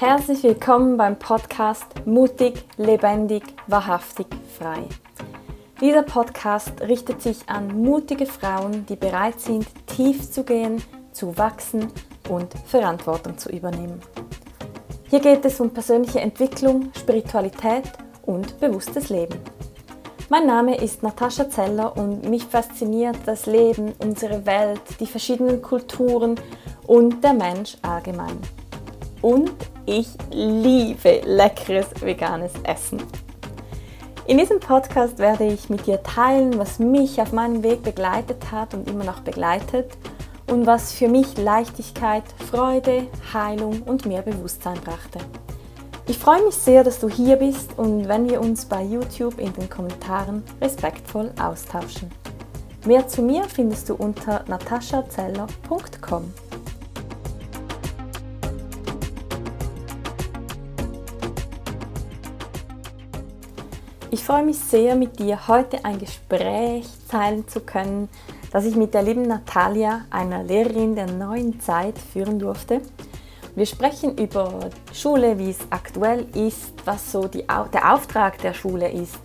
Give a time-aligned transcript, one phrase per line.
[0.00, 4.84] Herzlich willkommen beim Podcast Mutig, lebendig, wahrhaftig, frei.
[5.80, 11.88] Dieser Podcast richtet sich an mutige Frauen, die bereit sind, tief zu gehen, zu wachsen
[12.28, 14.00] und Verantwortung zu übernehmen.
[15.10, 17.90] Hier geht es um persönliche Entwicklung, Spiritualität
[18.22, 19.40] und bewusstes Leben.
[20.28, 26.36] Mein Name ist Natascha Zeller und mich fasziniert das Leben, unsere Welt, die verschiedenen Kulturen
[26.86, 28.38] und der Mensch allgemein.
[29.20, 29.50] Und
[29.88, 33.02] ich liebe leckeres veganes Essen.
[34.26, 38.74] In diesem Podcast werde ich mit dir teilen, was mich auf meinem Weg begleitet hat
[38.74, 39.96] und immer noch begleitet
[40.46, 45.20] und was für mich Leichtigkeit, Freude, Heilung und mehr Bewusstsein brachte.
[46.06, 49.52] Ich freue mich sehr, dass du hier bist und wenn wir uns bei YouTube in
[49.54, 52.10] den Kommentaren respektvoll austauschen.
[52.86, 56.32] Mehr zu mir findest du unter nataschazeller.com.
[64.18, 68.08] Ich freue mich sehr, mit dir heute ein Gespräch teilen zu können,
[68.50, 72.82] das ich mit der lieben Natalia, einer Lehrerin der neuen Zeit, führen durfte
[73.54, 78.88] wir sprechen über Schule, wie es aktuell ist, was so die, der Auftrag der Schule
[78.88, 79.18] ist,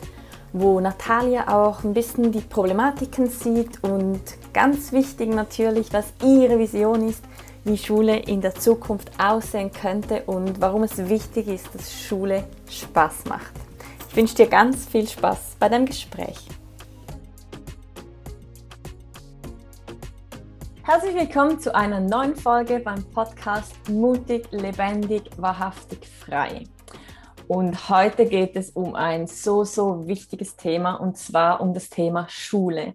[0.54, 4.22] wo Natalia auch ein bisschen die Problematiken sieht und
[4.52, 7.24] ganz wichtig natürlich, was ihre Vision ist,
[7.64, 13.26] wie Schule in der Zukunft aussehen könnte und warum es wichtig ist, dass Schule Spaß
[13.30, 13.54] macht.
[14.14, 16.38] Ich wünsche dir ganz viel Spaß bei dem Gespräch.
[20.84, 26.66] Herzlich willkommen zu einer neuen Folge beim Podcast Mutig, lebendig, wahrhaftig, frei.
[27.48, 32.28] Und heute geht es um ein so, so wichtiges Thema und zwar um das Thema
[32.30, 32.94] Schule.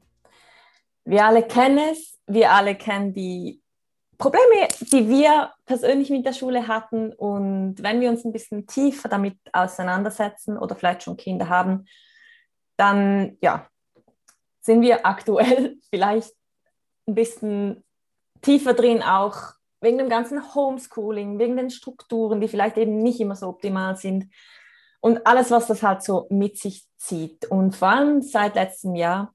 [1.05, 3.61] Wir alle kennen es, wir alle kennen die
[4.19, 7.13] Probleme, die wir persönlich mit der Schule hatten.
[7.13, 11.87] Und wenn wir uns ein bisschen tiefer damit auseinandersetzen oder vielleicht schon Kinder haben,
[12.77, 13.69] dann ja,
[14.61, 16.33] sind wir aktuell vielleicht
[17.07, 17.85] ein bisschen
[18.43, 23.37] tiefer drin auch wegen dem ganzen Homeschooling, wegen den Strukturen, die vielleicht eben nicht immer
[23.37, 24.33] so optimal sind
[25.01, 27.47] und alles, was das halt so mit sich zieht.
[27.47, 29.33] Und vor allem seit letztem Jahr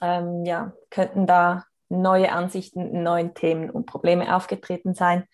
[0.00, 1.64] ähm, ja, könnten da
[2.00, 5.24] neue Ansichten, neue Themen und Probleme aufgetreten sein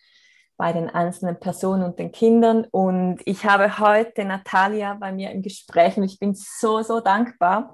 [0.57, 2.67] bei den einzelnen Personen und den Kindern.
[2.71, 7.73] Und ich habe heute Natalia bei mir im Gespräch und ich bin so, so dankbar.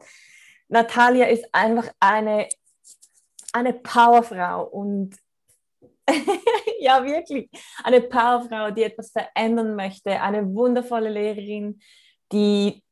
[0.68, 2.48] Natalia ist einfach eine
[3.56, 5.16] eine Powerfrau und
[6.80, 7.48] ja, wirklich
[7.82, 11.80] eine Powerfrau, die etwas verändern möchte, eine wundervolle Lehrerin,
[12.32, 12.84] die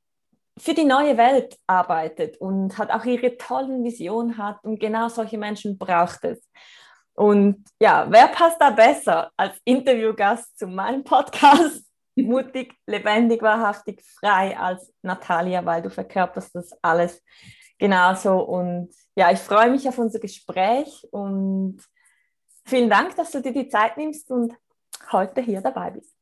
[0.58, 5.38] für die neue Welt arbeitet und hat auch ihre tollen Visionen hat und genau solche
[5.38, 6.48] Menschen braucht es.
[7.14, 11.84] Und ja, wer passt da besser als Interviewgast zu meinem Podcast?
[12.16, 17.22] Mutig, lebendig, wahrhaftig, frei als Natalia, weil du verkörperst das alles
[17.78, 18.38] genauso.
[18.38, 21.80] Und ja, ich freue mich auf unser Gespräch und
[22.64, 24.54] vielen Dank, dass du dir die Zeit nimmst und
[25.10, 26.13] heute hier dabei bist.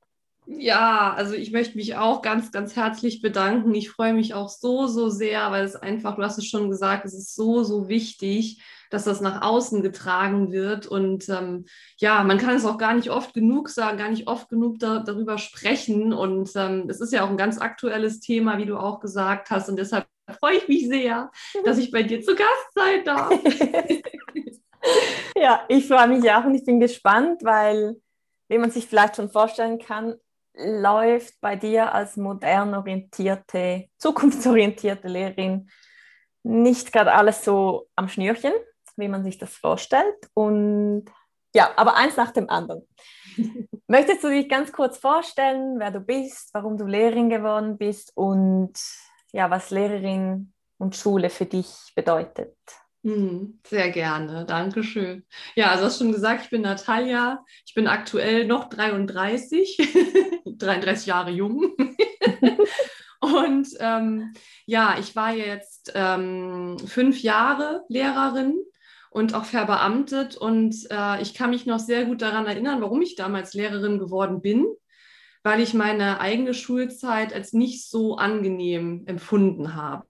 [0.46, 3.74] Ja, also ich möchte mich auch ganz, ganz herzlich bedanken.
[3.74, 7.04] Ich freue mich auch so, so sehr, weil es einfach, du hast es schon gesagt,
[7.04, 8.60] es ist so, so wichtig,
[8.90, 10.86] dass das nach außen getragen wird.
[10.86, 11.66] Und ähm,
[11.96, 14.98] ja, man kann es auch gar nicht oft genug sagen, gar nicht oft genug da,
[14.98, 16.12] darüber sprechen.
[16.12, 19.68] Und ähm, es ist ja auch ein ganz aktuelles Thema, wie du auch gesagt hast.
[19.68, 20.06] Und deshalb
[20.40, 21.30] freue ich mich sehr,
[21.64, 23.32] dass ich bei dir zu Gast sein darf.
[25.36, 27.96] ja, ich freue mich auch und ich bin gespannt, weil,
[28.48, 30.16] wie man sich vielleicht schon vorstellen kann,
[30.54, 35.70] läuft bei dir als modern orientierte, zukunftsorientierte Lehrerin
[36.42, 38.52] nicht gerade alles so am Schnürchen,
[38.96, 40.16] wie man sich das vorstellt.
[40.34, 41.04] Und
[41.54, 42.86] ja, aber eins nach dem anderen.
[43.86, 48.72] Möchtest du dich ganz kurz vorstellen, wer du bist, warum du Lehrerin geworden bist und
[49.32, 52.56] ja, was Lehrerin und Schule für dich bedeutet.
[53.04, 55.24] Hm, sehr gerne, danke schön.
[55.56, 59.76] Ja, also hast schon gesagt, ich bin Natalia, ich bin aktuell noch 33,
[60.44, 61.74] 33 Jahre jung.
[63.20, 64.32] Und ähm,
[64.66, 68.56] ja, ich war jetzt ähm, fünf Jahre Lehrerin
[69.10, 70.36] und auch verbeamtet.
[70.36, 74.40] Und äh, ich kann mich noch sehr gut daran erinnern, warum ich damals Lehrerin geworden
[74.40, 74.66] bin
[75.44, 80.06] weil ich meine eigene Schulzeit als nicht so angenehm empfunden habe.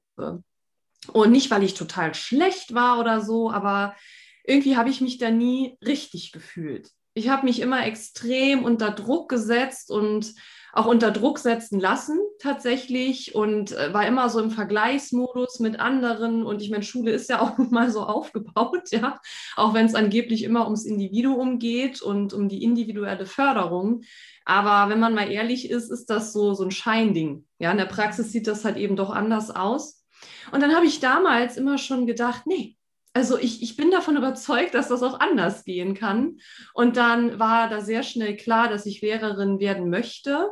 [1.12, 3.96] Und nicht, weil ich total schlecht war oder so, aber
[4.44, 6.90] irgendwie habe ich mich da nie richtig gefühlt.
[7.14, 10.34] Ich habe mich immer extrem unter Druck gesetzt und
[10.72, 16.44] auch unter Druck setzen lassen tatsächlich und äh, war immer so im Vergleichsmodus mit anderen
[16.44, 19.20] und ich meine, Schule ist ja auch mal so aufgebaut, ja,
[19.56, 24.02] auch wenn es angeblich immer ums Individuum geht und um die individuelle Förderung.
[24.44, 27.44] Aber wenn man mal ehrlich ist, ist das so, so ein Scheinding.
[27.58, 30.01] Ja, in der Praxis sieht das halt eben doch anders aus.
[30.50, 32.76] Und dann habe ich damals immer schon gedacht, nee,
[33.14, 36.38] also ich, ich bin davon überzeugt, dass das auch anders gehen kann.
[36.72, 40.48] Und dann war da sehr schnell klar, dass ich Lehrerin werden möchte,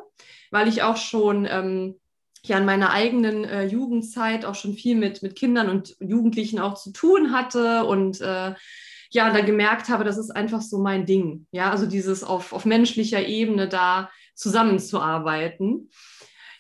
[0.50, 1.98] weil ich auch schon ähm,
[2.44, 6.74] ja in meiner eigenen äh, Jugendzeit auch schon viel mit, mit Kindern und Jugendlichen auch
[6.74, 8.54] zu tun hatte und äh,
[9.12, 11.46] ja, da gemerkt habe, das ist einfach so mein Ding.
[11.50, 15.90] Ja, also dieses auf, auf menschlicher Ebene da zusammenzuarbeiten.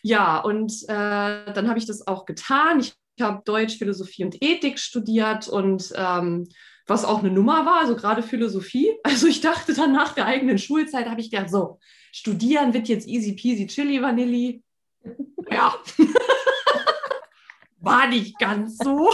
[0.02, 2.80] Ja, und äh, dann habe ich das auch getan.
[2.80, 6.48] Ich habe Deutsch, Philosophie und Ethik studiert und ähm,
[6.86, 8.90] was auch eine Nummer war, also gerade Philosophie.
[9.04, 11.78] Also ich dachte dann nach der eigenen Schulzeit, habe ich gedacht, so,
[12.12, 14.62] studieren wird jetzt easy peasy, chili vanilli.
[15.50, 15.74] Ja,
[17.80, 19.10] war nicht ganz so.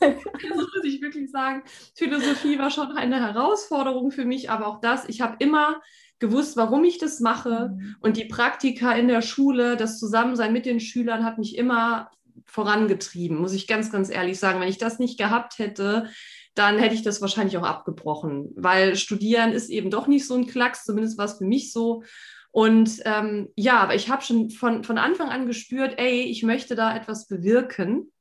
[0.00, 1.64] also muss ich wirklich sagen,
[1.96, 5.80] Philosophie war schon eine Herausforderung für mich, aber auch das, ich habe immer
[6.22, 7.74] gewusst, warum ich das mache.
[7.74, 7.96] Mhm.
[8.00, 12.10] Und die Praktika in der Schule, das Zusammensein mit den Schülern hat mich immer
[12.46, 14.60] vorangetrieben, muss ich ganz, ganz ehrlich sagen.
[14.60, 16.08] Wenn ich das nicht gehabt hätte,
[16.54, 20.46] dann hätte ich das wahrscheinlich auch abgebrochen, weil Studieren ist eben doch nicht so ein
[20.46, 22.02] Klacks, zumindest war es für mich so.
[22.50, 26.74] Und ähm, ja, aber ich habe schon von, von Anfang an gespürt, ey, ich möchte
[26.74, 28.12] da etwas bewirken.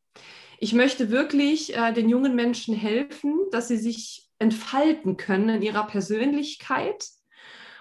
[0.59, 5.85] Ich möchte wirklich äh, den jungen Menschen helfen, dass sie sich entfalten können in ihrer
[5.85, 7.05] Persönlichkeit.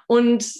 [0.09, 0.53] Und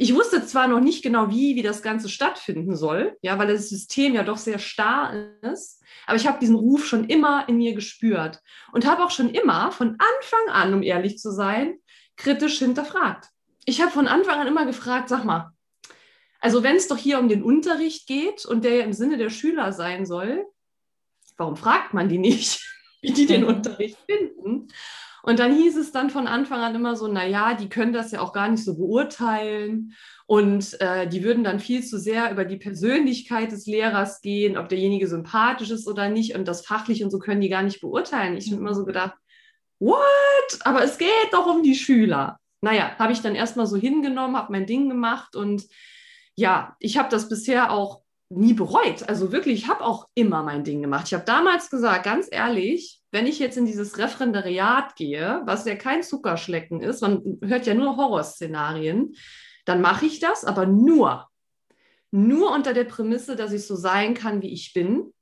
[0.00, 3.68] ich wusste zwar noch nicht genau, wie, wie das Ganze stattfinden soll, ja, weil das
[3.68, 5.12] System ja doch sehr starr
[5.42, 8.40] ist, aber ich habe diesen Ruf schon immer in mir gespürt
[8.72, 11.78] und habe auch schon immer von Anfang an, um ehrlich zu sein,
[12.16, 13.26] kritisch hinterfragt.
[13.64, 15.50] Ich habe von Anfang an immer gefragt, sag mal,
[16.40, 19.30] also wenn es doch hier um den Unterricht geht und der ja im Sinne der
[19.30, 20.46] Schüler sein soll,
[21.36, 22.60] warum fragt man die nicht,
[23.02, 24.68] wie die den Unterricht finden?
[25.22, 28.20] Und dann hieß es dann von Anfang an immer so, naja, die können das ja
[28.20, 29.94] auch gar nicht so beurteilen
[30.26, 34.68] und äh, die würden dann viel zu sehr über die Persönlichkeit des Lehrers gehen, ob
[34.68, 38.36] derjenige sympathisch ist oder nicht und das fachlich und so können die gar nicht beurteilen.
[38.36, 39.14] Ich habe immer so gedacht,
[39.78, 40.58] what?
[40.60, 42.38] Aber es geht doch um die Schüler.
[42.60, 45.64] Naja, habe ich dann erstmal so hingenommen, habe mein Ding gemacht und
[46.34, 49.08] ja, ich habe das bisher auch nie bereut.
[49.08, 51.06] Also wirklich, ich habe auch immer mein Ding gemacht.
[51.06, 55.76] Ich habe damals gesagt, ganz ehrlich, wenn ich jetzt in dieses Referendariat gehe, was ja
[55.76, 59.14] kein Zuckerschlecken ist, man hört ja nur Horrorszenarien,
[59.64, 61.26] dann mache ich das, aber nur,
[62.10, 65.12] nur unter der Prämisse, dass ich so sein kann, wie ich bin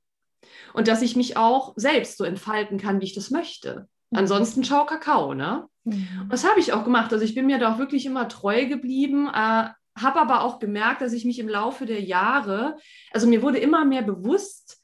[0.73, 3.87] und dass ich mich auch selbst so entfalten kann, wie ich das möchte.
[4.09, 4.19] Mhm.
[4.19, 5.65] Ansonsten schau Kakao, ne?
[5.85, 6.27] Mhm.
[6.29, 7.11] Das habe ich auch gemacht.
[7.13, 9.69] Also ich bin mir da auch wirklich immer treu geblieben, äh,
[10.01, 12.77] habe aber auch gemerkt, dass ich mich im Laufe der Jahre,
[13.11, 14.81] also mir wurde immer mehr bewusst,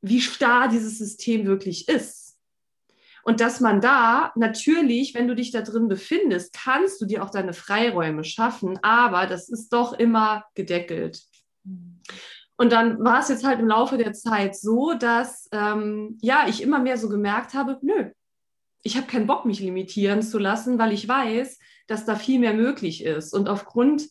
[0.00, 2.38] wie starr dieses System wirklich ist.
[3.24, 7.30] Und dass man da natürlich, wenn du dich da drin befindest, kannst du dir auch
[7.30, 11.22] deine Freiräume schaffen, aber das ist doch immer gedeckelt.
[12.56, 16.62] Und dann war es jetzt halt im Laufe der Zeit so, dass ähm, ja, ich
[16.62, 18.10] immer mehr so gemerkt habe, nö,
[18.82, 22.54] ich habe keinen Bock, mich limitieren zu lassen, weil ich weiß, dass da viel mehr
[22.54, 23.32] möglich ist.
[23.32, 24.08] Und aufgrund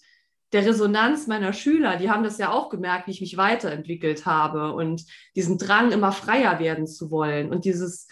[0.54, 4.74] der Resonanz meiner Schüler, die haben das ja auch gemerkt, wie ich mich weiterentwickelt habe
[4.74, 5.06] und
[5.36, 8.08] diesen Drang, immer freier werden zu wollen und dieses,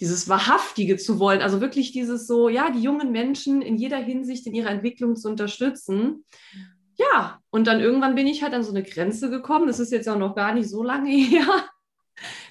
[0.00, 4.46] dieses Wahrhaftige zu wollen, also wirklich dieses so, ja, die jungen Menschen in jeder Hinsicht
[4.46, 6.24] in ihrer Entwicklung zu unterstützen.
[6.96, 10.08] Ja, und dann irgendwann bin ich halt an so eine Grenze gekommen, das ist jetzt
[10.08, 11.46] auch noch gar nicht so lange her,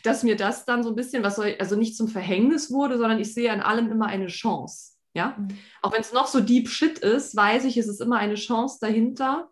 [0.04, 3.20] dass mir das dann so ein bisschen, was soll, also nicht zum Verhängnis wurde, sondern
[3.20, 4.93] ich sehe an allem immer eine Chance.
[5.14, 5.50] Ja, mhm.
[5.82, 8.80] auch wenn es noch so deep shit ist, weiß ich, es ist immer eine Chance
[8.82, 9.50] dahinter.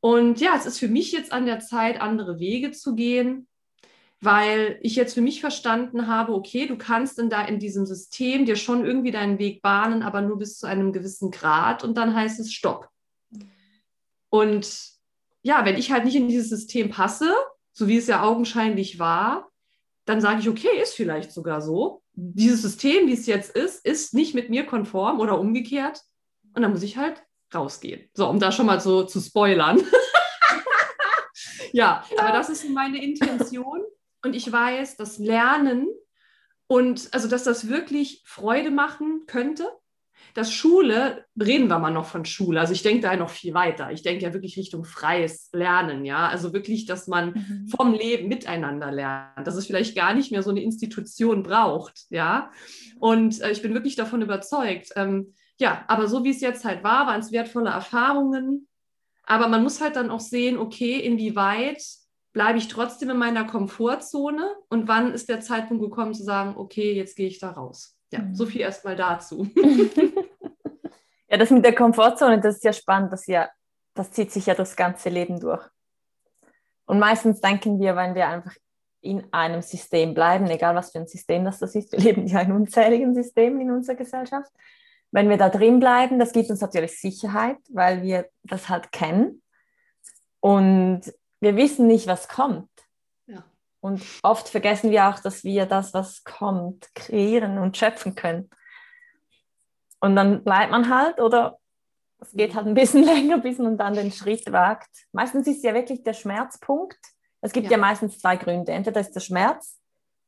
[0.00, 3.46] Und ja, es ist für mich jetzt an der Zeit, andere Wege zu gehen,
[4.20, 8.46] weil ich jetzt für mich verstanden habe, okay, du kannst in, da in diesem System
[8.46, 12.14] dir schon irgendwie deinen Weg bahnen, aber nur bis zu einem gewissen Grad und dann
[12.14, 12.88] heißt es Stopp.
[14.28, 14.92] Und
[15.42, 17.34] ja, wenn ich halt nicht in dieses System passe,
[17.72, 19.51] so wie es ja augenscheinlich war,
[20.04, 24.14] dann sage ich, okay, ist vielleicht sogar so dieses System, wie es jetzt ist, ist
[24.14, 26.02] nicht mit mir konform oder umgekehrt.
[26.54, 27.22] Und dann muss ich halt
[27.54, 28.08] rausgehen.
[28.14, 29.80] So, um da schon mal so zu spoilern.
[31.72, 33.80] ja, aber das ist meine Intention.
[34.24, 35.88] Und ich weiß, dass Lernen
[36.66, 39.68] und also, dass das wirklich Freude machen könnte
[40.34, 43.90] dass Schule, reden wir mal noch von Schule, also ich denke da noch viel weiter.
[43.92, 46.28] Ich denke ja wirklich Richtung freies Lernen, ja.
[46.28, 47.68] Also wirklich, dass man mhm.
[47.68, 52.50] vom Leben miteinander lernt, dass es vielleicht gar nicht mehr so eine Institution braucht, ja.
[52.98, 54.90] Und äh, ich bin wirklich davon überzeugt.
[54.96, 58.68] Ähm, ja, aber so wie es jetzt halt war, waren es wertvolle Erfahrungen.
[59.24, 61.82] Aber man muss halt dann auch sehen, okay, inwieweit
[62.32, 66.92] bleibe ich trotzdem in meiner Komfortzone und wann ist der Zeitpunkt gekommen zu sagen, okay,
[66.94, 67.96] jetzt gehe ich da raus.
[68.12, 68.34] Ja, mhm.
[68.34, 69.48] so viel erstmal dazu.
[71.28, 73.50] ja, das mit der Komfortzone, das ist ja spannend, das, ja,
[73.94, 75.62] das zieht sich ja das ganze Leben durch.
[76.86, 78.54] Und meistens denken wir, wenn wir einfach
[79.00, 82.40] in einem System bleiben, egal was für ein System das, das ist, wir leben ja
[82.40, 84.50] in unzähligen Systemen in unserer Gesellschaft.
[85.10, 89.42] Wenn wir da drin bleiben, das gibt uns natürlich Sicherheit, weil wir das halt kennen.
[90.40, 92.68] Und wir wissen nicht, was kommt.
[93.82, 98.48] Und oft vergessen wir auch, dass wir das, was kommt, kreieren und schöpfen können.
[100.00, 101.58] Und dann bleibt man halt oder
[102.20, 104.88] es geht halt ein bisschen länger, bis man dann den Schritt wagt.
[105.10, 106.98] Meistens ist ja wirklich der Schmerzpunkt.
[107.40, 107.72] Es gibt ja.
[107.72, 108.70] ja meistens zwei Gründe.
[108.70, 109.80] Entweder ist der Schmerz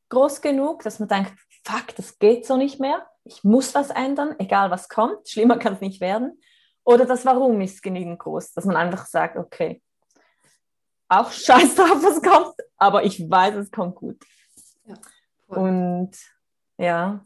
[0.09, 1.33] groß genug, dass man denkt,
[1.63, 3.07] fuck, das geht so nicht mehr.
[3.23, 5.29] Ich muss was ändern, egal was kommt.
[5.29, 6.41] Schlimmer kann es nicht werden.
[6.83, 9.81] Oder das Warum ist genügend groß, dass man einfach sagt, okay,
[11.07, 14.17] auch scheiß drauf, was kommt, aber ich weiß, es kommt gut.
[14.85, 14.95] Ja,
[15.47, 16.11] Und
[16.77, 17.23] ja,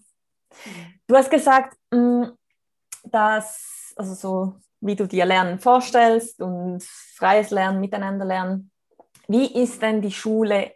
[1.07, 2.25] du hast gesagt, mm,
[3.03, 8.71] dass, also so wie du dir Lernen vorstellst und freies Lernen, miteinander lernen.
[9.27, 10.73] Wie ist denn die Schule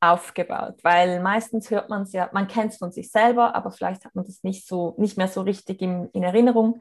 [0.00, 0.76] aufgebaut?
[0.82, 4.14] Weil meistens hört man es ja, man kennt es von sich selber, aber vielleicht hat
[4.14, 6.80] man das nicht so, nicht mehr so richtig in, in Erinnerung.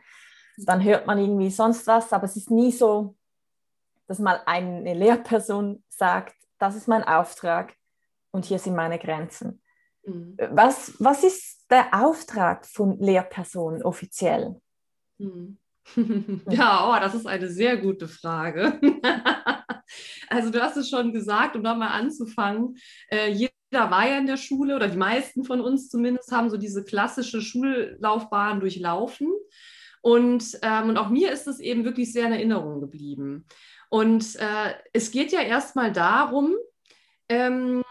[0.57, 3.15] Dann hört man irgendwie sonst was, aber es ist nie so,
[4.07, 7.75] dass mal eine Lehrperson sagt, das ist mein Auftrag
[8.31, 9.61] und hier sind meine Grenzen.
[10.03, 10.37] Mhm.
[10.51, 14.59] Was, was ist der Auftrag von Lehrpersonen offiziell?
[15.17, 15.57] Mhm.
[16.49, 18.79] Ja, oh, das ist eine sehr gute Frage.
[20.29, 22.75] also du hast es schon gesagt, um nochmal anzufangen,
[23.09, 26.57] äh, jeder war ja in der Schule oder die meisten von uns zumindest haben so
[26.57, 29.31] diese klassische Schullaufbahn durchlaufen.
[30.01, 33.45] Und, ähm, und auch mir ist es eben wirklich sehr in Erinnerung geblieben.
[33.89, 36.55] Und äh, es geht ja erstmal darum,
[37.29, 37.83] ähm,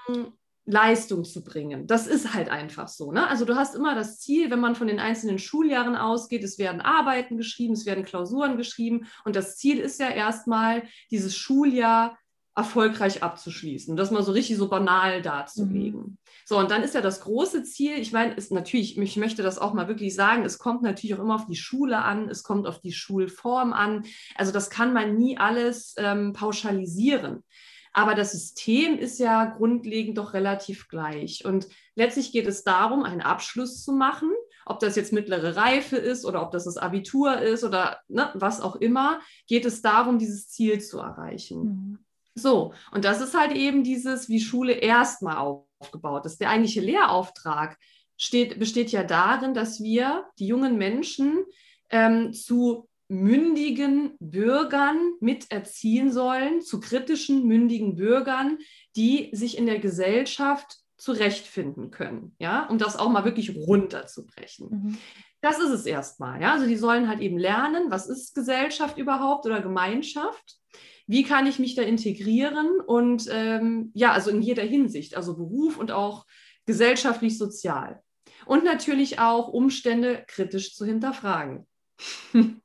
[0.66, 1.86] Leistung zu bringen.
[1.86, 3.12] Das ist halt einfach so.
[3.12, 3.26] Ne?
[3.28, 6.80] Also du hast immer das Ziel, wenn man von den einzelnen Schuljahren ausgeht, es werden
[6.80, 12.18] Arbeiten geschrieben, es werden Klausuren geschrieben und das Ziel ist ja erstmal, dieses Schuljahr
[12.56, 13.96] erfolgreich abzuschließen.
[13.96, 16.00] Das mal so richtig so banal darzulegen.
[16.00, 16.18] Mhm.
[16.46, 19.58] So, und dann ist ja das große Ziel, ich meine, ist natürlich, ich möchte das
[19.58, 22.66] auch mal wirklich sagen, es kommt natürlich auch immer auf die Schule an, es kommt
[22.66, 24.04] auf die Schulform an.
[24.36, 27.44] Also das kann man nie alles ähm, pauschalisieren.
[27.92, 31.44] Aber das System ist ja grundlegend doch relativ gleich.
[31.44, 34.30] Und letztlich geht es darum, einen Abschluss zu machen,
[34.64, 38.60] ob das jetzt mittlere Reife ist oder ob das das Abitur ist oder ne, was
[38.62, 41.62] auch immer, geht es darum, dieses Ziel zu erreichen.
[41.62, 42.05] Mhm.
[42.38, 46.38] So, und das ist halt eben dieses, wie Schule erstmal aufgebaut ist.
[46.38, 47.78] Der eigentliche Lehrauftrag
[48.18, 51.44] steht, besteht ja darin, dass wir die jungen Menschen
[51.88, 58.58] ähm, zu mündigen Bürgern miterziehen sollen, zu kritischen, mündigen Bürgern,
[58.96, 64.68] die sich in der Gesellschaft zurechtfinden können, ja, um das auch mal wirklich runterzubrechen.
[64.68, 64.98] Mhm.
[65.40, 66.52] Das ist es erstmal, ja.
[66.52, 70.56] Also die sollen halt eben lernen, was ist Gesellschaft überhaupt oder Gemeinschaft
[71.06, 75.78] wie kann ich mich da integrieren und ähm, ja, also in jeder Hinsicht, also Beruf
[75.78, 76.26] und auch
[76.66, 78.02] gesellschaftlich, sozial.
[78.44, 81.66] Und natürlich auch Umstände kritisch zu hinterfragen.
[82.32, 82.60] mhm.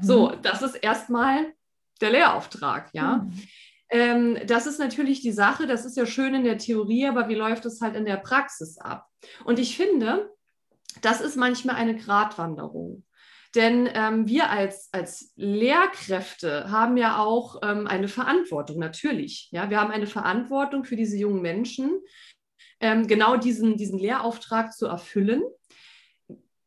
[0.00, 1.52] So, das ist erstmal
[2.00, 3.18] der Lehrauftrag, ja.
[3.18, 3.42] Mhm.
[3.90, 7.34] Ähm, das ist natürlich die Sache, das ist ja schön in der Theorie, aber wie
[7.34, 9.06] läuft es halt in der Praxis ab?
[9.44, 10.30] Und ich finde,
[11.02, 13.04] das ist manchmal eine Gratwanderung.
[13.54, 19.48] Denn ähm, wir als, als Lehrkräfte haben ja auch ähm, eine Verantwortung, natürlich.
[19.52, 19.70] Ja?
[19.70, 22.00] Wir haben eine Verantwortung für diese jungen Menschen,
[22.80, 25.42] ähm, genau diesen, diesen Lehrauftrag zu erfüllen.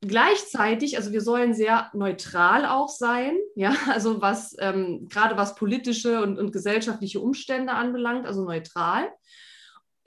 [0.01, 6.21] Gleichzeitig, also wir sollen sehr neutral auch sein, ja, also was ähm, gerade was politische
[6.21, 9.09] und, und gesellschaftliche Umstände anbelangt, also neutral.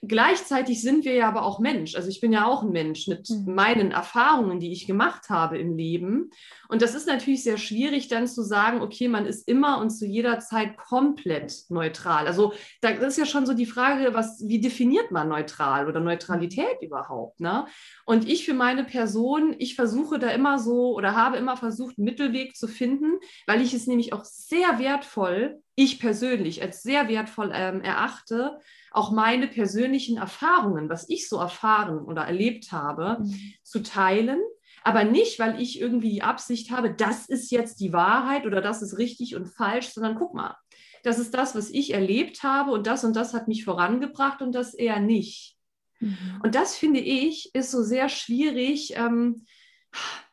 [0.03, 1.95] Gleichzeitig sind wir ja aber auch Mensch.
[1.95, 3.55] Also ich bin ja auch ein Mensch mit mhm.
[3.55, 6.31] meinen Erfahrungen, die ich gemacht habe im Leben.
[6.69, 10.07] Und das ist natürlich sehr schwierig, dann zu sagen, okay, man ist immer und zu
[10.07, 12.27] jeder Zeit komplett neutral.
[12.27, 16.81] Also da ist ja schon so die Frage, was, wie definiert man neutral oder Neutralität
[16.81, 17.39] überhaupt?
[17.41, 17.67] Ne?
[18.07, 22.07] Und ich für meine Person, ich versuche da immer so oder habe immer versucht, einen
[22.07, 27.53] Mittelweg zu finden, weil ich es nämlich auch sehr wertvoll, ich persönlich als sehr wertvoll
[27.55, 28.59] ähm, erachte,
[28.91, 33.55] auch meine persönlichen Erfahrungen, was ich so erfahren oder erlebt habe, mhm.
[33.63, 34.41] zu teilen.
[34.83, 38.83] Aber nicht, weil ich irgendwie die Absicht habe, das ist jetzt die Wahrheit oder das
[38.83, 40.57] ist richtig und falsch, sondern guck mal,
[41.03, 44.53] das ist das, was ich erlebt habe und das und das hat mich vorangebracht und
[44.53, 45.57] das eher nicht.
[46.01, 46.41] Mhm.
[46.43, 49.45] Und das finde ich ist so sehr schwierig, ähm,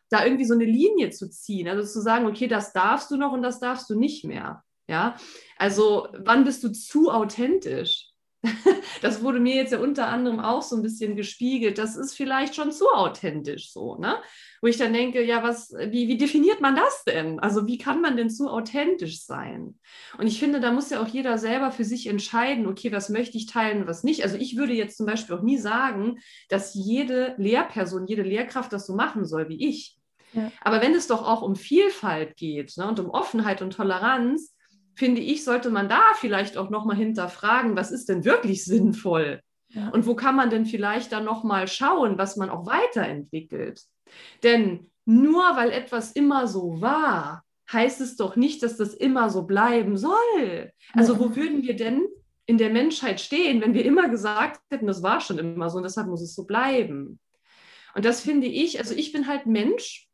[0.10, 1.68] da irgendwie so eine Linie zu ziehen.
[1.68, 4.64] Also zu sagen, okay, das darfst du noch und das darfst du nicht mehr.
[4.90, 5.18] Ja,
[5.58, 8.07] also wann bist du zu authentisch?
[9.02, 11.78] das wurde mir jetzt ja unter anderem auch so ein bisschen gespiegelt.
[11.78, 14.18] Das ist vielleicht schon zu authentisch so, ne?
[14.62, 17.40] Wo ich dann denke, ja, was, wie, wie definiert man das denn?
[17.40, 19.80] Also wie kann man denn zu authentisch sein?
[20.18, 23.38] Und ich finde, da muss ja auch jeder selber für sich entscheiden, okay, was möchte
[23.38, 24.24] ich teilen, was nicht.
[24.24, 28.88] Also ich würde jetzt zum Beispiel auch nie sagen, dass jede Lehrperson, jede Lehrkraft das
[28.88, 29.98] so machen soll wie ich.
[30.34, 30.52] Ja.
[30.62, 34.56] Aber wenn es doch auch um Vielfalt geht ne, und um Offenheit und Toleranz,
[34.98, 39.42] finde ich, sollte man da vielleicht auch nochmal hinterfragen, was ist denn wirklich sinnvoll?
[39.70, 39.90] Ja.
[39.90, 43.82] Und wo kann man denn vielleicht dann nochmal schauen, was man auch weiterentwickelt?
[44.42, 49.44] Denn nur weil etwas immer so war, heißt es doch nicht, dass das immer so
[49.44, 50.72] bleiben soll.
[50.94, 52.08] Also wo würden wir denn
[52.46, 55.84] in der Menschheit stehen, wenn wir immer gesagt hätten, das war schon immer so und
[55.84, 57.20] deshalb muss es so bleiben?
[57.94, 60.08] Und das finde ich, also ich bin halt Mensch.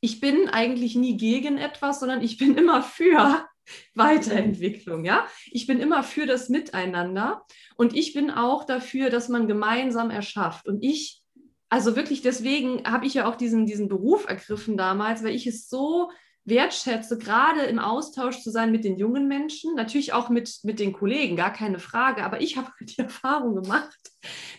[0.00, 3.47] Ich bin eigentlich nie gegen etwas, sondern ich bin immer für
[3.94, 5.26] Weiterentwicklung, ja.
[5.50, 7.42] Ich bin immer für das Miteinander
[7.76, 10.66] und ich bin auch dafür, dass man gemeinsam erschafft.
[10.66, 11.22] Und ich,
[11.68, 15.68] also wirklich deswegen habe ich ja auch diesen, diesen Beruf ergriffen damals, weil ich es
[15.68, 16.10] so
[16.48, 20.92] wertschätze, gerade im Austausch zu sein mit den jungen Menschen, natürlich auch mit, mit den
[20.92, 22.24] Kollegen, gar keine Frage.
[22.24, 23.98] Aber ich habe die Erfahrung gemacht,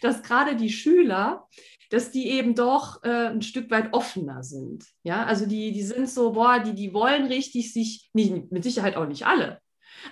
[0.01, 1.47] dass gerade die Schüler
[1.89, 4.85] dass die eben doch äh, ein Stück weit offener sind.
[5.03, 8.95] Ja, also die, die sind so, boah, die, die wollen richtig sich, nicht, mit Sicherheit
[8.95, 9.59] auch nicht alle.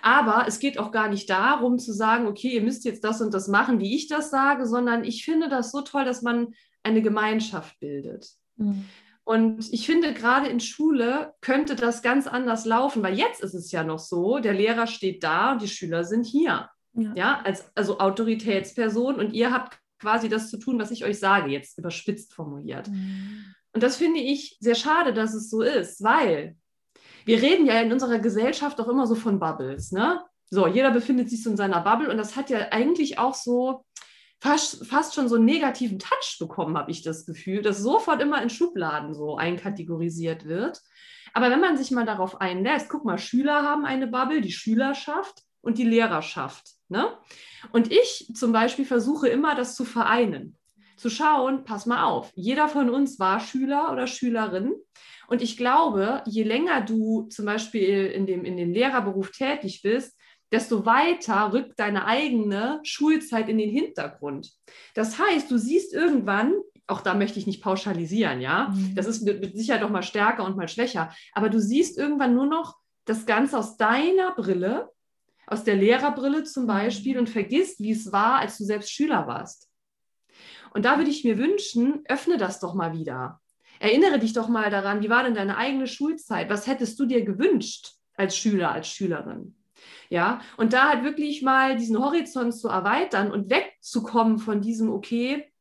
[0.02, 3.34] Aber es geht auch gar nicht darum zu sagen, okay, ihr müsst jetzt das und
[3.34, 6.54] das machen, wie ich das sage, sondern ich finde das so toll, dass man
[6.84, 8.28] eine Gemeinschaft bildet.
[8.58, 8.86] Mhm.
[9.24, 13.72] Und ich finde, gerade in Schule könnte das ganz anders laufen, weil jetzt ist es
[13.72, 16.70] ja noch so, der Lehrer steht da und die Schüler sind hier.
[16.94, 21.20] Ja, ja als also Autoritätsperson und ihr habt quasi das zu tun, was ich euch
[21.20, 22.88] sage, jetzt überspitzt formuliert.
[22.88, 23.46] Mhm.
[23.74, 26.56] Und das finde ich sehr schade, dass es so ist, weil
[27.26, 30.22] wir reden ja in unserer Gesellschaft auch immer so von Bubbles, ne?
[30.50, 33.84] So, jeder befindet sich so in seiner Bubble und das hat ja eigentlich auch so
[34.40, 38.42] fast, fast schon so einen negativen Touch bekommen, habe ich das Gefühl, dass sofort immer
[38.42, 40.82] in Schubladen so einkategorisiert wird.
[41.34, 45.44] Aber wenn man sich mal darauf einlässt, guck mal, Schüler haben eine Bubble, die Schülerschaft
[45.62, 46.77] und die Lehrerschaft.
[46.90, 47.10] Ne?
[47.72, 50.58] Und ich zum Beispiel versuche immer, das zu vereinen.
[50.96, 54.74] Zu schauen, pass mal auf, jeder von uns war Schüler oder Schülerin.
[55.28, 60.18] Und ich glaube, je länger du zum Beispiel in dem, in dem Lehrerberuf tätig bist,
[60.52, 64.52] desto weiter rückt deine eigene Schulzeit in den Hintergrund.
[64.94, 66.54] Das heißt, du siehst irgendwann,
[66.88, 68.96] auch da möchte ich nicht pauschalisieren, ja, mhm.
[68.96, 72.34] das ist mit, mit Sicherheit doch mal stärker und mal schwächer, aber du siehst irgendwann
[72.34, 74.90] nur noch das Ganze aus deiner Brille
[75.48, 76.68] aus der Lehrerbrille zum.
[76.68, 79.70] Beispiel und vergisst, wie es war, als du selbst Schüler warst.
[80.74, 83.42] Und da würde ich mir wünschen, öffne das doch mal wieder.
[83.80, 86.50] Erinnere dich doch mal daran, wie war denn deine eigene Schulzeit?
[86.50, 89.56] Was hättest du dir gewünscht als Schüler, als Schülerin?
[90.10, 95.52] Ja, und da halt wirklich mal diesen Horizont zu erweitern und wegzukommen von diesem, okay,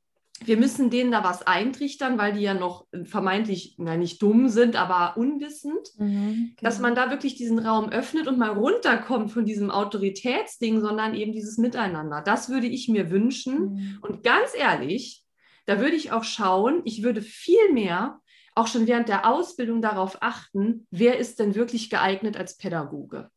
[0.45, 4.77] wir müssen denen da was eintrichtern, weil die ja noch vermeintlich, na nicht dumm sind,
[4.77, 6.61] aber unwissend, mhm, genau.
[6.61, 11.33] dass man da wirklich diesen Raum öffnet und mal runterkommt von diesem Autoritätsding, sondern eben
[11.33, 12.23] dieses Miteinander.
[12.23, 13.59] Das würde ich mir wünschen.
[13.59, 13.99] Mhm.
[14.03, 15.25] Und ganz ehrlich,
[15.65, 18.21] da würde ich auch schauen, ich würde viel mehr
[18.55, 23.31] auch schon während der Ausbildung darauf achten, wer ist denn wirklich geeignet als Pädagoge.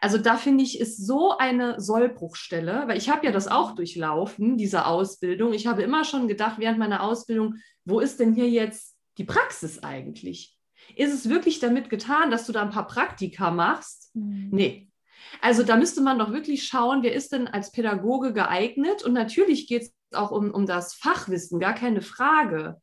[0.00, 4.56] Also da finde ich, ist so eine Sollbruchstelle, weil ich habe ja das auch durchlaufen,
[4.56, 5.52] diese Ausbildung.
[5.52, 9.82] Ich habe immer schon gedacht während meiner Ausbildung, wo ist denn hier jetzt die Praxis
[9.82, 10.56] eigentlich?
[10.94, 14.14] Ist es wirklich damit getan, dass du da ein paar Praktika machst?
[14.14, 14.48] Mhm.
[14.52, 14.88] Nee.
[15.40, 19.02] Also da müsste man doch wirklich schauen, wer ist denn als Pädagoge geeignet?
[19.02, 22.80] Und natürlich geht es auch um, um das Fachwissen, gar keine Frage.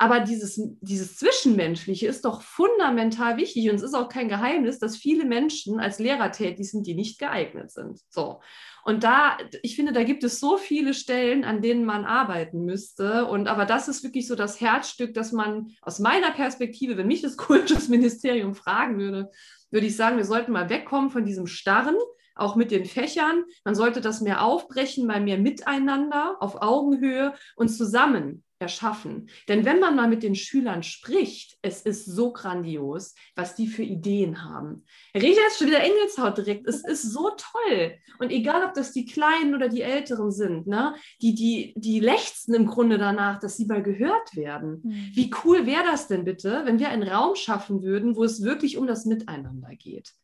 [0.00, 4.96] Aber dieses, dieses Zwischenmenschliche ist doch fundamental wichtig und es ist auch kein Geheimnis, dass
[4.96, 7.98] viele Menschen als Lehrer tätig sind, die nicht geeignet sind.
[8.08, 8.40] So.
[8.84, 13.26] Und da, ich finde, da gibt es so viele Stellen, an denen man arbeiten müsste.
[13.26, 17.22] Und aber das ist wirklich so das Herzstück, dass man aus meiner Perspektive, wenn mich
[17.22, 19.32] das Kultusministerium fragen würde,
[19.72, 21.96] würde ich sagen, wir sollten mal wegkommen von diesem Starren,
[22.36, 23.42] auch mit den Fächern.
[23.64, 29.28] Man sollte das mehr aufbrechen, mal mehr miteinander auf Augenhöhe und zusammen erschaffen.
[29.46, 33.84] Denn wenn man mal mit den Schülern spricht, es ist so grandios, was die für
[33.84, 34.84] Ideen haben.
[35.14, 36.66] Rita ist schon wieder Engelshaut direkt.
[36.66, 37.94] Es ist so toll.
[38.18, 42.54] Und egal, ob das die Kleinen oder die Älteren sind, ne, die, die, die lechzen
[42.54, 44.80] im Grunde danach, dass sie mal gehört werden.
[44.82, 45.10] Mhm.
[45.14, 48.76] Wie cool wäre das denn bitte, wenn wir einen Raum schaffen würden, wo es wirklich
[48.76, 50.14] um das Miteinander geht?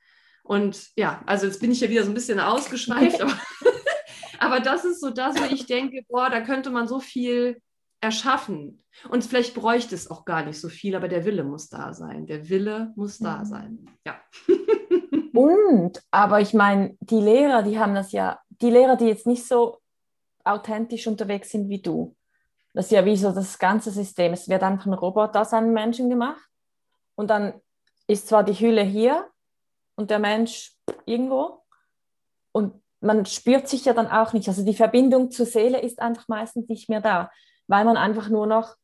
[0.43, 3.39] Und ja, also jetzt bin ich ja wieder so ein bisschen ausgeschweift, aber,
[4.41, 7.63] aber das ist so das, wo ich denke, boah, da könnte man so viel
[8.01, 8.85] erschaffen.
[9.09, 12.27] Und vielleicht bräuchte es auch gar nicht so viel, aber der Wille muss da sein.
[12.27, 13.45] Der Wille muss da mhm.
[13.45, 13.91] sein.
[14.07, 14.21] Ja.
[15.35, 19.47] Und, aber ich meine, die Lehrer, die haben das ja, die Lehrer, die jetzt nicht
[19.47, 19.79] so
[20.45, 22.15] authentisch unterwegs sind wie du,
[22.75, 24.33] das ist ja wie so das ganze System.
[24.33, 26.43] Es wird einfach ein Roboter aus einem Menschen gemacht
[27.15, 27.61] und dann
[28.07, 29.29] ist zwar die Hülle hier
[29.95, 30.73] und der Mensch
[31.07, 31.63] irgendwo
[32.53, 34.49] und man spürt sich ja dann auch nicht.
[34.49, 37.31] Also die Verbindung zur Seele ist einfach meistens nicht mehr da,
[37.67, 38.77] weil man einfach nur noch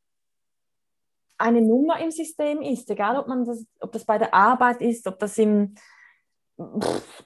[1.39, 5.07] eine Nummer im System ist, egal ob man das, ob das bei der Arbeit ist,
[5.07, 5.75] ob das im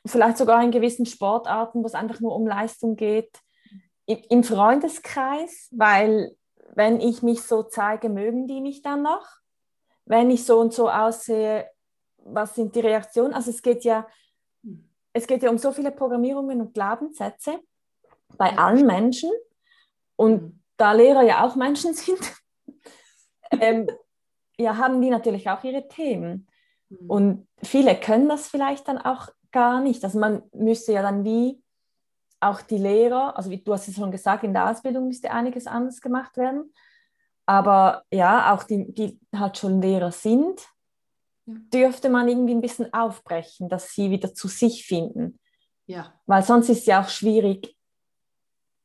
[0.06, 3.40] vielleicht sogar in gewissen Sportarten, wo es einfach nur um Leistung geht,
[4.06, 6.36] im Freundeskreis, weil
[6.74, 9.26] wenn ich mich so zeige, mögen die mich dann noch.
[10.04, 11.68] Wenn ich so und so aussehe,
[12.18, 13.32] was sind die Reaktionen?
[13.32, 14.06] Also es geht ja,
[15.12, 17.60] es geht ja um so viele Programmierungen und Glaubenssätze
[18.36, 19.30] bei allen Menschen.
[20.16, 20.63] Und mhm.
[20.76, 22.20] Da Lehrer ja auch Menschen sind,
[23.60, 23.88] ähm,
[24.58, 26.46] ja, haben die natürlich auch ihre Themen.
[26.88, 27.10] Mhm.
[27.10, 30.04] Und viele können das vielleicht dann auch gar nicht.
[30.04, 31.62] Also man müsste ja dann wie
[32.40, 35.66] auch die Lehrer, also wie du hast es schon gesagt, in der Ausbildung müsste einiges
[35.66, 36.72] anders gemacht werden.
[37.46, 40.66] Aber ja, auch die, die halt schon Lehrer sind,
[41.46, 45.38] dürfte man irgendwie ein bisschen aufbrechen, dass sie wieder zu sich finden.
[45.86, 46.14] Ja.
[46.26, 47.76] Weil sonst ist es ja auch schwierig,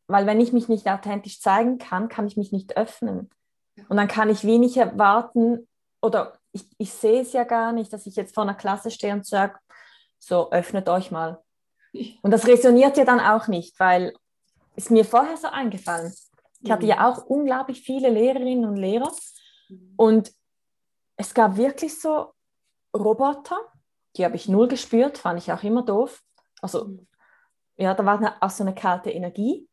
[0.10, 3.30] weil wenn ich mich nicht authentisch zeigen kann, kann ich mich nicht öffnen.
[3.76, 3.84] Ja.
[3.90, 5.68] Und dann kann ich wenig erwarten
[6.02, 9.14] oder ich, ich sehe es ja gar nicht, dass ich jetzt vor einer Klasse stehe
[9.14, 9.60] und sage,
[10.18, 11.42] so öffnet euch mal.
[12.22, 14.14] Und das resoniert ja dann auch nicht, weil
[14.76, 16.14] es mir vorher so eingefallen.
[16.62, 17.02] Ich hatte ja mhm.
[17.02, 19.12] auch unglaublich viele Lehrerinnen und Lehrer
[19.70, 19.94] mhm.
[19.96, 20.32] und
[21.18, 22.34] es gab wirklich so
[22.96, 23.60] Roboter,
[24.16, 26.24] die habe ich null gespürt, fand ich auch immer doof.
[26.62, 27.08] Also mhm.
[27.78, 29.69] ja, da war auch so eine kalte Energie.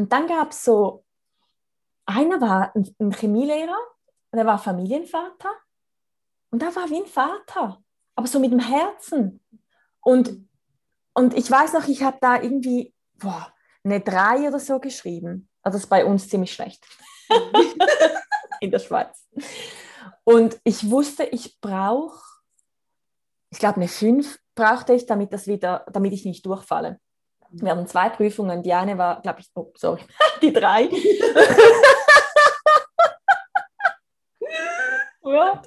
[0.00, 1.04] Und dann gab es so,
[2.06, 3.76] einer war ein, Chemielehrer,
[4.32, 5.52] der war Familienvater
[6.50, 7.82] und da war wie ein Vater,
[8.14, 9.44] aber so mit dem Herzen.
[10.00, 10.48] Und,
[11.12, 13.52] und ich weiß noch, ich habe da irgendwie boah,
[13.84, 15.50] eine 3 oder so geschrieben.
[15.60, 16.82] Also das ist bei uns ziemlich schlecht.
[18.62, 19.28] In der Schweiz.
[20.24, 22.24] Und ich wusste, ich brauche,
[23.50, 26.98] ich glaube, eine 5 brauchte ich, damit, das wieder, damit ich nicht durchfalle.
[27.52, 28.62] Wir hatten zwei Prüfungen.
[28.62, 30.02] Die eine war, glaube ich, oh, sorry,
[30.42, 30.88] die 3.
[35.22, 35.62] ja.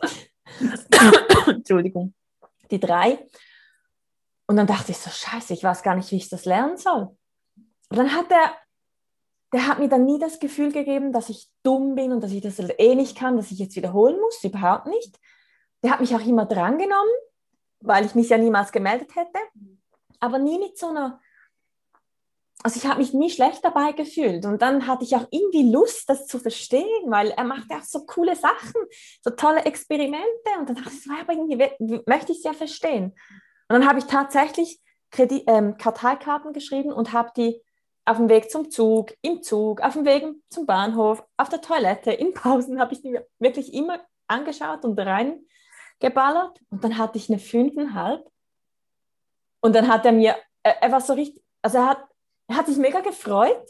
[1.47, 2.13] Entschuldigung.
[2.71, 3.19] Die 3
[4.47, 7.15] und dann dachte ich so, scheiße, ich weiß gar nicht, wie ich das lernen soll.
[7.89, 8.55] Und dann hat er,
[9.53, 12.41] der hat mir dann nie das Gefühl gegeben, dass ich dumm bin und dass ich
[12.41, 15.17] das eh nicht kann, dass ich jetzt wiederholen muss, überhaupt nicht.
[15.83, 17.13] Der hat mich auch immer drangenommen,
[17.79, 19.39] weil ich mich ja niemals gemeldet hätte,
[20.19, 21.19] aber nie mit so einer,
[22.63, 26.09] also ich habe mich nie schlecht dabei gefühlt und dann hatte ich auch irgendwie Lust,
[26.09, 28.81] das zu verstehen, weil er macht ja auch so coole Sachen,
[29.21, 30.23] so tolle Experimente
[30.57, 33.13] und dann dachte ich so, aber irgendwie möchte ich es ja verstehen.
[33.67, 34.79] Und dann habe ich tatsächlich
[35.11, 37.61] Kredit, ähm, Karteikarten geschrieben und habe die
[38.05, 42.11] auf dem Weg zum Zug, im Zug, auf dem Weg zum Bahnhof, auf der Toilette,
[42.11, 46.59] in Pausen habe ich die wirklich immer angeschaut und reingeballert.
[46.69, 48.29] Und dann hatte ich eine fünfeinhalb.
[49.61, 52.03] Und dann hat er mir, er, er war so richtig, also er hat,
[52.53, 53.67] er hat sich mega gefreut,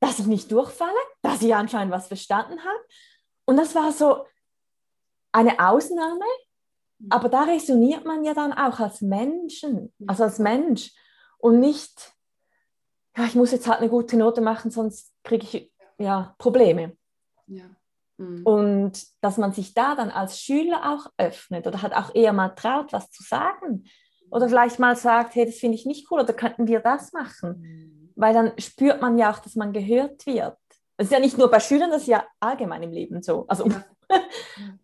[0.00, 2.84] dass ich nicht durchfalle, dass ich anscheinend was verstanden habe.
[3.44, 4.24] Und das war so
[5.30, 6.24] eine Ausnahme,
[7.10, 10.92] aber da resoniert man ja dann auch als Menschen, also als Mensch
[11.36, 12.14] und nicht,
[13.16, 16.96] ja, ich muss jetzt halt eine gute Note machen, sonst kriege ich ja Probleme.
[17.46, 17.64] Ja.
[18.16, 18.42] Mhm.
[18.46, 22.50] Und dass man sich da dann als Schüler auch öffnet oder hat auch eher mal
[22.50, 23.84] traut, was zu sagen.
[24.30, 27.60] Oder vielleicht mal sagt, hey, das finde ich nicht cool oder könnten wir das machen?
[27.60, 28.03] Mhm.
[28.16, 30.56] Weil dann spürt man ja auch, dass man gehört wird.
[30.96, 33.46] Das ist ja nicht nur bei Schülern, das ist ja allgemein im Leben so.
[33.48, 33.84] Also, ja.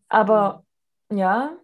[0.09, 0.64] aber
[1.12, 1.57] ja,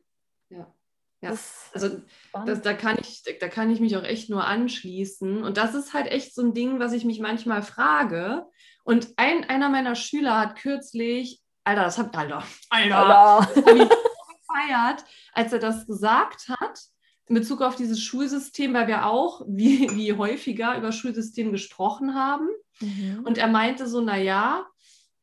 [1.20, 1.30] ja,
[1.72, 2.00] also
[2.44, 5.42] das, da, kann ich, da kann ich mich auch echt nur anschließen.
[5.42, 8.46] Und das ist halt echt so ein Ding, was ich mich manchmal frage.
[8.84, 13.52] Und ein, einer meiner Schüler hat kürzlich, Alter, das hat, Alter, Alter, Alter.
[13.64, 16.78] gefeiert, als er das gesagt hat,
[17.28, 22.48] in Bezug auf dieses Schulsystem, weil wir auch wie, wie häufiger über Schulsystem gesprochen haben.
[22.80, 23.22] Mhm.
[23.24, 24.66] Und er meinte so, naja,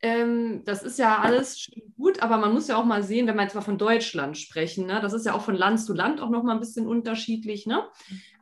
[0.04, 3.44] ähm, das ist ja alles gut, aber man muss ja auch mal sehen, wenn wir
[3.44, 5.00] jetzt mal von Deutschland sprechen, ne?
[5.00, 7.64] das ist ja auch von Land zu Land auch noch mal ein bisschen unterschiedlich.
[7.64, 7.88] Ne?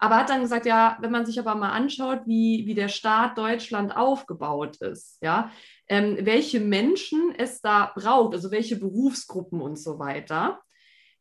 [0.01, 3.39] Aber hat dann gesagt, ja, wenn man sich aber mal anschaut, wie, wie der Staat
[3.39, 5.53] Deutschland aufgebaut ist, ja,
[5.87, 10.59] ähm, welche Menschen es da braucht, also welche Berufsgruppen und so weiter,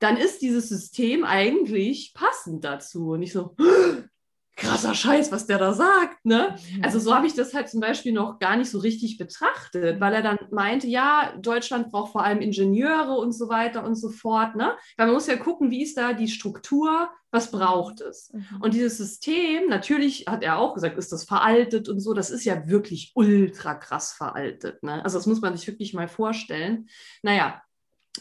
[0.01, 3.11] dann ist dieses System eigentlich passend dazu.
[3.11, 3.55] Und ich so,
[4.57, 6.25] krasser Scheiß, was der da sagt.
[6.25, 6.55] Ne?
[6.75, 6.83] Mhm.
[6.83, 10.13] Also so habe ich das halt zum Beispiel noch gar nicht so richtig betrachtet, weil
[10.13, 14.55] er dann meinte, ja, Deutschland braucht vor allem Ingenieure und so weiter und so fort.
[14.55, 14.75] Ne?
[14.97, 18.31] Weil man muss ja gucken, wie ist da die Struktur, was braucht es?
[18.33, 18.61] Mhm.
[18.61, 22.43] Und dieses System, natürlich hat er auch gesagt, ist das veraltet und so, das ist
[22.43, 24.81] ja wirklich ultra krass veraltet.
[24.83, 25.03] Ne?
[25.03, 26.87] Also das muss man sich wirklich mal vorstellen.
[27.21, 27.61] Naja,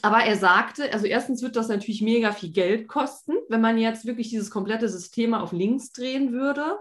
[0.03, 4.07] aber er sagte, also erstens wird das natürlich mega viel Geld kosten, wenn man jetzt
[4.07, 6.79] wirklich dieses komplette System auf links drehen würde.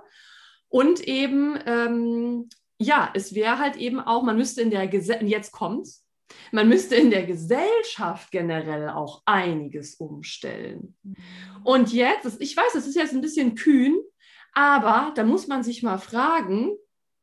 [0.68, 5.52] Und eben, ähm, ja, es wäre halt eben auch, man müsste in der Gesellschaft, jetzt
[5.52, 6.06] kommt's,
[6.52, 10.96] man müsste in der Gesellschaft generell auch einiges umstellen.
[11.64, 14.00] Und jetzt, ich weiß, das ist jetzt ein bisschen kühn,
[14.54, 16.72] aber da muss man sich mal fragen,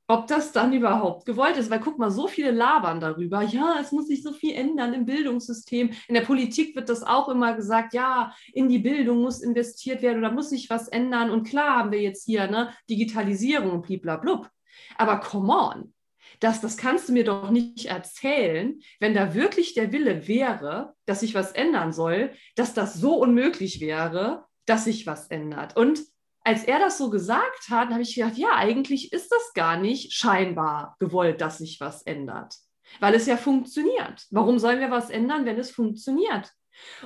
[0.09, 1.71] ob das dann überhaupt gewollt ist.
[1.71, 5.05] Weil guck mal, so viele labern darüber, ja, es muss sich so viel ändern im
[5.05, 5.90] Bildungssystem.
[6.09, 10.19] In der Politik wird das auch immer gesagt, ja, in die Bildung muss investiert werden
[10.19, 11.31] oder muss sich was ändern.
[11.31, 14.49] Und klar haben wir jetzt hier ne, Digitalisierung und bliblablub.
[14.97, 15.95] Aber come on,
[16.40, 21.21] das, das kannst du mir doch nicht erzählen, wenn da wirklich der Wille wäre, dass
[21.21, 25.77] sich was ändern soll, dass das so unmöglich wäre, dass sich was ändert.
[25.77, 26.01] Und
[26.46, 30.12] als er das so gesagt hat, habe ich gedacht, ja, eigentlich ist das gar nicht
[30.12, 32.54] scheinbar gewollt, dass sich was ändert,
[33.00, 34.24] weil es ja funktioniert.
[34.30, 36.52] Warum sollen wir was ändern, wenn es funktioniert?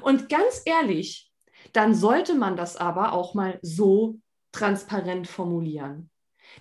[0.03, 1.33] Und ganz ehrlich,
[1.72, 4.18] dann sollte man das aber auch mal so
[4.53, 6.10] transparent formulieren.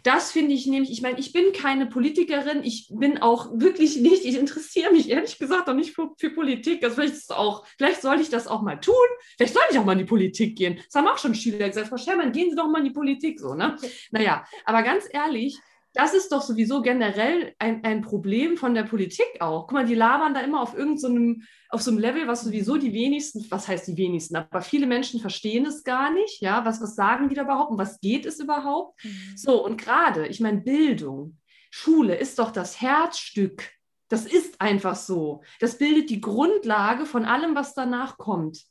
[0.04, 4.26] Das finde ich nämlich, ich meine, ich bin keine Politikerin, ich bin auch wirklich nicht,
[4.26, 6.84] ich interessiere mich ehrlich gesagt auch nicht für, für Politik.
[6.84, 8.96] Also vielleicht, auch, vielleicht sollte ich das auch mal tun,
[9.38, 10.80] vielleicht sollte ich auch mal in die Politik gehen.
[10.86, 13.40] Das haben auch schon Schüler gesagt, Frau Schermann, gehen Sie doch mal in die Politik,
[13.40, 13.76] so, ne?
[14.12, 15.58] Naja, aber ganz ehrlich,
[15.94, 19.68] das ist doch sowieso generell ein, ein Problem von der Politik auch.
[19.68, 22.78] Guck mal, die labern da immer auf irgendeinem, so auf so einem Level, was sowieso
[22.78, 26.82] die wenigsten, was heißt die wenigsten, aber viele Menschen verstehen es gar nicht, ja, was,
[26.82, 29.04] was sagen die da überhaupt und was geht es überhaupt?
[29.04, 29.34] Mhm.
[29.36, 31.38] So, und gerade, ich meine, Bildung,
[31.72, 33.72] Schule ist doch das Herzstück.
[34.10, 35.44] Das ist einfach so.
[35.60, 38.64] Das bildet die Grundlage von allem, was danach kommt.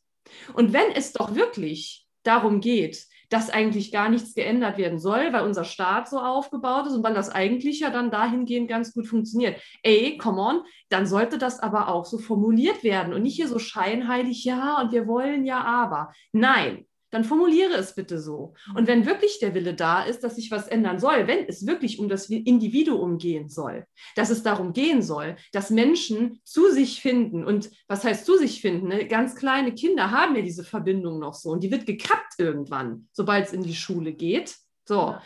[0.55, 5.45] Und wenn es doch wirklich darum geht, dass eigentlich gar nichts geändert werden soll, weil
[5.45, 9.61] unser Staat so aufgebaut ist und weil das eigentlich ja dann dahingehend ganz gut funktioniert.
[9.83, 13.59] Ey, come on, dann sollte das aber auch so formuliert werden und nicht hier so
[13.59, 16.12] scheinheilig, ja, und wir wollen ja aber.
[16.33, 18.55] Nein, dann formuliere es bitte so.
[18.75, 21.99] Und wenn wirklich der Wille da ist, dass sich was ändern soll, wenn es wirklich
[21.99, 27.44] um das Individuum gehen soll, dass es darum gehen soll, dass Menschen zu sich finden
[27.44, 28.88] und was heißt zu sich finden?
[28.88, 29.07] Ne?
[29.07, 33.47] Ganz kleine Kinder haben ja diese Verbindung noch so und die wird gekappt irgendwann, sobald
[33.47, 34.57] es in die Schule geht.
[34.87, 35.16] So.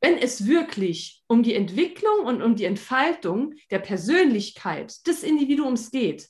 [0.00, 6.28] Wenn es wirklich um die Entwicklung und um die Entfaltung der Persönlichkeit des Individuums geht,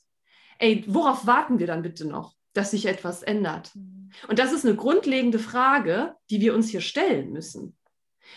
[0.59, 2.35] ey, worauf warten wir dann bitte noch?
[2.57, 3.75] Dass sich etwas ändert?
[3.75, 4.11] Mhm.
[4.29, 7.77] Und das ist eine grundlegende Frage, die wir uns hier stellen müssen.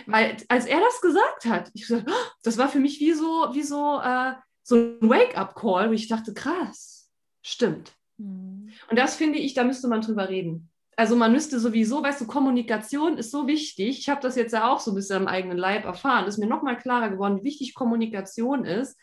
[0.05, 3.49] Weil als er das gesagt hat, ich gesagt, oh, das war für mich wie so,
[3.53, 7.09] wie so, äh, so ein Wake-up-Call, wo ich dachte, krass,
[7.41, 7.93] stimmt.
[8.17, 8.69] Mhm.
[8.89, 10.69] Und das finde ich, da müsste man drüber reden.
[10.95, 13.99] Also man müsste sowieso, weißt du, Kommunikation ist so wichtig.
[13.99, 16.27] Ich habe das jetzt ja auch so ein bisschen am eigenen Leib erfahren.
[16.27, 18.99] Ist mir nochmal klarer geworden, wie wichtig Kommunikation ist.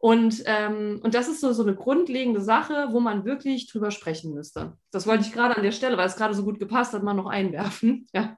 [0.00, 4.32] Und, ähm, und das ist so, so eine grundlegende Sache, wo man wirklich drüber sprechen
[4.32, 4.78] müsste.
[4.90, 7.14] Das wollte ich gerade an der Stelle, weil es gerade so gut gepasst hat, mal
[7.14, 8.06] noch einwerfen.
[8.14, 8.36] Ja,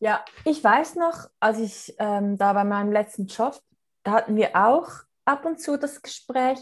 [0.00, 3.60] ja ich weiß noch, als ich ähm, da bei meinem letzten Job,
[4.02, 4.88] da hatten wir auch
[5.24, 6.58] ab und zu das Gespräch.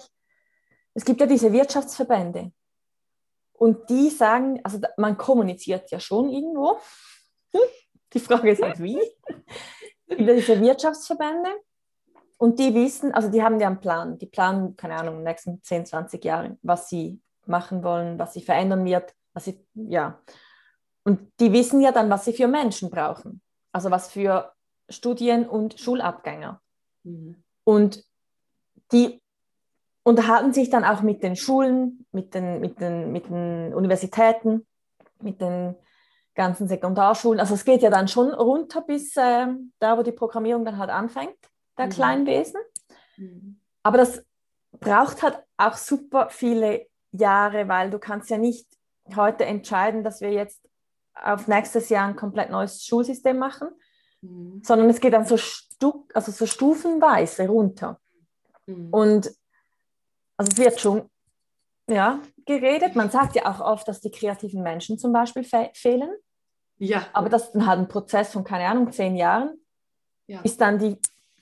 [0.92, 2.52] Es gibt ja diese Wirtschaftsverbände.
[3.54, 6.78] Und die sagen, also man kommuniziert ja schon irgendwo.
[8.12, 9.00] Die Frage ist halt wie.
[10.08, 11.50] Ja diese Wirtschaftsverbände
[12.38, 14.18] und die wissen, also die haben ja einen Plan.
[14.18, 18.34] Die planen, keine Ahnung, in den nächsten 10, 20 Jahren, was sie machen wollen, was
[18.34, 20.20] sie verändern wird, was sie, ja.
[21.04, 23.40] Und die wissen ja dann, was sie für Menschen brauchen.
[23.72, 24.52] Also was für
[24.88, 26.60] Studien- und Schulabgänger.
[27.04, 27.42] Mhm.
[27.64, 28.04] Und
[28.92, 29.22] die
[30.02, 34.66] unterhalten sich dann auch mit den Schulen, mit den, mit den, mit den Universitäten,
[35.20, 35.74] mit den
[36.34, 37.40] ganzen Sekundarschulen.
[37.40, 39.46] Also es geht ja dann schon runter bis äh,
[39.78, 41.38] da, wo die Programmierung dann halt anfängt
[41.78, 41.90] der mhm.
[41.90, 42.60] Kleinwesen.
[43.16, 43.60] Mhm.
[43.82, 44.24] Aber das
[44.72, 48.66] braucht halt auch super viele Jahre, weil du kannst ja nicht
[49.14, 50.68] heute entscheiden, dass wir jetzt
[51.14, 53.68] auf nächstes Jahr ein komplett neues Schulsystem machen,
[54.20, 54.62] mhm.
[54.62, 58.00] sondern es geht dann so, Stu also so stufenweise runter.
[58.66, 58.88] Mhm.
[58.90, 59.30] Und
[60.36, 61.08] also es wird schon
[61.88, 62.96] ja, geredet.
[62.96, 66.10] Man sagt ja auch oft, dass die kreativen Menschen zum Beispiel fe fehlen.
[66.78, 67.06] Ja.
[67.12, 69.58] Aber das ist dann halt ein Prozess von, keine Ahnung, zehn Jahren,
[70.26, 70.42] ja.
[70.42, 70.98] bis dann die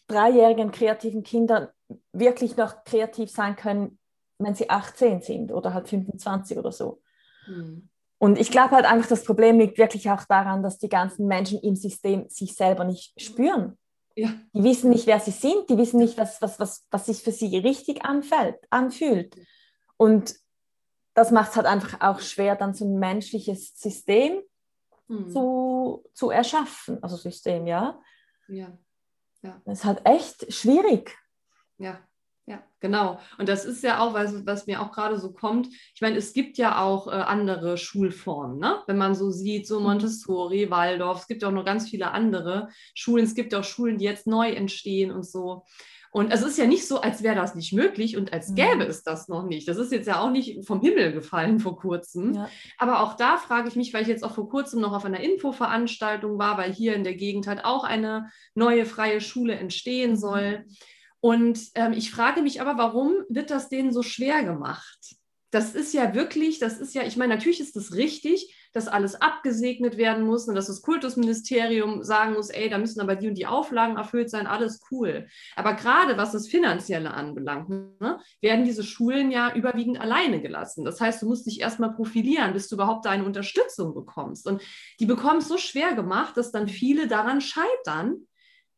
[0.07, 1.73] dreijährigen kreativen Kinder
[2.13, 3.99] wirklich noch kreativ sein können,
[4.39, 7.03] wenn sie 18 sind oder halt 25 oder so.
[7.47, 7.89] Mhm.
[8.19, 11.61] Und ich glaube halt einfach, das Problem liegt wirklich auch daran, dass die ganzen Menschen
[11.61, 13.77] im System sich selber nicht spüren.
[14.17, 14.33] Ja.
[14.53, 17.33] Die wissen nicht, wer sie sind, die wissen nicht, was, was, was, was sich für
[17.33, 19.35] sie richtig anfällt, anfühlt.
[19.97, 20.37] Und
[21.15, 24.41] das macht es halt einfach auch schwer, dann so ein menschliches System
[25.09, 25.31] hm.
[25.31, 27.03] zu, zu erschaffen.
[27.03, 28.01] Also System, ja.
[28.49, 28.77] Ja.
[29.45, 29.61] Ja.
[29.65, 31.17] Das ist halt echt schwierig.
[31.79, 32.01] Ja,
[32.47, 33.21] ja, genau.
[33.39, 35.69] Und das ist ja auch, was, was mir auch gerade so kommt.
[35.95, 38.83] Ich meine, es gibt ja auch äh, andere Schulformen, ne?
[38.87, 39.87] Wenn man so sieht, so mhm.
[39.87, 43.25] Montessori, Waldorf, es gibt auch noch ganz viele andere Schulen.
[43.25, 45.65] Es gibt auch Schulen, die jetzt neu entstehen und so.
[46.15, 48.91] Und es ist ja nicht so, als wäre das nicht möglich und als gäbe mhm.
[48.91, 49.67] es das noch nicht.
[49.67, 52.35] Das ist jetzt ja auch nicht vom Himmel gefallen vor kurzem.
[52.35, 52.49] Ja.
[52.79, 55.19] Aber auch da frage ich mich, weil ich jetzt auch vor kurzem noch auf einer
[55.19, 60.17] Infoveranstaltung war, weil hier in der Gegend halt auch eine neue freie Schule entstehen mhm.
[60.17, 60.65] soll.
[61.19, 65.17] Und ähm, ich frage mich aber, warum wird das denen so schwer gemacht?
[65.51, 68.89] Das ist ja wirklich, das ist ja, ich meine, natürlich ist es das richtig, dass
[68.89, 73.29] alles abgesegnet werden muss und dass das Kultusministerium sagen muss, ey, da müssen aber die
[73.29, 75.29] und die Auflagen erfüllt sein, alles cool.
[75.55, 80.85] Aber gerade was das Finanzielle anbelangt, ne, werden diese Schulen ja überwiegend alleine gelassen.
[80.85, 84.47] Das heißt, du musst dich erstmal profilieren, bis du überhaupt deine Unterstützung bekommst.
[84.49, 84.61] Und
[84.99, 88.27] die bekommen es so schwer gemacht, dass dann viele daran scheitern.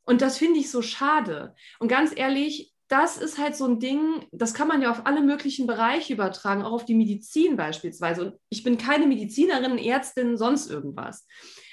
[0.04, 1.54] Und das finde ich so schade.
[1.78, 5.20] Und ganz ehrlich, das ist halt so ein Ding, das kann man ja auf alle
[5.20, 8.26] möglichen Bereiche übertragen, auch auf die Medizin beispielsweise.
[8.26, 11.26] Und ich bin keine Medizinerin, Ärztin, sonst irgendwas.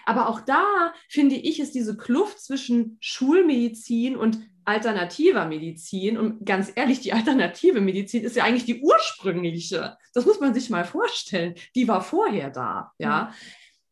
[0.05, 6.71] Aber auch da finde ich, ist diese Kluft zwischen Schulmedizin und alternativer Medizin, und ganz
[6.73, 9.97] ehrlich, die alternative Medizin ist ja eigentlich die ursprüngliche.
[10.13, 11.55] Das muss man sich mal vorstellen.
[11.75, 13.25] Die war vorher da, ja.
[13.25, 13.33] Mhm.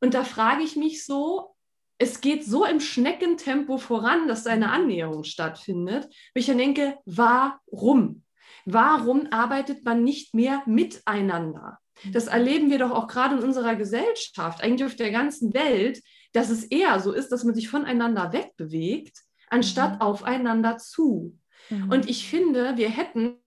[0.03, 1.55] Und da frage ich mich so,
[2.01, 6.97] es geht so im Schneckentempo voran, dass da eine Annäherung stattfindet, wo ich dann denke,
[7.05, 8.23] warum?
[8.65, 11.77] Warum arbeitet man nicht mehr miteinander?
[12.11, 16.01] Das erleben wir doch auch gerade in unserer Gesellschaft, eigentlich auf der ganzen Welt,
[16.33, 20.01] dass es eher so ist, dass man sich voneinander wegbewegt, anstatt mhm.
[20.01, 21.37] aufeinander zu.
[21.69, 21.91] Mhm.
[21.91, 23.37] Und ich finde, wir hätten,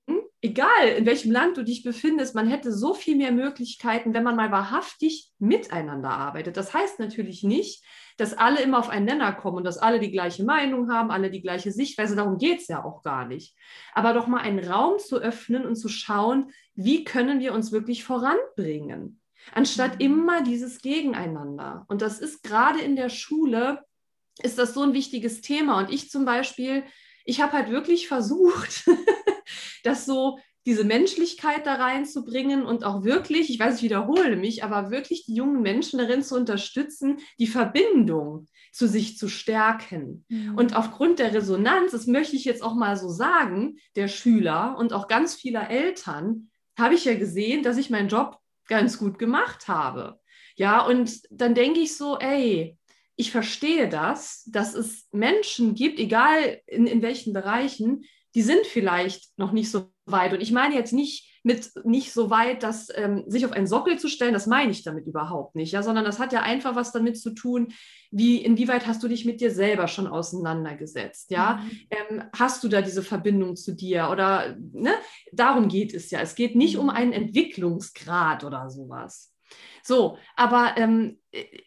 [0.45, 4.37] egal in welchem Land du dich befindest, man hätte so viel mehr Möglichkeiten, wenn man
[4.37, 6.59] mal wahrhaftig miteinander arbeitet.
[6.59, 7.83] Das heißt natürlich nicht,
[8.19, 11.31] dass alle immer auf einen Nenner kommen und dass alle die gleiche Meinung haben, alle
[11.31, 12.15] die gleiche Sichtweise.
[12.15, 13.57] Darum geht es ja auch gar nicht.
[13.95, 18.05] Aber doch mal einen Raum zu öffnen und zu schauen, wie können wir uns wirklich
[18.05, 19.23] voranbringen,
[19.55, 20.01] anstatt mhm.
[20.01, 21.87] immer dieses Gegeneinander.
[21.89, 23.83] Und das ist gerade in der Schule,
[24.43, 25.79] ist das so ein wichtiges Thema.
[25.79, 26.85] Und ich zum Beispiel,
[27.25, 28.85] ich habe halt wirklich versucht,
[29.87, 34.91] das so diese Menschlichkeit da reinzubringen und auch wirklich, ich weiß, ich wiederhole mich, aber
[34.91, 40.25] wirklich die jungen Menschen darin zu unterstützen, die Verbindung zu sich zu stärken.
[40.29, 40.57] Mhm.
[40.57, 44.93] Und aufgrund der Resonanz, das möchte ich jetzt auch mal so sagen, der Schüler und
[44.93, 49.69] auch ganz vieler Eltern, habe ich ja gesehen, dass ich meinen Job ganz gut gemacht
[49.69, 50.19] habe.
[50.57, 52.79] Ja, und dann denke ich so, ey,
[53.17, 59.39] ich verstehe das, dass es Menschen gibt, egal in, in welchen Bereichen, die sind vielleicht
[59.39, 60.33] noch nicht so weit.
[60.33, 63.99] Und ich meine jetzt nicht mit nicht so weit, dass ähm, sich auf einen Sockel
[63.99, 66.91] zu stellen, das meine ich damit überhaupt nicht, ja, sondern das hat ja einfach was
[66.91, 67.69] damit zu tun,
[68.11, 71.57] wie inwieweit hast du dich mit dir selber schon auseinandergesetzt, ja?
[71.57, 71.81] Mhm.
[71.91, 74.95] Ähm, hast du da diese Verbindung zu dir oder ne?
[75.33, 76.21] Darum geht es ja.
[76.21, 79.34] Es geht nicht um einen Entwicklungsgrad oder sowas.
[79.83, 81.19] So, aber ähm,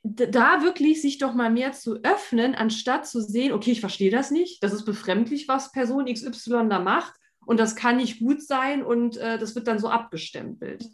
[0.04, 4.32] da wirklich sich doch mal mehr zu öffnen, anstatt zu sehen, okay, ich verstehe das
[4.32, 7.14] nicht, das ist befremdlich, was Person XY da macht
[7.46, 10.86] und das kann nicht gut sein und äh, das wird dann so abgestempelt.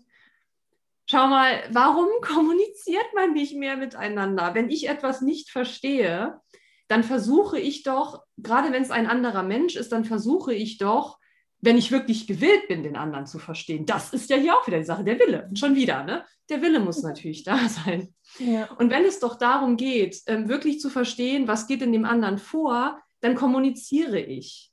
[1.05, 4.53] Schau mal, warum kommuniziert man nicht mehr miteinander?
[4.53, 6.39] Wenn ich etwas nicht verstehe,
[6.87, 11.19] dann versuche ich doch, gerade wenn es ein anderer Mensch ist, dann versuche ich doch,
[11.63, 14.79] wenn ich wirklich gewillt bin, den anderen zu verstehen, das ist ja hier auch wieder
[14.79, 15.49] die Sache, der Wille.
[15.53, 16.25] Schon wieder, ne?
[16.49, 18.13] Der Wille muss natürlich da sein.
[18.37, 18.69] Ja.
[18.73, 22.37] Und wenn es doch darum geht, ähm, wirklich zu verstehen, was geht in dem anderen
[22.37, 24.72] vor, dann kommuniziere ich.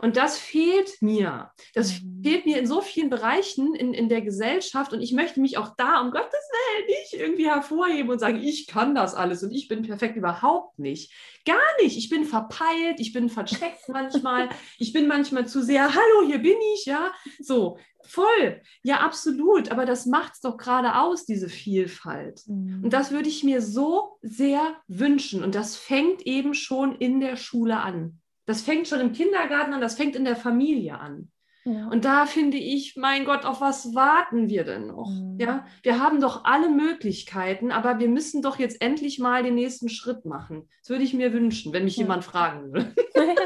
[0.00, 1.50] Und das fehlt mir.
[1.74, 2.22] Das mhm.
[2.22, 4.92] fehlt mir in so vielen Bereichen in, in der Gesellschaft.
[4.92, 8.66] Und ich möchte mich auch da, um Gottes Willen, nicht irgendwie hervorheben und sagen, ich
[8.66, 10.16] kann das alles und ich bin perfekt.
[10.16, 11.12] Überhaupt nicht.
[11.44, 11.96] Gar nicht.
[11.96, 14.48] Ich bin verpeilt, ich bin versteckt manchmal.
[14.78, 17.12] ich bin manchmal zu sehr, hallo, hier bin ich, ja.
[17.40, 18.60] So, voll.
[18.82, 19.70] Ja, absolut.
[19.70, 22.42] Aber das macht es doch gerade aus, diese Vielfalt.
[22.46, 22.84] Mhm.
[22.84, 25.42] Und das würde ich mir so sehr wünschen.
[25.42, 28.20] Und das fängt eben schon in der Schule an.
[28.46, 31.30] Das fängt schon im Kindergarten an, das fängt in der Familie an.
[31.64, 31.88] Ja.
[31.88, 35.10] Und da finde ich, mein Gott, auf was warten wir denn noch?
[35.10, 35.38] Mhm.
[35.38, 39.90] Ja, wir haben doch alle Möglichkeiten, aber wir müssen doch jetzt endlich mal den nächsten
[39.90, 40.68] Schritt machen.
[40.80, 42.04] Das würde ich mir wünschen, wenn mich ja.
[42.04, 42.94] jemand fragen würde.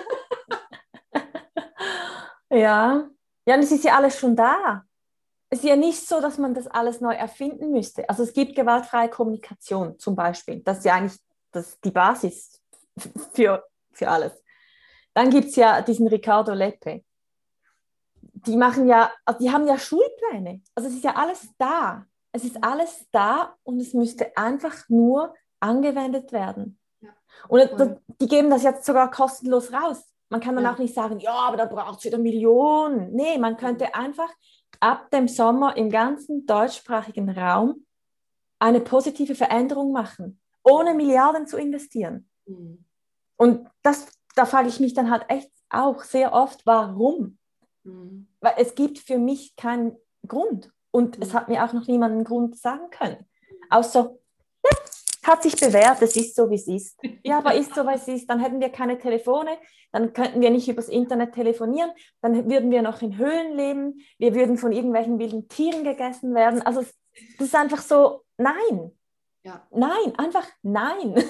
[2.51, 3.09] ja,
[3.47, 4.85] ja, und es ist ja alles schon da.
[5.51, 8.09] es ist ja nicht so, dass man das alles neu erfinden müsste.
[8.09, 10.61] Also es gibt gewaltfreie Kommunikation zum Beispiel.
[10.61, 11.19] Das ist ja eigentlich
[11.51, 12.63] das, die Basis
[13.33, 14.44] für, für alles.
[15.15, 17.05] Dann gibt es ja diesen Riccardo Leppe.
[18.21, 20.61] Die machen ja, also die haben ja Schulpläne.
[20.75, 22.05] Also es ist ja alles da.
[22.33, 26.79] Es ist alles da und es müsste einfach nur angewendet werden.
[27.01, 27.11] Ja.
[27.49, 27.91] Und das,
[28.21, 30.03] die geben das jetzt sogar kostenlos raus.
[30.31, 30.75] Man kann dann ja.
[30.75, 33.13] auch nicht sagen, ja, aber da braucht es wieder Millionen.
[33.13, 34.29] Nee, man könnte einfach
[34.81, 37.87] ab dem Sommer im ganzen deutschsprachigen Raum
[38.59, 42.29] eine positive Veränderung machen, ohne Milliarden zu investieren.
[42.47, 42.85] Mhm.
[43.37, 47.39] Und das, da frage ich mich dann halt echt auch sehr oft, warum?
[47.85, 48.29] Mhm.
[48.41, 50.73] Weil es gibt für mich keinen Grund.
[50.91, 51.23] Und mhm.
[51.23, 53.27] es hat mir auch noch niemand einen Grund sagen können.
[53.71, 54.15] Außer,
[54.65, 54.71] ja,
[55.25, 56.99] hat sich bewährt, es ist so, wie es ist.
[57.25, 58.29] Ja, aber ist so, wie es ist.
[58.29, 59.57] Dann hätten wir keine Telefone,
[59.93, 64.35] dann könnten wir nicht übers Internet telefonieren, dann würden wir noch in Höhlen leben, wir
[64.35, 66.61] würden von irgendwelchen wilden Tieren gegessen werden.
[66.63, 66.83] Also
[67.39, 68.93] das ist einfach so, nein.
[69.45, 69.67] Ja.
[69.71, 71.23] Nein, einfach nein.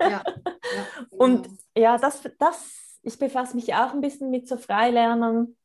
[0.00, 1.06] Ja, genau.
[1.10, 5.56] Und ja, das, das, ich befasse mich auch ein bisschen mit so Freilernern,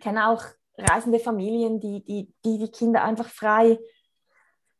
[0.00, 0.42] kenne auch
[0.76, 3.78] reisende Familien, die die, die, die Kinder einfach frei,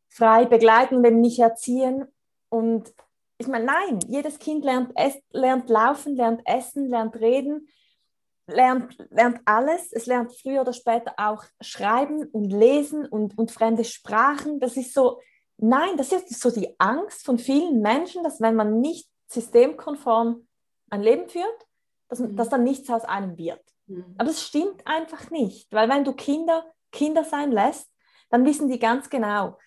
[0.08, 2.06] frei begleiten und eben nicht erziehen.
[2.48, 2.92] Und
[3.38, 7.68] ich meine, nein, jedes Kind lernt, es, lernt laufen, lernt essen, lernt reden,
[8.48, 9.92] lernt, lernt alles.
[9.92, 14.58] Es lernt früher oder später auch schreiben und lesen und, und fremde Sprachen.
[14.58, 15.20] Das ist so,
[15.58, 20.46] nein, das ist so die Angst von vielen Menschen, dass wenn man nicht systemkonform
[20.90, 21.66] ein Leben führt,
[22.08, 22.36] dass, mhm.
[22.36, 23.62] dass dann nichts aus einem wird.
[23.86, 24.14] Mhm.
[24.18, 27.90] Aber es stimmt einfach nicht, weil wenn du Kinder Kinder sein lässt,
[28.30, 29.58] dann wissen die ganz genau,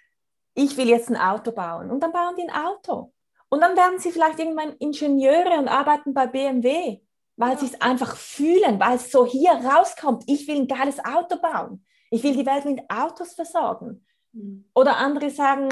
[0.55, 1.91] ich will jetzt ein Auto bauen.
[1.91, 3.13] Und dann bauen die ein Auto.
[3.49, 6.99] Und dann werden sie vielleicht irgendwann Ingenieure und arbeiten bei BMW,
[7.35, 7.57] weil ja.
[7.57, 11.85] sie es einfach fühlen, weil es so hier rauskommt, ich will ein geiles Auto bauen.
[12.09, 14.05] Ich will die Welt mit Autos versorgen.
[14.34, 14.65] Mhm.
[14.73, 15.69] Oder andere sagen,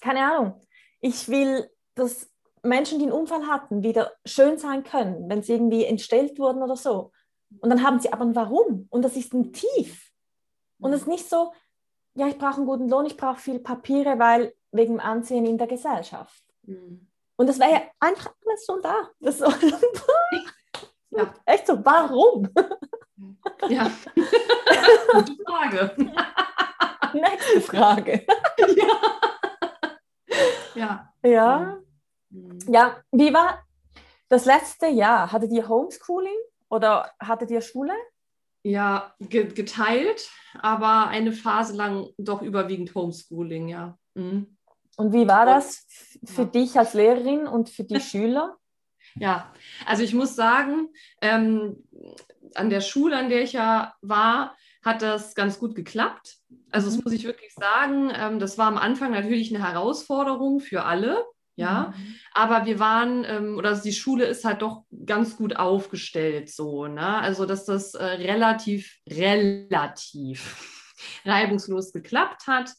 [0.00, 0.60] keine Ahnung,
[1.00, 2.30] ich will, dass
[2.62, 6.76] Menschen, die einen Unfall hatten, wieder schön sein können, wenn sie irgendwie entstellt wurden oder
[6.76, 7.12] so.
[7.60, 8.86] Und dann haben sie aber ein Warum.
[8.90, 10.10] Und das ist ein Tief.
[10.78, 11.52] Und es ist nicht so,
[12.14, 15.58] ja, ich brauche einen guten Lohn, ich brauche viel Papiere, weil wegen dem Ansehen in
[15.58, 16.42] der Gesellschaft.
[16.62, 17.06] Mhm.
[17.36, 19.08] Und das wäre ja einfach alles so da.
[19.18, 19.46] Das so,
[21.10, 21.34] ja.
[21.44, 22.48] Echt so, warum?
[23.68, 23.90] Ja.
[25.12, 25.96] Gute Frage.
[27.14, 28.26] Nächste Frage.
[28.76, 29.10] ja.
[30.74, 31.12] Ja.
[31.22, 31.78] Ja.
[32.68, 33.64] Ja, wie war
[34.28, 35.32] das letzte Jahr?
[35.32, 36.36] Hattet ihr Homeschooling
[36.68, 37.94] oder hattet ihr Schule?
[38.62, 40.30] Ja, geteilt,
[40.60, 43.98] aber eine Phase lang doch überwiegend Homeschooling, ja.
[44.14, 44.56] Mhm.
[44.96, 45.86] Und wie war das
[46.24, 46.48] für ja.
[46.48, 48.56] dich als Lehrerin und für die Schüler?
[49.14, 49.52] Ja,
[49.86, 50.88] also ich muss sagen,
[51.20, 51.82] ähm,
[52.54, 56.36] an der Schule, an der ich ja war, hat das ganz gut geklappt.
[56.70, 57.02] Also das mhm.
[57.04, 58.10] muss ich wirklich sagen.
[58.14, 61.24] Ähm, das war am Anfang natürlich eine Herausforderung für alle.
[61.56, 62.14] Ja, mhm.
[62.32, 67.18] aber wir waren, ähm, oder die Schule ist halt doch ganz gut aufgestellt, so, ne?
[67.18, 70.94] Also, dass das äh, relativ, relativ
[71.26, 72.72] reibungslos geklappt hat.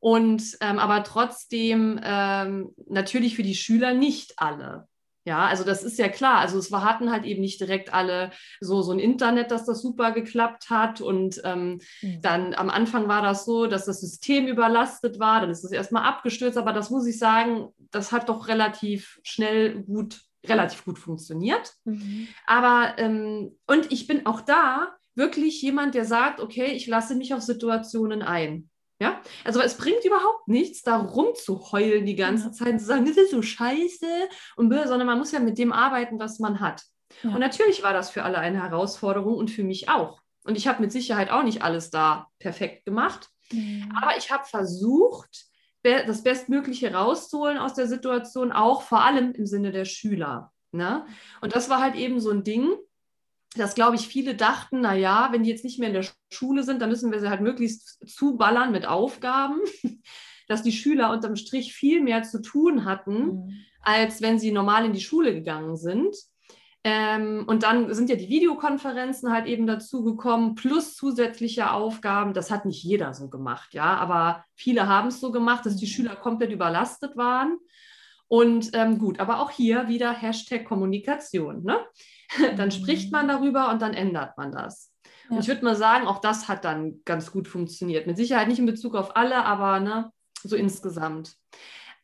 [0.00, 4.88] Und ähm, aber trotzdem ähm, natürlich für die Schüler nicht alle.
[5.24, 6.38] Ja, also das ist ja klar.
[6.38, 9.82] Also es war, hatten halt eben nicht direkt alle so, so ein Internet, dass das
[9.82, 11.00] super geklappt hat.
[11.00, 12.22] Und ähm, mhm.
[12.22, 15.42] dann am Anfang war das so, dass das System überlastet war.
[15.42, 16.56] Dann ist es erstmal abgestürzt.
[16.56, 21.74] Aber das muss ich sagen, das hat doch relativ schnell gut, relativ gut funktioniert.
[21.84, 22.28] Mhm.
[22.46, 27.34] Aber ähm, und ich bin auch da wirklich jemand, der sagt, okay, ich lasse mich
[27.34, 28.70] auf Situationen ein.
[29.00, 32.52] Ja, also es bringt überhaupt nichts, da rumzuheulen die ganze.
[32.52, 34.06] Zeit und zu sagen, das ist so scheiße
[34.56, 36.82] und böse, sondern man muss ja mit dem arbeiten, was man hat.
[37.22, 37.30] Ja.
[37.30, 40.20] Und natürlich war das für alle eine Herausforderung und für mich auch.
[40.44, 43.28] Und ich habe mit Sicherheit auch nicht alles da perfekt gemacht.
[43.50, 43.90] Mhm.
[44.00, 45.46] Aber ich habe versucht,
[45.82, 50.52] das Bestmögliche rauszuholen aus der Situation, auch vor allem im Sinne der Schüler.
[50.72, 51.06] Ne?
[51.40, 52.76] Und das war halt eben so ein Ding,
[53.56, 56.80] dass, glaube ich, viele dachten, naja, wenn die jetzt nicht mehr in der Schule sind,
[56.80, 59.58] dann müssen wir sie halt möglichst zuballern mit Aufgaben,
[60.48, 63.52] dass die Schüler unterm Strich viel mehr zu tun hatten, mhm.
[63.82, 66.14] als wenn sie normal in die Schule gegangen sind.
[66.82, 72.32] Ähm, und dann sind ja die Videokonferenzen halt eben dazu gekommen, plus zusätzliche Aufgaben.
[72.32, 75.86] Das hat nicht jeder so gemacht, ja, aber viele haben es so gemacht, dass die
[75.86, 75.90] mhm.
[75.90, 77.58] Schüler komplett überlastet waren.
[78.28, 81.64] Und ähm, gut, aber auch hier wieder Hashtag Kommunikation.
[81.64, 81.80] Ne?
[82.56, 84.92] dann spricht man darüber und dann ändert man das.
[85.28, 85.36] Ja.
[85.36, 88.06] Und ich würde mal sagen, auch das hat dann ganz gut funktioniert.
[88.06, 90.12] Mit Sicherheit nicht in Bezug auf alle, aber ne,
[90.42, 91.36] so insgesamt.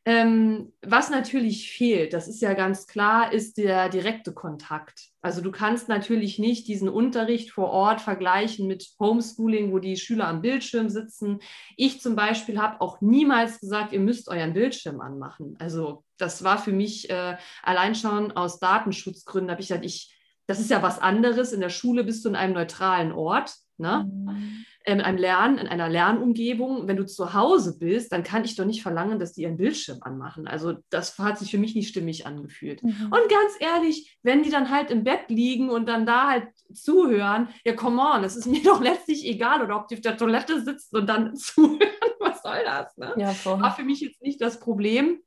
[0.08, 5.08] Ähm, was natürlich fehlt, das ist ja ganz klar, ist der direkte Kontakt.
[5.20, 10.28] Also du kannst natürlich nicht diesen Unterricht vor Ort vergleichen mit Homeschooling, wo die Schüler
[10.28, 11.40] am Bildschirm sitzen.
[11.76, 15.56] Ich zum Beispiel habe auch niemals gesagt, ihr müsst euren Bildschirm anmachen.
[15.58, 20.15] Also das war für mich äh, allein schon aus Datenschutzgründen, habe ich gesagt, ich,
[20.46, 21.52] das ist ja was anderes.
[21.52, 23.54] In der Schule bist du in einem neutralen Ort.
[23.78, 24.10] Ne?
[24.10, 28.54] Mhm in einem Lernen, in einer Lernumgebung, wenn du zu Hause bist, dann kann ich
[28.54, 30.46] doch nicht verlangen, dass die ihren Bildschirm anmachen.
[30.46, 32.84] Also das hat sich für mich nicht stimmig angefühlt.
[32.84, 33.06] Mhm.
[33.06, 37.48] Und ganz ehrlich, wenn die dann halt im Bett liegen und dann da halt zuhören,
[37.64, 40.62] ja, come on, es ist mir doch letztlich egal, oder ob die auf der Toilette
[40.62, 41.80] sitzen und dann zuhören,
[42.20, 42.96] was soll das?
[42.96, 43.12] Ne?
[43.16, 45.18] Ja, War für mich jetzt nicht das Problem.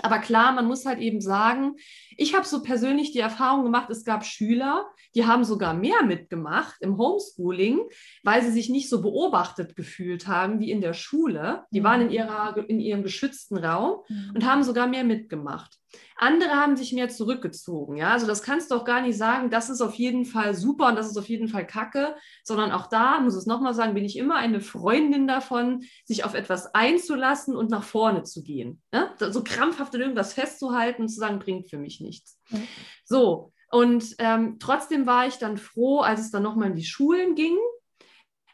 [0.00, 1.76] Aber klar, man muss halt eben sagen,
[2.16, 6.76] ich habe so persönlich die Erfahrung gemacht, es gab Schüler, die haben sogar mehr mitgemacht
[6.80, 7.80] im Homeschooling,
[8.22, 11.64] weil sie sich nicht so beobachtet gefühlt haben wie in der Schule.
[11.70, 12.12] Die waren in, mhm.
[12.12, 14.32] ihrer, in ihrem geschützten Raum mhm.
[14.34, 15.78] und haben sogar mehr mitgemacht.
[16.16, 17.96] Andere haben sich mehr zurückgezogen.
[17.96, 20.88] Ja, also das kannst du auch gar nicht sagen, das ist auf jeden Fall super
[20.88, 24.04] und das ist auf jeden Fall Kacke, sondern auch da, muss es nochmal sagen, bin
[24.04, 28.82] ich immer eine Freundin davon, sich auf etwas einzulassen und nach vorne zu gehen.
[28.92, 29.14] Ja?
[29.18, 32.38] So krampfhaft in irgendwas festzuhalten und zu sagen, bringt für mich nichts.
[32.50, 32.68] Mhm.
[33.04, 37.34] So, und ähm, trotzdem war ich dann froh, als es dann nochmal in die Schulen
[37.34, 37.56] ging,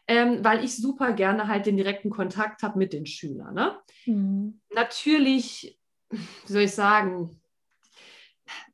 [0.07, 3.53] ähm, weil ich super gerne halt den direkten Kontakt habe mit den Schülern.
[3.53, 3.77] Ne?
[4.05, 4.61] Mhm.
[4.73, 5.79] Natürlich
[6.45, 7.41] wie soll ich sagen,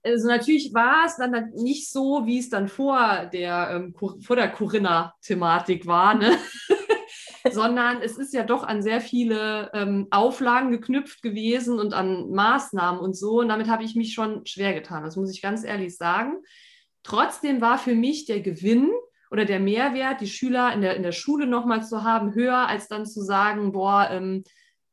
[0.03, 4.49] also natürlich war es dann nicht so, wie es dann vor der, ähm, vor der
[4.49, 6.37] Corinna-Thematik war, ne?
[7.51, 12.99] sondern es ist ja doch an sehr viele ähm, Auflagen geknüpft gewesen und an Maßnahmen
[12.99, 13.39] und so.
[13.39, 16.37] Und damit habe ich mich schon schwer getan, das muss ich ganz ehrlich sagen.
[17.03, 18.91] Trotzdem war für mich der Gewinn
[19.31, 22.87] oder der Mehrwert, die Schüler in der, in der Schule nochmal zu haben, höher, als
[22.87, 24.43] dann zu sagen, boah, ähm,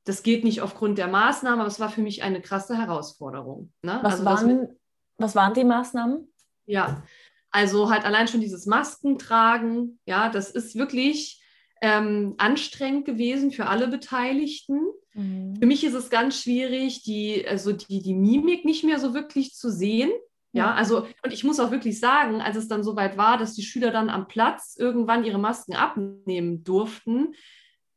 [0.06, 3.72] das geht nicht aufgrund der Maßnahmen, aber es war für mich eine krasse Herausforderung.
[3.82, 3.98] Ne?
[4.02, 4.70] Was, also waren, mit,
[5.18, 6.32] was waren die Maßnahmen?
[6.64, 7.02] Ja,
[7.50, 11.42] also halt allein schon dieses Masken tragen, ja, das ist wirklich
[11.82, 14.80] ähm, anstrengend gewesen für alle Beteiligten.
[15.14, 15.56] Mhm.
[15.56, 19.54] Für mich ist es ganz schwierig, die, also die, die Mimik nicht mehr so wirklich
[19.54, 20.10] zu sehen.
[20.52, 23.62] Ja, also, und ich muss auch wirklich sagen, als es dann soweit war, dass die
[23.62, 27.34] Schüler dann am Platz irgendwann ihre Masken abnehmen durften,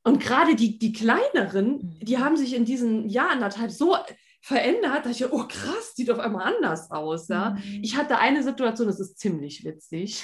[0.04, 3.96] und gerade die, die kleineren, die haben sich in diesen Jahr anderthalb so
[4.42, 7.28] verändert, dass ich, oh krass, sieht auf einmal anders aus.
[7.28, 7.52] Ja?
[7.52, 7.82] Mhm.
[7.84, 10.24] Ich hatte eine Situation, das ist ziemlich witzig.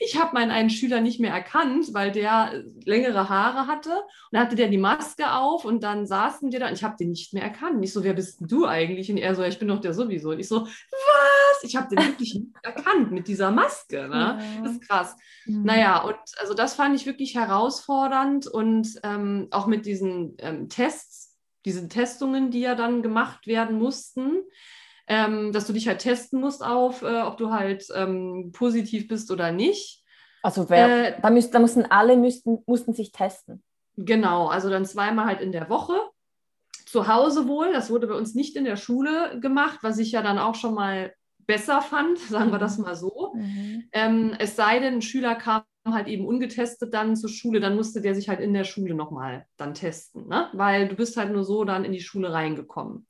[0.00, 3.90] Ich habe meinen einen Schüler nicht mehr erkannt, weil der längere Haare hatte.
[3.90, 6.96] Und dann hatte der die Maske auf und dann saßen wir da und ich habe
[6.96, 7.84] den nicht mehr erkannt.
[7.84, 9.10] Ich so, wer bist du eigentlich?
[9.10, 10.30] Und er so, ich bin doch der sowieso.
[10.30, 11.62] Und ich so, was?
[11.62, 14.08] Ich habe den wirklich nicht erkannt mit dieser Maske.
[14.08, 14.38] Ne?
[14.38, 14.62] Ja.
[14.62, 15.16] Das ist krass.
[15.46, 15.62] Mhm.
[15.64, 21.36] Naja, und also das fand ich wirklich herausfordernd und ähm, auch mit diesen ähm, Tests,
[21.64, 24.42] diesen Testungen, die ja dann gemacht werden mussten
[25.06, 29.30] ähm, dass du dich halt testen musst auf, äh, ob du halt ähm, positiv bist
[29.30, 30.02] oder nicht.
[30.42, 33.62] Also wer, äh, da, müß, da mussten alle müssten, mussten sich testen.
[33.96, 35.94] Genau, also dann zweimal halt in der Woche.
[36.86, 40.22] Zu Hause wohl, das wurde bei uns nicht in der Schule gemacht, was ich ja
[40.22, 43.34] dann auch schon mal besser fand, sagen wir das mal so.
[43.34, 43.84] Mhm.
[43.92, 48.00] Ähm, es sei denn, ein Schüler kam halt eben ungetestet dann zur Schule, dann musste
[48.00, 50.48] der sich halt in der Schule nochmal dann testen, ne?
[50.54, 53.06] weil du bist halt nur so dann in die Schule reingekommen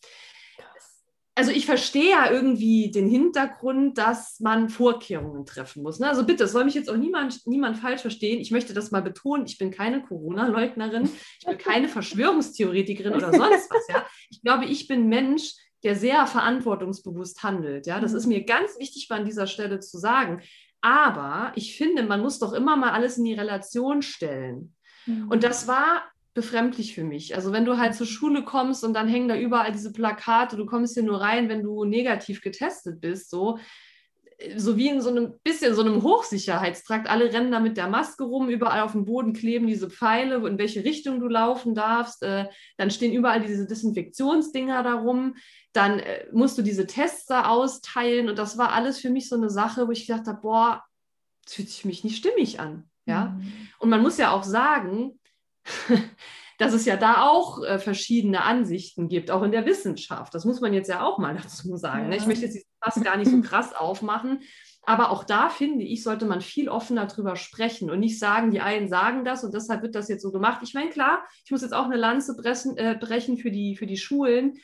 [1.36, 5.98] also ich verstehe ja irgendwie den Hintergrund, dass man Vorkehrungen treffen muss.
[5.98, 6.08] Ne?
[6.08, 8.40] Also bitte, es soll mich jetzt auch niemand, niemand falsch verstehen.
[8.40, 9.46] Ich möchte das mal betonen.
[9.46, 11.10] Ich bin keine Corona-Leugnerin.
[11.40, 13.88] Ich bin keine Verschwörungstheoretikerin oder sonst was.
[13.88, 14.06] Ja?
[14.30, 17.86] Ich glaube, ich bin Mensch, der sehr verantwortungsbewusst handelt.
[17.86, 17.98] Ja?
[17.98, 20.40] Das ist mir ganz wichtig an dieser Stelle zu sagen.
[20.82, 24.76] Aber ich finde, man muss doch immer mal alles in die Relation stellen.
[25.06, 25.28] Mhm.
[25.28, 26.04] Und das war
[26.34, 27.36] befremdlich für mich.
[27.36, 30.66] Also wenn du halt zur Schule kommst und dann hängen da überall diese Plakate, du
[30.66, 33.58] kommst hier nur rein, wenn du negativ getestet bist, so,
[34.56, 37.08] so wie in so einem bisschen so einem Hochsicherheitstrakt.
[37.08, 40.58] Alle rennen da mit der Maske rum, überall auf dem Boden kleben diese Pfeile, in
[40.58, 42.24] welche Richtung du laufen darfst.
[42.24, 45.36] Äh, dann stehen überall diese Desinfektionsdinger da rum.
[45.72, 48.28] Dann äh, musst du diese Tests da austeilen.
[48.28, 50.84] Und das war alles für mich so eine Sache, wo ich gedacht habe, boah,
[51.44, 52.90] das fühlt sich für mich nicht stimmig an.
[53.06, 53.26] Ja?
[53.26, 53.52] Mhm.
[53.78, 55.20] Und man muss ja auch sagen,
[56.58, 60.34] dass es ja da auch äh, verschiedene Ansichten gibt, auch in der Wissenschaft.
[60.34, 62.08] Das muss man jetzt ja auch mal dazu sagen.
[62.08, 62.16] Ne?
[62.16, 64.40] Ich möchte jetzt Pass gar nicht so krass aufmachen,
[64.82, 68.60] aber auch da finde ich, sollte man viel offener drüber sprechen und nicht sagen, die
[68.60, 70.60] einen sagen das und deshalb wird das jetzt so gemacht.
[70.62, 73.86] Ich meine, klar, ich muss jetzt auch eine Lanze brechen, äh, brechen für, die, für
[73.86, 74.58] die Schulen.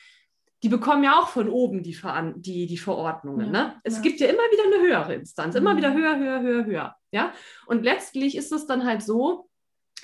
[0.62, 3.46] Die bekommen ja auch von oben die, Ver die, die Verordnungen.
[3.46, 3.80] Ja, ne?
[3.82, 4.03] Es ja.
[4.03, 5.96] gibt ja immer wieder eine höhere Instanz, immer wieder mhm.
[5.96, 6.96] höher, höher, höher, höher.
[7.12, 7.32] Ja?
[7.64, 9.48] Und letztlich ist es dann halt so,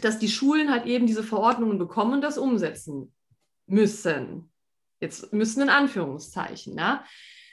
[0.02, 3.12] dass die Schulen halt eben diese Verordnungen bekommen und das umsetzen
[3.66, 4.50] müssen.
[5.00, 6.74] Jetzt müssen in Anführungszeichen.
[6.74, 7.00] Ne?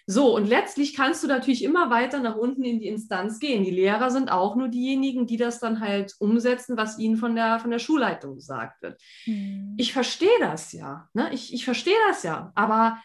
[0.06, 3.64] So, und letztlich kannst du natürlich immer weiter nach unten in die Instanz gehen.
[3.64, 7.60] Die Lehrer sind auch nur diejenigen, die das dann halt umsetzen, was ihnen von der,
[7.60, 9.02] von der Schulleitung gesagt wird.
[9.26, 9.76] Mhm.
[9.78, 11.08] Ich verstehe das ja.
[11.14, 11.34] Ne?
[11.34, 12.52] Ich, ich verstehe das ja.
[12.56, 12.98] Aber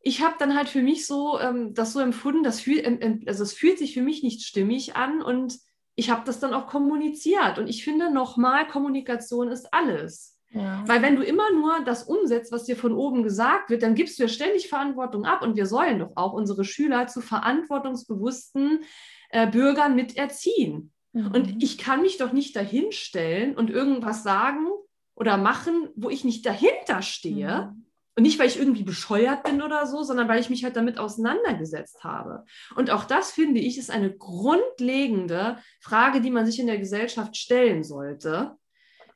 [0.00, 3.42] ich habe dann halt für mich so ähm, das so empfunden, das fühl, ähm, also
[3.42, 5.58] es fühlt sich für mich nicht stimmig an und
[5.96, 7.58] ich habe das dann auch kommuniziert.
[7.58, 10.38] Und ich finde nochmal, Kommunikation ist alles.
[10.50, 10.84] Ja.
[10.86, 14.18] Weil wenn du immer nur das umsetzt, was dir von oben gesagt wird, dann gibst
[14.18, 15.42] du ja ständig Verantwortung ab.
[15.42, 18.84] Und wir sollen doch auch unsere Schüler zu verantwortungsbewussten
[19.30, 20.92] äh, Bürgern mit erziehen.
[21.12, 21.30] Mhm.
[21.32, 24.68] Und ich kann mich doch nicht dahinstellen und irgendwas sagen
[25.14, 27.72] oder machen, wo ich nicht dahinter stehe.
[27.74, 27.85] Mhm.
[28.16, 30.98] Und nicht, weil ich irgendwie bescheuert bin oder so, sondern weil ich mich halt damit
[30.98, 32.44] auseinandergesetzt habe.
[32.74, 37.36] Und auch das, finde ich, ist eine grundlegende Frage, die man sich in der Gesellschaft
[37.36, 38.56] stellen sollte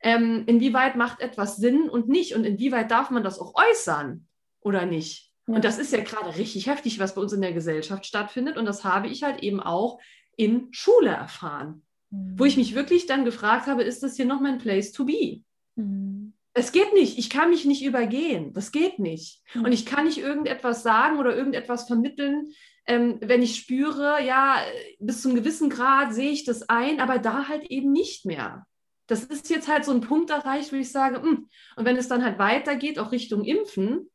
[0.01, 4.27] ähm, inwieweit macht etwas Sinn und nicht und inwieweit darf man das auch äußern
[4.61, 5.31] oder nicht.
[5.47, 5.55] Ja.
[5.55, 8.65] Und das ist ja gerade richtig heftig, was bei uns in der Gesellschaft stattfindet und
[8.65, 9.99] das habe ich halt eben auch
[10.35, 12.39] in Schule erfahren, mhm.
[12.39, 15.43] wo ich mich wirklich dann gefragt habe, ist das hier noch mein Place to be?
[15.75, 16.33] Mhm.
[16.53, 17.17] Es geht nicht.
[17.17, 18.53] Ich kann mich nicht übergehen.
[18.53, 19.41] Das geht nicht.
[19.53, 19.65] Mhm.
[19.65, 22.51] Und ich kann nicht irgendetwas sagen oder irgendetwas vermitteln,
[22.87, 24.57] ähm, wenn ich spüre, ja,
[24.99, 28.65] bis zum gewissen Grad sehe ich das ein, aber da halt eben nicht mehr
[29.11, 31.23] das ist jetzt halt so ein Punkt erreicht, wo ich sage, mh.
[31.23, 34.09] Hm, und wenn es dann halt weitergeht, auch Richtung Impfen,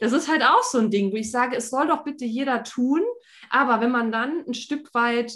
[0.00, 2.64] das ist halt auch so ein Ding, wo ich sage, es soll doch bitte jeder
[2.64, 3.02] tun,
[3.50, 5.34] aber wenn man dann ein Stück weit,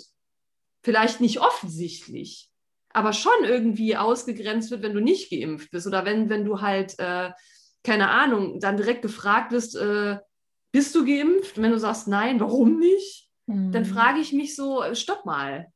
[0.82, 2.48] vielleicht nicht offensichtlich,
[2.94, 6.98] aber schon irgendwie ausgegrenzt wird, wenn du nicht geimpft bist oder wenn, wenn du halt,
[6.98, 7.30] äh,
[7.82, 10.18] keine Ahnung, dann direkt gefragt wirst, äh,
[10.72, 11.56] bist du geimpft?
[11.56, 13.28] Und wenn du sagst, nein, warum nicht?
[13.46, 13.72] Mhm.
[13.72, 15.66] Dann frage ich mich so, äh, stopp mal.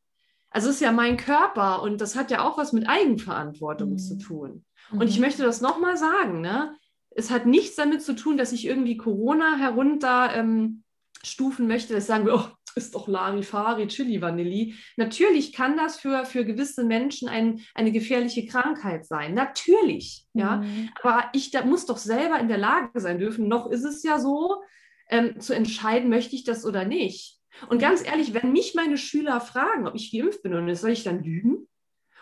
[0.50, 3.98] Also es ist ja mein Körper und das hat ja auch was mit Eigenverantwortung mhm.
[3.98, 4.64] zu tun.
[4.90, 5.08] Und mhm.
[5.08, 6.74] ich möchte das nochmal sagen, ne?
[7.10, 10.84] es hat nichts damit zu tun, dass ich irgendwie Corona herunter ähm,
[11.22, 14.74] stufen möchte, dass sagen wir, oh, ist doch Larifari, Chili Vanilli.
[14.96, 19.34] Natürlich kann das für, für gewisse Menschen ein, eine gefährliche Krankheit sein.
[19.34, 20.24] Natürlich.
[20.32, 20.40] Mhm.
[20.40, 20.64] Ja.
[21.02, 23.48] Aber ich da muss doch selber in der Lage sein dürfen.
[23.48, 24.62] Noch ist es ja so,
[25.10, 27.38] ähm, zu entscheiden, möchte ich das oder nicht.
[27.68, 31.02] Und ganz ehrlich, wenn mich meine Schüler fragen, ob ich geimpft bin, und soll ich
[31.02, 31.66] dann lügen?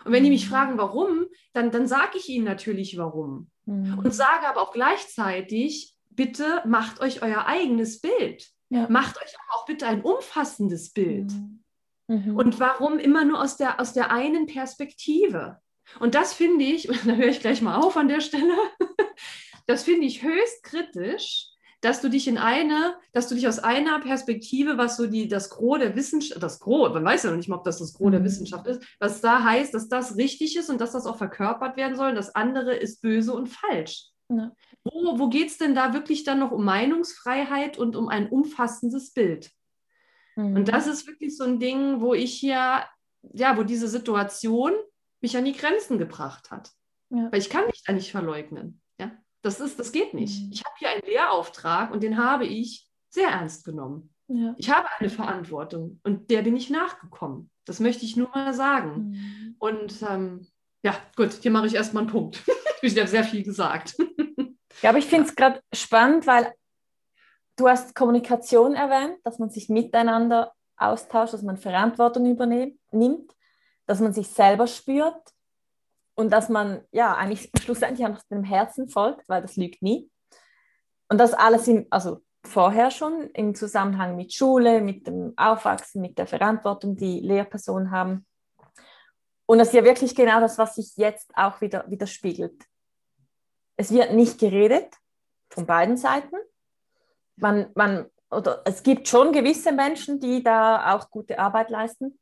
[0.05, 0.49] Und wenn die mich mhm.
[0.49, 3.51] fragen, warum, dann, dann sage ich ihnen natürlich, warum.
[3.65, 3.99] Mhm.
[3.99, 8.47] Und sage aber auch gleichzeitig, bitte macht euch euer eigenes Bild.
[8.69, 8.87] Ja.
[8.89, 11.31] Macht euch auch bitte ein umfassendes Bild.
[11.31, 11.63] Mhm.
[12.07, 12.35] mhm.
[12.35, 15.59] Und warum immer nur aus der, aus der einen Perspektive?
[15.99, 18.55] Und das finde ich, da höre ich gleich mal auf an der Stelle,
[19.67, 21.49] das finde ich höchst kritisch,
[21.81, 25.49] dass du dich in eine, dass du dich aus einer Perspektive, was so die, das
[25.49, 28.11] Gros der Wissenschaft, das Gros, man weiß ja noch nicht mal, ob das das Gros
[28.11, 28.25] der mhm.
[28.25, 31.95] Wissenschaft ist, was da heißt, dass das richtig ist und dass das auch verkörpert werden
[31.95, 34.07] soll, das andere ist böse und falsch.
[34.29, 34.51] Ja.
[34.91, 39.13] Wo, wo geht es denn da wirklich dann noch um Meinungsfreiheit und um ein umfassendes
[39.13, 39.51] Bild?
[40.35, 40.55] Mhm.
[40.55, 42.83] Und das ist wirklich so ein Ding, wo ich hier,
[43.33, 44.73] ja, wo diese Situation
[45.21, 46.71] mich an die Grenzen gebracht hat.
[47.09, 47.31] Ja.
[47.31, 48.81] Weil ich kann mich da nicht verleugnen.
[49.41, 50.43] Das, ist, das geht nicht.
[50.43, 50.51] Mhm.
[50.51, 54.13] Ich habe hier einen Lehrauftrag und den habe ich sehr ernst genommen.
[54.27, 54.53] Ja.
[54.57, 57.49] Ich habe eine Verantwortung und der bin ich nachgekommen.
[57.63, 59.11] Das möchte ich nur mal sagen.
[59.11, 59.55] Mhm.
[59.57, 60.47] Und ähm,
[60.83, 62.43] ja, gut, hier mache ich erstmal einen Punkt.
[62.81, 63.95] ich habe sehr viel gesagt.
[64.81, 66.53] Ja, aber ich finde es gerade spannend, weil
[67.55, 73.35] du hast Kommunikation erwähnt, dass man sich miteinander austauscht, dass man Verantwortung übernimmt,
[73.85, 75.33] dass man sich selber spürt
[76.15, 80.09] und dass man ja eigentlich schlussendlich einfach dem Herzen folgt, weil das lügt nie.
[81.09, 86.17] Und das alles in, also vorher schon im Zusammenhang mit Schule, mit dem Aufwachsen, mit
[86.17, 88.25] der Verantwortung, die Lehrpersonen haben.
[89.45, 92.65] Und das ist ja wirklich genau das, was sich jetzt auch wieder widerspiegelt.
[93.77, 94.93] Es wird nicht geredet
[95.49, 96.35] von beiden Seiten.
[97.37, 102.19] Man, man, oder es gibt schon gewisse Menschen, die da auch gute Arbeit leisten.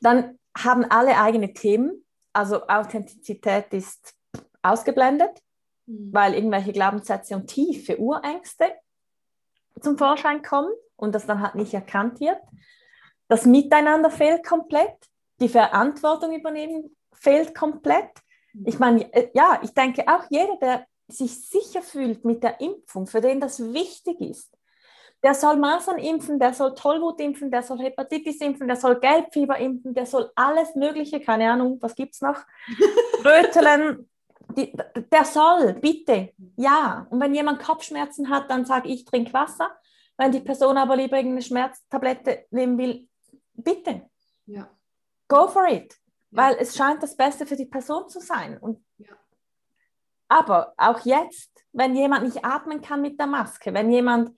[0.00, 4.14] Dann haben alle eigene Themen also Authentizität ist
[4.62, 5.42] ausgeblendet,
[5.86, 6.12] mhm.
[6.12, 8.72] weil irgendwelche Glaubenssätze und tiefe Urängste
[9.80, 12.40] zum Vorschein kommen und das dann halt nicht erkannt wird.
[13.28, 14.94] Das Miteinander fehlt komplett,
[15.40, 18.10] die Verantwortung übernehmen fehlt komplett.
[18.64, 23.06] Ich meine, äh, ja, ich denke auch jeder, der sich sicher fühlt mit der Impfung,
[23.06, 24.56] für den das wichtig ist,
[25.22, 29.56] der soll Masern impfen, der soll Tollwut impfen, der soll Hepatitis impfen, der soll Gelbfieber
[29.58, 32.40] impfen, der soll alles Mögliche, keine Ahnung, was gibt es noch?
[33.24, 34.08] Röteln,
[34.56, 34.72] die,
[35.12, 37.06] der soll, bitte, ja.
[37.10, 39.70] Und wenn jemand Kopfschmerzen hat, dann sage ich, trink Wasser.
[40.16, 43.08] Wenn die Person aber lieber irgendeine Schmerztablette nehmen will,
[43.54, 44.02] bitte.
[44.46, 44.68] Ja.
[45.28, 45.96] Go for it.
[46.32, 48.58] Weil es scheint das Beste für die Person zu sein.
[48.58, 49.14] Und ja.
[50.28, 54.36] Aber auch jetzt, wenn jemand nicht atmen kann mit der Maske, wenn jemand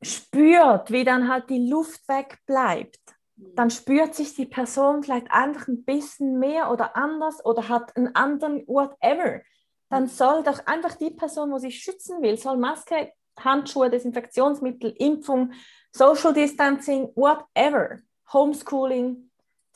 [0.00, 3.00] spürt, wie dann halt die Luft wegbleibt,
[3.36, 8.14] dann spürt sich die Person vielleicht einfach ein bisschen mehr oder anders oder hat einen
[8.14, 9.40] anderen whatever.
[9.88, 15.52] Dann soll doch einfach die Person, wo sie schützen will, soll Maske, Handschuhe, Desinfektionsmittel, Impfung,
[15.92, 17.98] Social Distancing, whatever,
[18.32, 19.29] Homeschooling,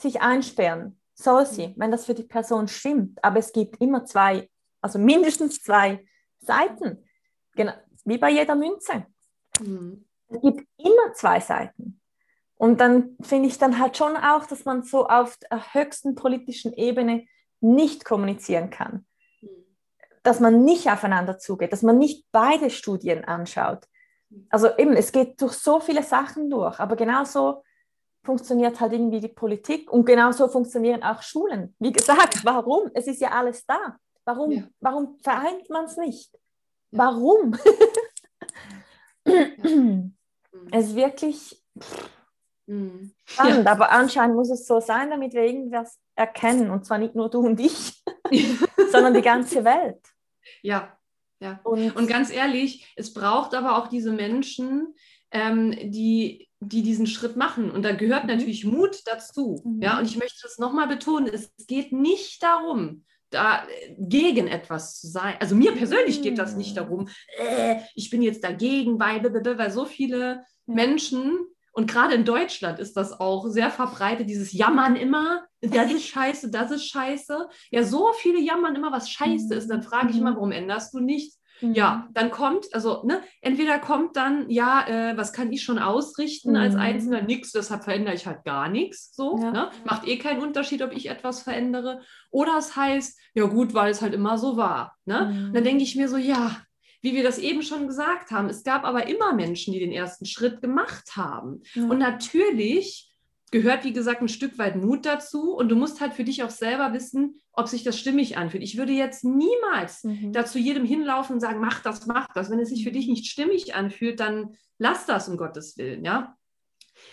[0.04, 1.00] sich einsperren.
[1.14, 3.22] Soll sie, wenn das für die Person stimmt.
[3.24, 4.48] Aber es gibt immer zwei,
[4.80, 6.04] also mindestens zwei
[6.38, 7.04] Seiten.
[7.56, 7.72] Genau,
[8.04, 9.06] wie bei jeder Münze.
[9.60, 10.04] Mhm.
[10.28, 12.00] Es gibt immer zwei Seiten.
[12.56, 16.72] Und dann finde ich dann halt schon auch, dass man so auf der höchsten politischen
[16.72, 17.26] Ebene
[17.60, 19.06] nicht kommunizieren kann.
[20.22, 23.86] Dass man nicht aufeinander zugeht, dass man nicht beide Studien anschaut.
[24.48, 27.62] Also eben, es geht durch so viele Sachen durch, aber genauso
[28.24, 31.74] funktioniert halt irgendwie die Politik und genauso funktionieren auch Schulen.
[31.78, 32.90] Wie gesagt, warum?
[32.94, 33.96] Es ist ja alles da.
[34.24, 34.62] Warum, ja.
[34.80, 36.36] warum vereint man es nicht?
[36.90, 37.56] Warum?
[40.72, 41.62] es ist wirklich.
[42.66, 43.12] Mhm.
[43.26, 43.72] Spannend, ja.
[43.72, 46.70] aber anscheinend muss es so sein, damit wir irgendwas erkennen.
[46.70, 48.02] Und zwar nicht nur du und ich,
[48.90, 50.00] sondern die ganze Welt.
[50.62, 50.96] Ja,
[51.40, 51.60] ja.
[51.64, 54.94] Und, und, ganz ehrlich, es braucht aber auch diese Menschen,
[55.30, 57.70] ähm, die, die diesen Schritt machen.
[57.70, 58.30] Und da gehört mhm.
[58.30, 59.60] natürlich Mut dazu.
[59.64, 59.82] Mhm.
[59.82, 63.66] Ja, und ich möchte das nochmal betonen: Es geht nicht darum, da
[63.98, 65.34] gegen etwas zu sein.
[65.40, 66.76] Also mir persönlich geht das nicht mhm.
[66.76, 67.08] darum,
[67.38, 71.38] äh, ich bin jetzt dagegen, weil, weil so viele Menschen
[71.74, 76.50] und gerade in Deutschland ist das auch sehr verbreitet, dieses Jammern immer, das ist scheiße,
[76.50, 77.48] das ist scheiße.
[77.72, 79.68] Ja, so viele jammern immer, was scheiße ist.
[79.68, 80.36] Dann frage ich immer, mhm.
[80.36, 81.40] warum änderst du nichts?
[81.72, 82.14] Ja, mhm.
[82.14, 86.56] dann kommt, also ne, entweder kommt dann, ja, äh, was kann ich schon ausrichten mhm.
[86.56, 87.22] als Einzelner?
[87.22, 89.14] Nix, deshalb verändere ich halt gar nichts.
[89.14, 89.50] So, ja.
[89.50, 89.70] ne?
[89.84, 92.00] macht eh keinen Unterschied, ob ich etwas verändere.
[92.30, 94.96] Oder es heißt, ja gut, weil es halt immer so war.
[95.06, 95.32] Ne?
[95.32, 95.54] Mhm.
[95.54, 96.56] Dann denke ich mir so, ja,
[97.00, 100.26] wie wir das eben schon gesagt haben, es gab aber immer Menschen, die den ersten
[100.26, 101.62] Schritt gemacht haben.
[101.74, 101.84] Ja.
[101.84, 103.14] Und natürlich
[103.50, 105.54] gehört, wie gesagt, ein Stück weit Mut dazu.
[105.54, 108.62] Und du musst halt für dich auch selber wissen, ob sich das stimmig anfühlt.
[108.62, 110.32] Ich würde jetzt niemals mhm.
[110.32, 112.50] dazu jedem hinlaufen und sagen, mach das, mach das.
[112.50, 116.36] Wenn es sich für dich nicht stimmig anfühlt, dann lass das um Gottes Willen, ja.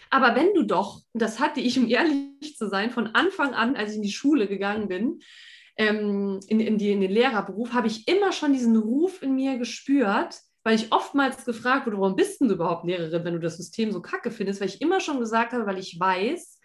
[0.10, 3.92] Aber wenn du doch, das hatte ich, um ehrlich zu sein, von Anfang an, als
[3.92, 5.20] ich in die Schule gegangen bin,
[5.78, 9.58] ähm, in, in, die, in den Lehrerberuf, habe ich immer schon diesen Ruf in mir
[9.58, 13.92] gespürt, weil ich oftmals gefragt wurde, warum bist du überhaupt Lehrerin, wenn du das System
[13.92, 16.60] so kacke findest, weil ich immer schon gesagt habe, weil ich weiß,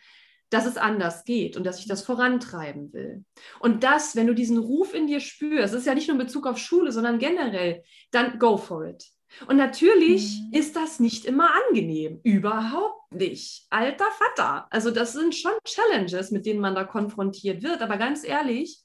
[0.51, 3.25] dass es anders geht und dass ich das vorantreiben will.
[3.61, 6.25] Und das, wenn du diesen Ruf in dir spürst, das ist ja nicht nur in
[6.25, 9.05] Bezug auf Schule, sondern generell, dann go for it.
[9.49, 10.59] Und natürlich mhm.
[10.59, 12.21] ist das nicht immer angenehm.
[12.23, 13.67] Überhaupt nicht.
[13.71, 14.67] Alter Vater.
[14.71, 17.83] Also das sind schon Challenges, mit denen man da konfrontiert wird.
[17.83, 18.81] Aber ganz ehrlich,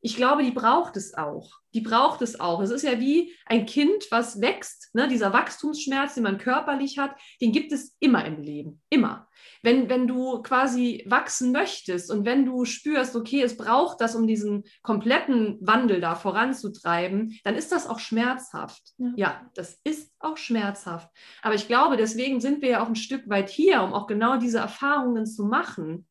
[0.00, 1.59] ich glaube, die braucht es auch.
[1.74, 2.60] Die braucht es auch.
[2.60, 4.90] Es ist ja wie ein Kind, was wächst.
[4.94, 5.08] Ne?
[5.08, 8.82] Dieser Wachstumsschmerz, den man körperlich hat, den gibt es immer im Leben.
[8.90, 9.28] Immer.
[9.62, 14.26] Wenn, wenn du quasi wachsen möchtest und wenn du spürst, okay, es braucht das, um
[14.26, 18.82] diesen kompletten Wandel da voranzutreiben, dann ist das auch schmerzhaft.
[18.98, 19.12] Ja.
[19.16, 21.08] ja, das ist auch schmerzhaft.
[21.42, 24.36] Aber ich glaube, deswegen sind wir ja auch ein Stück weit hier, um auch genau
[24.38, 26.06] diese Erfahrungen zu machen.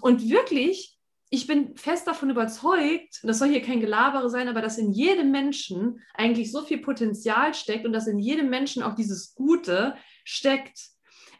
[0.00, 0.91] Und wirklich
[1.34, 5.30] ich bin fest davon überzeugt, das soll hier kein Gelabere sein, aber dass in jedem
[5.30, 10.78] Menschen eigentlich so viel Potenzial steckt und dass in jedem Menschen auch dieses Gute steckt.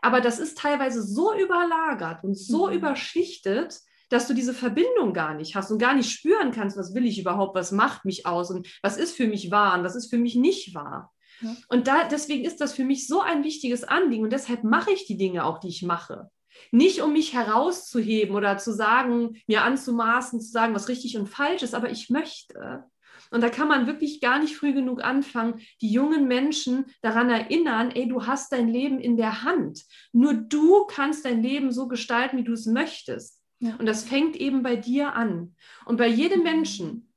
[0.01, 2.72] Aber das ist teilweise so überlagert und so mhm.
[2.72, 7.05] überschichtet, dass du diese Verbindung gar nicht hast und gar nicht spüren kannst, was will
[7.05, 10.09] ich überhaupt, was macht mich aus und was ist für mich wahr und was ist
[10.09, 11.12] für mich nicht wahr.
[11.43, 11.55] Ja.
[11.68, 15.05] Und da, deswegen ist das für mich so ein wichtiges Anliegen und deshalb mache ich
[15.05, 16.30] die Dinge auch, die ich mache.
[16.70, 21.62] Nicht um mich herauszuheben oder zu sagen, mir anzumaßen, zu sagen, was richtig und falsch
[21.62, 22.84] ist, aber ich möchte.
[23.30, 27.90] Und da kann man wirklich gar nicht früh genug anfangen, die jungen Menschen daran erinnern,
[27.90, 29.84] ey, du hast dein Leben in der Hand.
[30.12, 33.40] Nur du kannst dein Leben so gestalten, wie du es möchtest.
[33.61, 33.76] Ja.
[33.76, 35.55] Und das fängt eben bei dir an.
[35.86, 36.44] Und bei jedem mhm.
[36.44, 37.11] Menschen,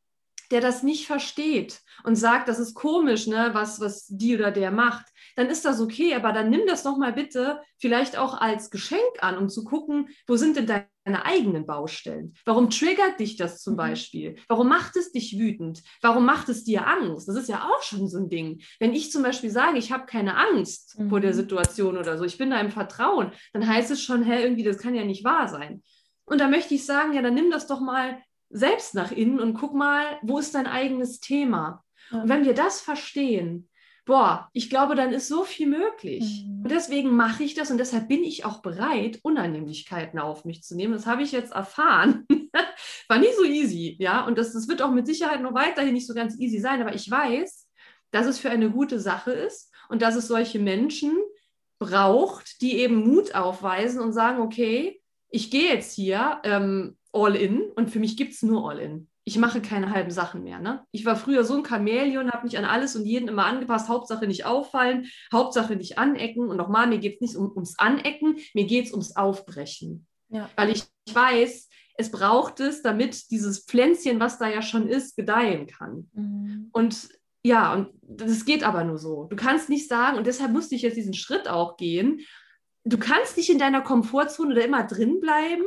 [0.55, 4.71] der das nicht versteht und sagt, das ist komisch, ne, was, was die oder der
[4.71, 8.69] macht, dann ist das okay, aber dann nimm das doch mal bitte vielleicht auch als
[8.69, 12.35] Geschenk an, um zu gucken, wo sind denn deine eigenen Baustellen?
[12.45, 13.77] Warum triggert dich das zum mhm.
[13.77, 14.35] Beispiel?
[14.47, 15.83] Warum macht es dich wütend?
[16.01, 17.27] Warum macht es dir Angst?
[17.27, 18.61] Das ist ja auch schon so ein Ding.
[18.79, 21.09] Wenn ich zum Beispiel sage, ich habe keine Angst mhm.
[21.09, 21.35] vor der mhm.
[21.35, 24.77] Situation oder so, ich bin da im Vertrauen, dann heißt es schon, hä, irgendwie, das
[24.77, 25.83] kann ja nicht wahr sein.
[26.23, 28.19] Und da möchte ich sagen, ja, dann nimm das doch mal
[28.55, 31.83] selbst nach innen und guck mal, wo ist dein eigenes Thema?
[32.11, 33.69] Und wenn wir das verstehen,
[34.05, 36.45] boah, ich glaube, dann ist so viel möglich.
[36.45, 36.63] Mhm.
[36.63, 40.75] Und deswegen mache ich das und deshalb bin ich auch bereit, Unannehmlichkeiten auf mich zu
[40.75, 40.93] nehmen.
[40.93, 42.25] Das habe ich jetzt erfahren.
[43.07, 44.25] war nicht so easy, ja.
[44.25, 46.81] Und das, das wird auch mit Sicherheit noch weiterhin nicht so ganz easy sein.
[46.81, 47.67] Aber ich weiß,
[48.11, 51.17] dass es für eine gute Sache ist und dass es solche Menschen
[51.79, 57.61] braucht, die eben Mut aufweisen und sagen, okay, ich gehe jetzt hier ähm, all in
[57.75, 59.07] und für mich gibt es nur all in.
[59.23, 60.59] Ich mache keine halben Sachen mehr.
[60.59, 60.85] Ne?
[60.91, 63.89] Ich war früher so ein Chamäleon, habe mich an alles und jeden immer angepasst.
[63.89, 66.47] Hauptsache nicht auffallen, Hauptsache nicht anecken.
[66.47, 70.05] Und nochmal, mir geht es nicht um, ums Anecken, mir geht es ums Aufbrechen.
[70.29, 70.47] Ja.
[70.55, 75.65] Weil ich weiß, es braucht es, damit dieses Pflänzchen, was da ja schon ist, gedeihen
[75.65, 76.09] kann.
[76.13, 76.69] Mhm.
[76.71, 77.09] Und
[77.43, 79.25] ja, und das geht aber nur so.
[79.25, 82.21] Du kannst nicht sagen, und deshalb musste ich jetzt diesen Schritt auch gehen,
[82.83, 85.63] du kannst nicht in deiner Komfortzone da immer drin bleiben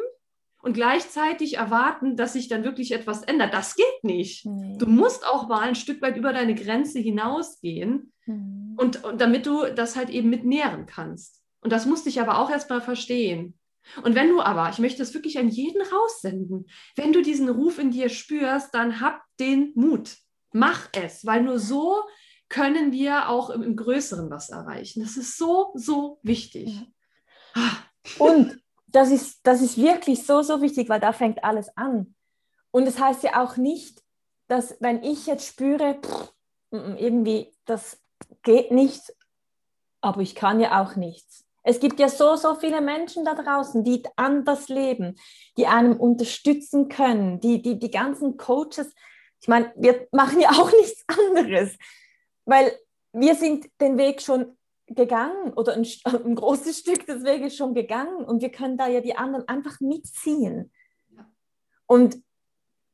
[0.61, 3.55] und gleichzeitig erwarten, dass sich dann wirklich etwas ändert.
[3.55, 4.45] Das geht nicht.
[4.47, 4.77] Nee.
[4.79, 8.75] Du musst auch mal ein Stück weit über deine Grenze hinausgehen mhm.
[8.77, 11.43] und, und damit du das halt eben mit nähren kannst.
[11.61, 13.59] Und das musste ich aber auch erstmal verstehen.
[14.03, 17.79] Und wenn du aber, ich möchte das wirklich an jeden raussenden, wenn du diesen Ruf
[17.79, 20.17] in dir spürst, dann hab den Mut.
[20.53, 22.03] Mach es, weil nur so
[22.49, 25.03] können wir auch im, im Größeren was erreichen.
[25.03, 26.83] Das ist so, so wichtig.
[27.55, 27.71] Ja.
[28.19, 32.15] Und das ist, das ist wirklich so, so wichtig, weil da fängt alles an.
[32.71, 34.03] Und das heißt ja auch nicht,
[34.49, 36.33] dass wenn ich jetzt spüre, pff,
[36.71, 38.01] irgendwie, das
[38.43, 39.15] geht nicht,
[40.01, 41.45] aber ich kann ja auch nichts.
[41.63, 45.17] Es gibt ja so, so viele Menschen da draußen, die anders leben,
[45.57, 48.95] die einem unterstützen können, die, die, die ganzen Coaches,
[49.41, 51.77] ich meine, wir machen ja auch nichts anderes,
[52.45, 52.73] weil
[53.13, 54.58] wir sind den Weg schon
[54.91, 59.01] gegangen oder ein, ein, großes Stück des Weges schon gegangen und wir können da ja
[59.01, 60.73] die anderen einfach mitziehen.
[61.11, 61.27] Ja.
[61.87, 62.23] Und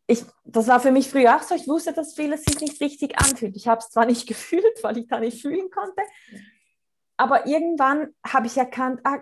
[0.06, 3.18] ich, das war für mich früher auch so, ich wusste, dass vieles sich nicht richtig
[3.18, 3.56] anfühlt.
[3.56, 6.02] Ich habe es zwar nicht gefühlt, weil ich da nicht fühlen konnte,
[7.16, 9.20] aber irgendwann habe ich erkannt, ah,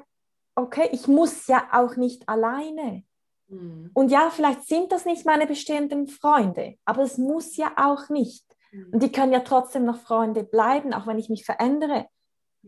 [0.55, 3.05] okay, ich muss ja auch nicht alleine.
[3.49, 3.91] Mhm.
[3.95, 8.45] Und ja, vielleicht sind das nicht meine bestehenden Freunde, aber es muss ja auch nicht.
[8.73, 8.93] Mhm.
[8.93, 12.07] Und die können ja trotzdem noch Freunde bleiben, auch wenn ich mich verändere.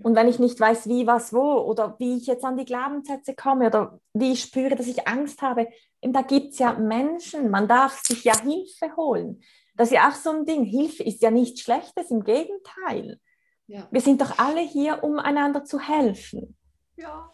[0.03, 3.35] Und wenn ich nicht weiß, wie, was, wo oder wie ich jetzt an die Glaubenssätze
[3.35, 5.69] komme oder wie ich spüre, dass ich Angst habe,
[6.03, 9.41] da gibt es ja Menschen, man darf sich ja Hilfe holen.
[9.77, 10.65] Das ist ja auch so ein Ding.
[10.65, 13.21] Hilfe ist ja nichts Schlechtes, im Gegenteil.
[13.67, 13.89] Ja.
[13.91, 16.57] Wir sind doch alle hier, um einander zu helfen.
[16.97, 17.31] Ja.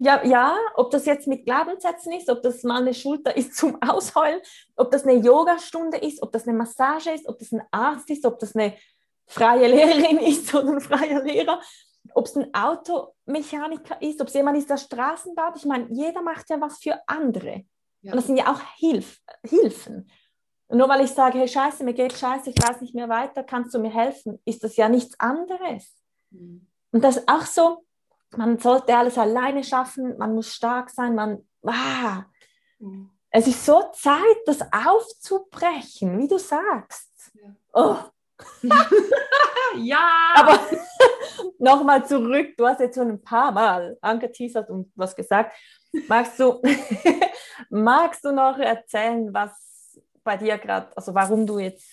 [0.00, 3.82] Ja, ja, ob das jetzt mit Glaubenssätzen ist, ob das mal eine Schulter ist zum
[3.82, 4.40] Ausheulen,
[4.76, 8.24] ob das eine Yogastunde ist, ob das eine Massage ist, ob das ein Arzt ist,
[8.24, 8.74] ob das eine
[9.28, 11.60] freie Lehrerin ist oder ein freier Lehrer,
[12.14, 15.56] ob es ein Automechaniker ist, ob es jemand ist, der Straßen baut.
[15.56, 17.64] Ich meine, jeder macht ja was für andere.
[18.00, 18.12] Ja.
[18.12, 20.10] Und das sind ja auch Hilf Hilfen.
[20.68, 23.42] Und nur weil ich sage, hey Scheiße, mir geht Scheiße, ich weiß nicht mehr weiter,
[23.42, 25.94] kannst du mir helfen, ist das ja nichts anderes.
[26.30, 26.66] Mhm.
[26.92, 27.84] Und das ist auch so,
[28.36, 32.24] man sollte alles alleine schaffen, man muss stark sein, man, ah,
[32.78, 33.10] mhm.
[33.30, 37.32] es ist so Zeit, das aufzubrechen, wie du sagst.
[37.34, 37.54] Ja.
[37.72, 37.96] Oh.
[39.76, 40.34] Ja!
[40.34, 40.60] Aber
[41.58, 45.56] nochmal zurück, du hast jetzt schon ein paar Mal angeteasert und was gesagt.
[46.06, 46.60] Magst du,
[47.70, 51.86] magst du noch erzählen, was bei dir gerade, also warum du jetzt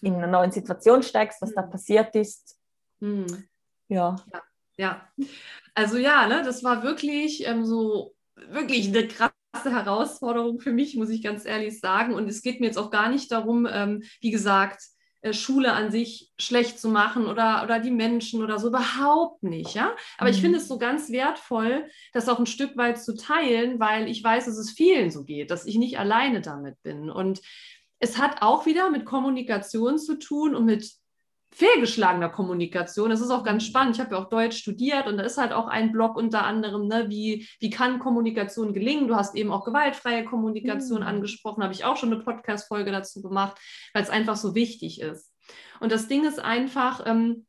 [0.00, 1.70] in einer neuen Situation steigst, was da mhm.
[1.70, 2.58] passiert ist?
[3.00, 3.48] Mhm.
[3.88, 4.16] Ja.
[4.32, 4.42] ja.
[4.76, 5.08] Ja,
[5.74, 8.14] also ja, ne, das war wirklich ähm, so,
[8.48, 9.30] wirklich eine krasse
[9.64, 12.14] Herausforderung für mich, muss ich ganz ehrlich sagen.
[12.14, 14.82] Und es geht mir jetzt auch gar nicht darum, ähm, wie gesagt,
[15.32, 19.94] Schule an sich schlecht zu machen oder, oder die Menschen oder so, überhaupt nicht, ja.
[20.18, 20.34] Aber mhm.
[20.34, 24.22] ich finde es so ganz wertvoll, das auch ein Stück weit zu teilen, weil ich
[24.22, 27.10] weiß, dass es vielen so geht, dass ich nicht alleine damit bin.
[27.10, 27.40] Und
[27.98, 30.92] es hat auch wieder mit Kommunikation zu tun und mit
[31.54, 33.10] fehlgeschlagener Kommunikation.
[33.10, 33.94] Das ist auch ganz spannend.
[33.94, 36.88] Ich habe ja auch Deutsch studiert und da ist halt auch ein Blog unter anderem,
[36.88, 39.06] ne, wie, wie kann Kommunikation gelingen?
[39.06, 41.06] Du hast eben auch gewaltfreie Kommunikation mhm.
[41.06, 43.56] angesprochen, habe ich auch schon eine Podcast-Folge dazu gemacht,
[43.92, 45.32] weil es einfach so wichtig ist.
[45.78, 47.46] Und das Ding ist einfach, ähm,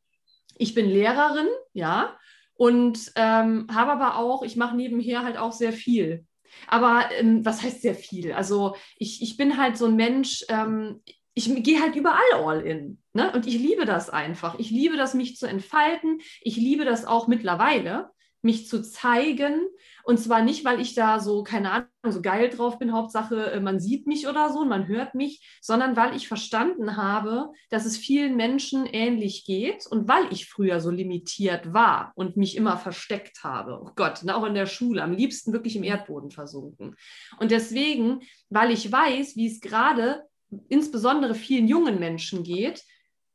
[0.55, 2.15] ich bin Lehrerin, ja,
[2.53, 6.25] und ähm, habe aber auch, ich mache nebenher halt auch sehr viel.
[6.67, 8.33] Aber ähm, was heißt sehr viel?
[8.33, 11.01] Also ich, ich bin halt so ein Mensch, ähm,
[11.35, 12.97] ich gehe halt überall all in.
[13.13, 13.31] Ne?
[13.33, 14.57] Und ich liebe das einfach.
[14.57, 16.21] Ich liebe das, mich zu entfalten.
[16.41, 18.09] Ich liebe das auch mittlerweile,
[18.41, 19.59] mich zu zeigen.
[20.05, 23.59] Und zwar nicht, weil ich da so, keine Ahnung, so geil drauf bin, Hauptsache, äh,
[23.59, 27.97] man sieht mich oder so, man hört mich, sondern weil ich verstanden habe, dass es
[27.97, 33.43] vielen Menschen ähnlich geht und weil ich früher so limitiert war und mich immer versteckt
[33.43, 33.81] habe.
[33.81, 36.95] Oh Gott, auch in der Schule, am liebsten wirklich im Erdboden versunken.
[37.39, 40.23] Und deswegen, weil ich weiß, wie es gerade
[40.69, 42.83] insbesondere vielen jungen Menschen geht,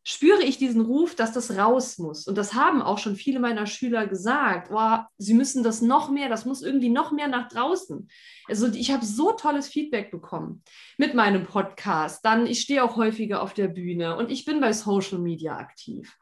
[0.03, 2.27] spüre ich diesen Ruf, dass das raus muss.
[2.27, 4.71] Und das haben auch schon viele meiner Schüler gesagt.
[4.73, 8.09] Oh, sie müssen das noch mehr, das muss irgendwie noch mehr nach draußen.
[8.49, 10.63] Also ich habe so tolles Feedback bekommen
[10.97, 12.25] mit meinem Podcast.
[12.25, 16.17] Dann, ich stehe auch häufiger auf der Bühne und ich bin bei Social Media aktiv.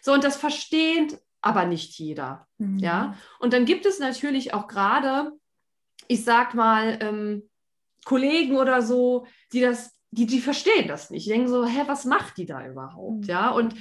[0.00, 2.46] So, und das versteht aber nicht jeder.
[2.58, 2.78] Mhm.
[2.78, 3.16] Ja.
[3.40, 5.32] Und dann gibt es natürlich auch gerade,
[6.06, 7.50] ich sag mal, ähm,
[8.04, 11.26] Kollegen oder so, die das die, die verstehen das nicht.
[11.26, 13.22] Die denken so, hä, was macht die da überhaupt?
[13.22, 13.28] Mhm.
[13.28, 13.74] Ja, und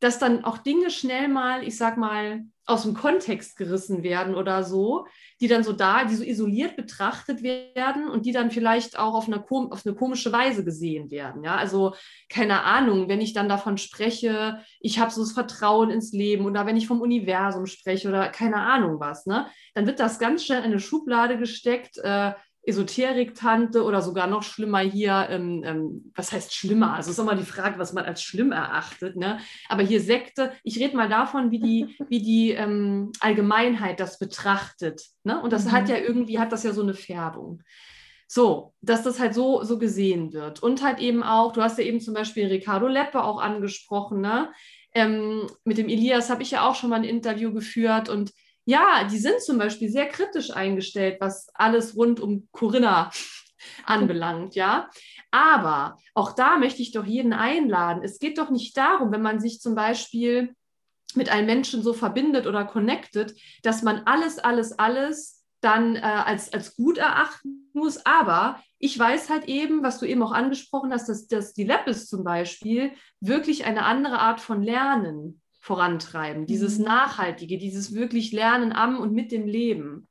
[0.00, 4.64] dass dann auch Dinge schnell mal, ich sag mal, aus dem Kontext gerissen werden oder
[4.64, 5.06] so,
[5.40, 9.28] die dann so da, die so isoliert betrachtet werden und die dann vielleicht auch auf
[9.28, 11.44] eine, auf eine komische Weise gesehen werden.
[11.44, 11.94] Ja, also
[12.28, 16.66] keine Ahnung, wenn ich dann davon spreche, ich habe so das Vertrauen ins Leben oder
[16.66, 20.58] wenn ich vom Universum spreche oder keine Ahnung was, ne, dann wird das ganz schnell
[20.58, 21.98] in eine Schublade gesteckt.
[21.98, 22.32] Äh,
[22.66, 26.94] Esoterik-Tante oder sogar noch schlimmer hier, ähm, ähm, was heißt schlimmer?
[26.94, 29.16] Also ist immer die Frage, was man als schlimm erachtet.
[29.16, 29.38] Ne?
[29.68, 35.02] Aber hier Sekte, ich rede mal davon, wie die, wie die ähm, Allgemeinheit das betrachtet.
[35.24, 35.40] Ne?
[35.40, 35.72] Und das mhm.
[35.72, 37.62] hat ja irgendwie, hat das ja so eine Färbung.
[38.28, 40.60] So, dass das halt so, so gesehen wird.
[40.60, 44.50] Und halt eben auch, du hast ja eben zum Beispiel Ricardo Leppe auch angesprochen, ne?
[44.92, 48.32] Ähm, mit dem Elias habe ich ja auch schon mal ein Interview geführt und
[48.66, 53.10] ja, die sind zum Beispiel sehr kritisch eingestellt, was alles rund um Corinna
[53.86, 54.90] anbelangt, ja.
[55.30, 58.02] Aber auch da möchte ich doch jeden einladen.
[58.02, 60.54] Es geht doch nicht darum, wenn man sich zum Beispiel
[61.14, 66.52] mit einem Menschen so verbindet oder connected, dass man alles, alles, alles dann äh, als,
[66.52, 68.04] als gut erachten muss.
[68.04, 72.08] Aber ich weiß halt eben, was du eben auch angesprochen hast, dass, dass die Lepis
[72.08, 76.84] zum Beispiel wirklich eine andere Art von Lernen vorantreiben, dieses mhm.
[76.84, 80.06] Nachhaltige, dieses wirklich Lernen am und mit dem Leben.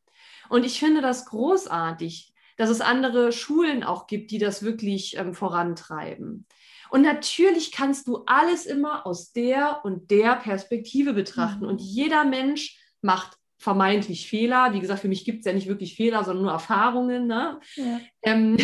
[0.49, 5.33] Und ich finde das großartig, dass es andere Schulen auch gibt, die das wirklich ähm,
[5.33, 6.45] vorantreiben.
[6.89, 11.63] Und natürlich kannst du alles immer aus der und der Perspektive betrachten.
[11.63, 11.69] Mhm.
[11.69, 14.73] Und jeder Mensch macht vermeintlich Fehler.
[14.73, 17.27] Wie gesagt, für mich gibt es ja nicht wirklich Fehler, sondern nur Erfahrungen.
[17.27, 17.61] Ne?
[17.75, 18.01] Ja.
[18.23, 18.57] Ähm,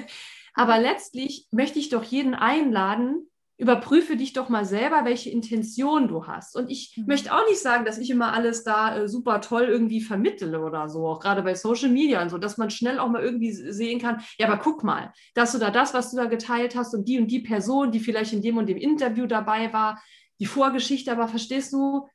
[0.54, 3.30] aber letztlich möchte ich doch jeden einladen,
[3.60, 6.56] überprüfe dich doch mal selber, welche Intention du hast.
[6.56, 7.04] Und ich mhm.
[7.06, 10.88] möchte auch nicht sagen, dass ich immer alles da äh, super toll irgendwie vermittle oder
[10.88, 14.00] so, auch gerade bei Social Media und so, dass man schnell auch mal irgendwie sehen
[14.00, 17.20] kann, ja, aber guck mal, das oder das, was du da geteilt hast und die
[17.20, 20.02] und die Person, die vielleicht in dem und dem Interview dabei war,
[20.40, 22.08] die Vorgeschichte, aber verstehst du,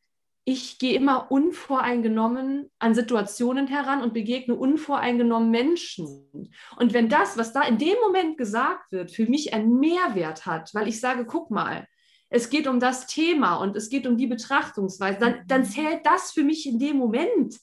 [0.48, 6.54] ich gehe immer unvoreingenommen an Situationen heran und begegne unvoreingenommen Menschen.
[6.78, 10.74] Und wenn das, was da in dem Moment gesagt wird, für mich einen Mehrwert hat,
[10.76, 11.88] weil ich sage, guck mal,
[12.30, 15.66] es geht um das Thema und es geht um die Betrachtungsweise, dann, dann mhm.
[15.66, 17.58] zählt das für mich in dem Moment.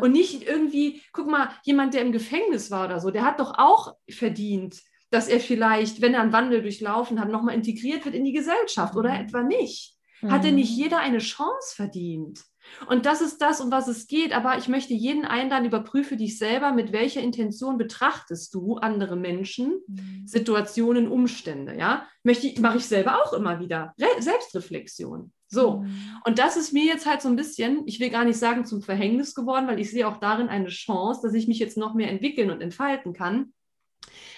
[0.00, 3.58] Und nicht irgendwie, guck mal, jemand, der im Gefängnis war oder so, der hat doch
[3.58, 4.80] auch verdient,
[5.10, 8.96] dass er vielleicht, wenn er einen Wandel durchlaufen hat, nochmal integriert wird in die Gesellschaft
[8.96, 9.26] oder mhm.
[9.26, 9.93] etwa nicht.
[10.30, 10.82] Hat denn nicht mhm.
[10.82, 12.44] jeder eine Chance verdient?
[12.86, 14.32] Und das ist das, um was es geht.
[14.32, 19.80] Aber ich möchte jeden einladen, überprüfe dich selber, mit welcher Intention betrachtest du andere Menschen,
[19.86, 20.26] mhm.
[20.26, 21.76] Situationen, Umstände.
[21.76, 23.94] Ja, möchte ich, mache ich selber auch immer wieder.
[23.98, 25.32] Re Selbstreflexion.
[25.48, 25.78] So.
[25.78, 25.94] Mhm.
[26.26, 28.82] Und das ist mir jetzt halt so ein bisschen, ich will gar nicht sagen zum
[28.82, 32.10] Verhängnis geworden, weil ich sehe auch darin eine Chance, dass ich mich jetzt noch mehr
[32.10, 33.53] entwickeln und entfalten kann.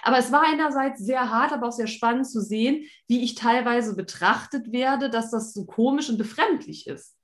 [0.03, 3.97] Aber es war einerseits sehr hart, aber auch sehr spannend zu sehen, wie ich teilweise
[3.97, 7.17] betrachtet werde, dass das so komisch und befremdlich ist.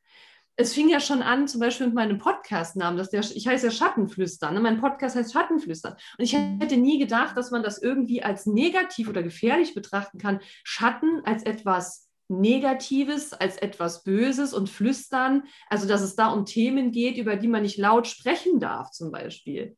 [0.57, 4.61] Es fing ja schon an, zum Beispiel mit meinem Podcast-Namen, ich heiße ja Schattenflüstern, ne?
[4.61, 5.95] mein Podcast heißt Schattenflüstern.
[6.19, 10.41] Und ich hätte nie gedacht, dass man das irgendwie als negativ oder gefährlich betrachten kann.
[10.63, 16.91] Schatten als etwas Negatives, als etwas Böses und Flüstern, also dass es da um Themen
[16.91, 19.77] geht, über die man nicht laut sprechen darf, zum Beispiel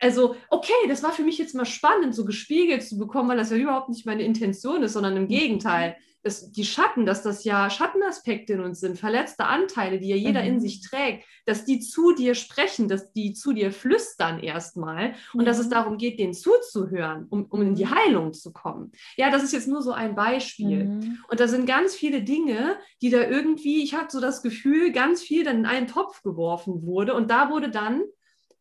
[0.00, 3.50] also, okay, das war für mich jetzt mal spannend, so gespiegelt zu bekommen, weil das
[3.50, 5.28] ja überhaupt nicht meine Intention ist, sondern im mhm.
[5.28, 5.96] Gegenteil.
[6.22, 10.42] Das, die Schatten, dass das ja Schattenaspekte in uns sind, verletzte Anteile, die ja jeder
[10.42, 10.48] mhm.
[10.48, 15.40] in sich trägt, dass die zu dir sprechen, dass die zu dir flüstern erstmal und
[15.40, 15.44] mhm.
[15.46, 15.70] dass es mhm.
[15.70, 17.94] darum geht, denen zuzuhören, um, um in die mhm.
[17.94, 18.92] Heilung zu kommen.
[19.16, 20.84] Ja, das ist jetzt nur so ein Beispiel.
[20.84, 21.18] Mhm.
[21.28, 25.22] Und da sind ganz viele Dinge, die da irgendwie, ich habe so das Gefühl, ganz
[25.22, 28.02] viel dann in einen Topf geworfen wurde und da wurde dann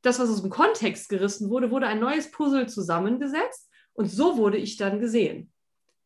[0.02, 4.58] das, was aus dem Kontext gerissen wurde, wurde ein neues Puzzle zusammengesetzt und so wurde
[4.58, 5.52] ich dann gesehen.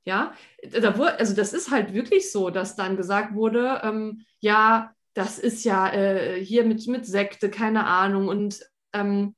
[0.05, 0.33] Ja,
[0.71, 5.39] da wurde, also das ist halt wirklich so, dass dann gesagt wurde, ähm, ja, das
[5.39, 8.27] ist ja äh, hier mit, mit Sekte, keine Ahnung.
[8.27, 8.59] Und
[8.91, 9.35] ähm,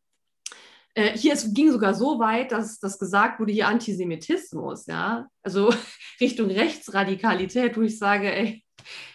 [0.95, 5.71] äh, hier es ging sogar so weit, dass das gesagt wurde, hier Antisemitismus, ja, also
[6.21, 8.63] Richtung Rechtsradikalität, wo ich sage, ey,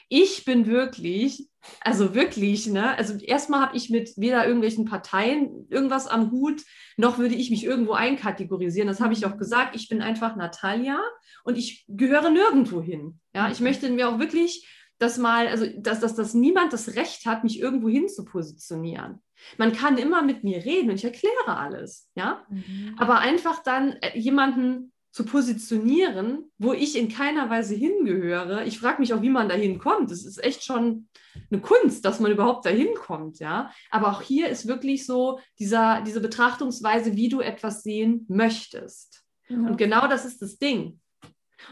[0.08, 1.49] ich bin wirklich
[1.80, 2.96] Also wirklich, ne?
[2.96, 6.62] Also erstmal habe ich mit weder irgendwelchen Parteien irgendwas am Hut,
[6.96, 8.88] noch würde ich mich irgendwo einkategorisieren.
[8.88, 9.76] Das habe ich auch gesagt.
[9.76, 10.98] Ich bin einfach Natalia
[11.44, 13.20] und ich gehöre nirgendwo hin.
[13.34, 14.66] Ja, ich möchte mir auch wirklich
[14.98, 19.22] das mal, also dass, dass, dass niemand das Recht hat, mich irgendwo hin zu positionieren.
[19.56, 22.44] Man kann immer mit mir reden und ich erkläre alles, ja.
[22.50, 22.94] Mhm.
[22.98, 28.64] Aber einfach dann äh, jemanden zu positionieren, wo ich in keiner Weise hingehöre.
[28.64, 30.10] Ich frage mich auch, wie man da hinkommt.
[30.10, 31.08] Das ist echt schon
[31.50, 33.72] eine Kunst, dass man überhaupt dahin kommt, ja.
[33.90, 39.24] Aber auch hier ist wirklich so dieser, diese Betrachtungsweise, wie du etwas sehen möchtest.
[39.48, 39.66] Mhm.
[39.66, 41.00] Und genau das ist das Ding.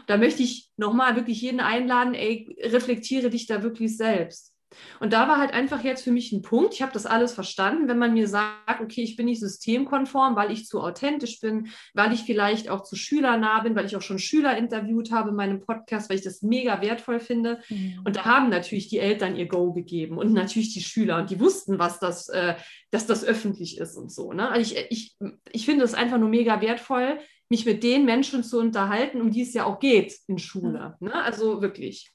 [0.05, 4.53] Da möchte ich nochmal wirklich jeden einladen, ey, reflektiere dich da wirklich selbst.
[4.99, 7.87] Und da war halt einfach jetzt für mich ein Punkt, ich habe das alles verstanden,
[7.87, 12.13] wenn man mir sagt, okay, ich bin nicht systemkonform, weil ich zu authentisch bin, weil
[12.13, 15.61] ich vielleicht auch zu schülernah bin, weil ich auch schon Schüler interviewt habe in meinem
[15.61, 17.59] Podcast, weil ich das mega wertvoll finde.
[17.69, 18.01] Mhm.
[18.03, 21.39] Und da haben natürlich die Eltern ihr Go gegeben und natürlich die Schüler und die
[21.39, 22.55] wussten, was das, äh,
[22.91, 24.33] dass das öffentlich ist und so.
[24.33, 24.49] Ne?
[24.49, 25.17] Also ich, ich,
[25.51, 27.19] ich finde es einfach nur mega wertvoll,
[27.49, 30.95] mich mit den Menschen zu unterhalten, um die es ja auch geht in Schule.
[30.99, 31.13] Ne?
[31.13, 32.11] Also wirklich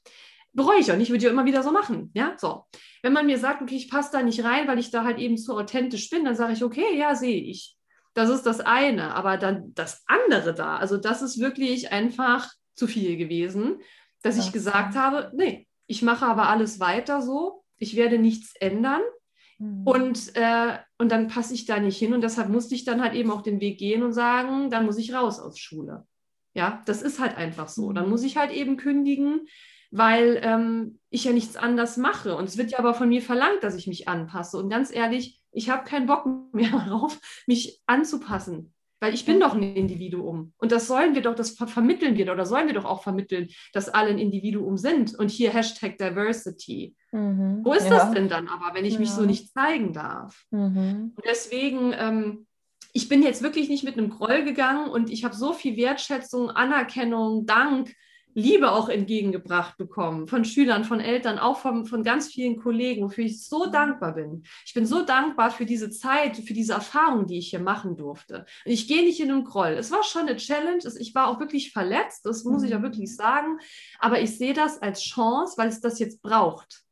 [0.55, 2.11] bereue ich auch nicht, würde ich ja immer wieder so machen.
[2.13, 2.63] Ja, so.
[3.03, 5.37] Wenn man mir sagt, okay, ich passe da nicht rein, weil ich da halt eben
[5.37, 7.77] zu authentisch bin, dann sage ich, okay, ja, sehe ich.
[8.13, 9.13] Das ist das eine.
[9.13, 13.79] Aber dann das andere da, also das ist wirklich einfach zu viel gewesen,
[14.23, 19.01] dass ich gesagt habe, nee, ich mache aber alles weiter so, ich werde nichts ändern.
[19.59, 19.85] Mhm.
[19.85, 22.13] Und, äh, und dann passe ich da nicht hin.
[22.13, 24.97] Und deshalb musste ich dann halt eben auch den Weg gehen und sagen, dann muss
[24.97, 26.07] ich raus aus Schule.
[26.53, 27.91] Ja, das ist halt einfach so.
[27.91, 28.11] Dann mhm.
[28.11, 29.47] muss ich halt eben kündigen
[29.97, 32.35] weil ähm, ich ja nichts anders mache.
[32.35, 34.57] Und es wird ja aber von mir verlangt, dass ich mich anpasse.
[34.57, 37.17] Und ganz ehrlich, ich habe keinen Bock mehr darauf,
[37.47, 38.73] mich anzupassen.
[38.99, 40.53] Weil ich bin doch ein Individuum.
[40.57, 43.49] Und das sollen wir doch, das ver vermitteln wir oder sollen wir doch auch vermitteln,
[43.71, 45.15] dass alle ein Individuum sind.
[45.15, 46.95] Und hier Hashtag Diversity.
[47.11, 47.61] Mhm.
[47.63, 47.91] Wo ist ja.
[47.91, 48.99] das denn dann aber, wenn ich ja.
[48.99, 50.45] mich so nicht zeigen darf?
[50.51, 51.13] Mhm.
[51.15, 52.47] Und deswegen, ähm,
[52.91, 56.49] ich bin jetzt wirklich nicht mit einem Groll gegangen und ich habe so viel Wertschätzung,
[56.49, 57.93] Anerkennung, Dank
[58.37, 63.23] Liebe auch entgegengebracht bekommen von Schülern, von Eltern, auch von, von ganz vielen Kollegen, wofür
[63.23, 64.43] ich so dankbar bin.
[64.65, 68.45] Ich bin so dankbar für diese Zeit, für diese Erfahrung, die ich hier machen durfte.
[68.65, 69.69] Und ich gehe nicht in den Groll.
[69.79, 70.83] Es war schon eine Challenge.
[70.99, 73.15] Ich war auch wirklich verletzt, das muss ich auch wirklich mhm.
[73.15, 73.59] sagen.
[73.99, 76.84] Aber ich sehe das als Chance, weil es das jetzt braucht.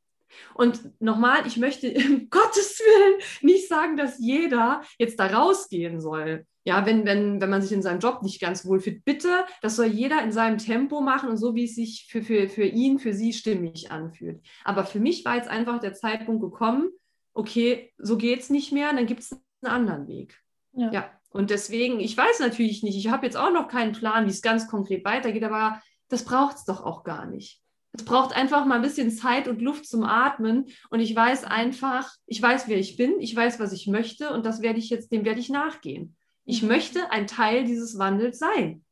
[0.54, 6.46] Und nochmal, ich möchte im Gottes Willen nicht sagen, dass jeder jetzt da rausgehen soll.
[6.66, 9.76] Ja, wenn, wenn, wenn man sich in seinem Job nicht ganz wohl fühlt, bitte, das
[9.76, 13.00] soll jeder in seinem Tempo machen und so, wie es sich für, für, für ihn,
[13.00, 14.42] für sie stimmig anfühlt.
[14.64, 16.90] Aber für mich war jetzt einfach der Zeitpunkt gekommen,
[17.34, 20.40] okay, so geht es nicht mehr, dann gibt es einen anderen Weg.
[20.72, 20.92] Ja.
[20.92, 21.12] ja.
[21.30, 24.42] Und deswegen, ich weiß natürlich nicht, ich habe jetzt auch noch keinen Plan, wie es
[24.42, 27.63] ganz konkret weitergeht, aber das braucht es doch auch gar nicht.
[27.96, 30.66] Es braucht einfach mal ein bisschen Zeit und Luft zum Atmen.
[30.90, 34.46] Und ich weiß einfach, ich weiß, wer ich bin, ich weiß, was ich möchte und
[34.46, 36.16] das werde ich jetzt, dem werde ich nachgehen.
[36.46, 36.70] Ich mhm.
[36.70, 38.84] möchte ein Teil dieses Wandels sein.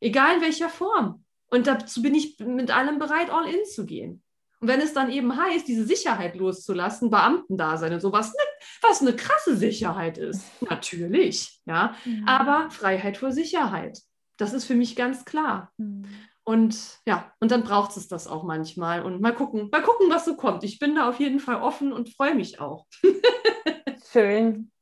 [0.00, 1.24] Egal in welcher Form.
[1.50, 4.22] Und dazu bin ich mit allem bereit, all in zu gehen.
[4.60, 8.40] Und wenn es dann eben heißt, diese Sicherheit loszulassen, Beamtendasein und sowas, ne,
[8.82, 11.94] was eine krasse Sicherheit ist, natürlich, ja.
[12.04, 12.26] Mhm.
[12.26, 14.00] Aber Freiheit vor Sicherheit,
[14.36, 15.72] das ist für mich ganz klar.
[15.76, 16.06] Mhm.
[16.48, 19.04] Und ja, und dann braucht es das auch manchmal.
[19.04, 20.64] Und mal gucken, mal gucken, was so kommt.
[20.64, 22.86] Ich bin da auf jeden Fall offen und freue mich auch.
[24.10, 24.72] Schön.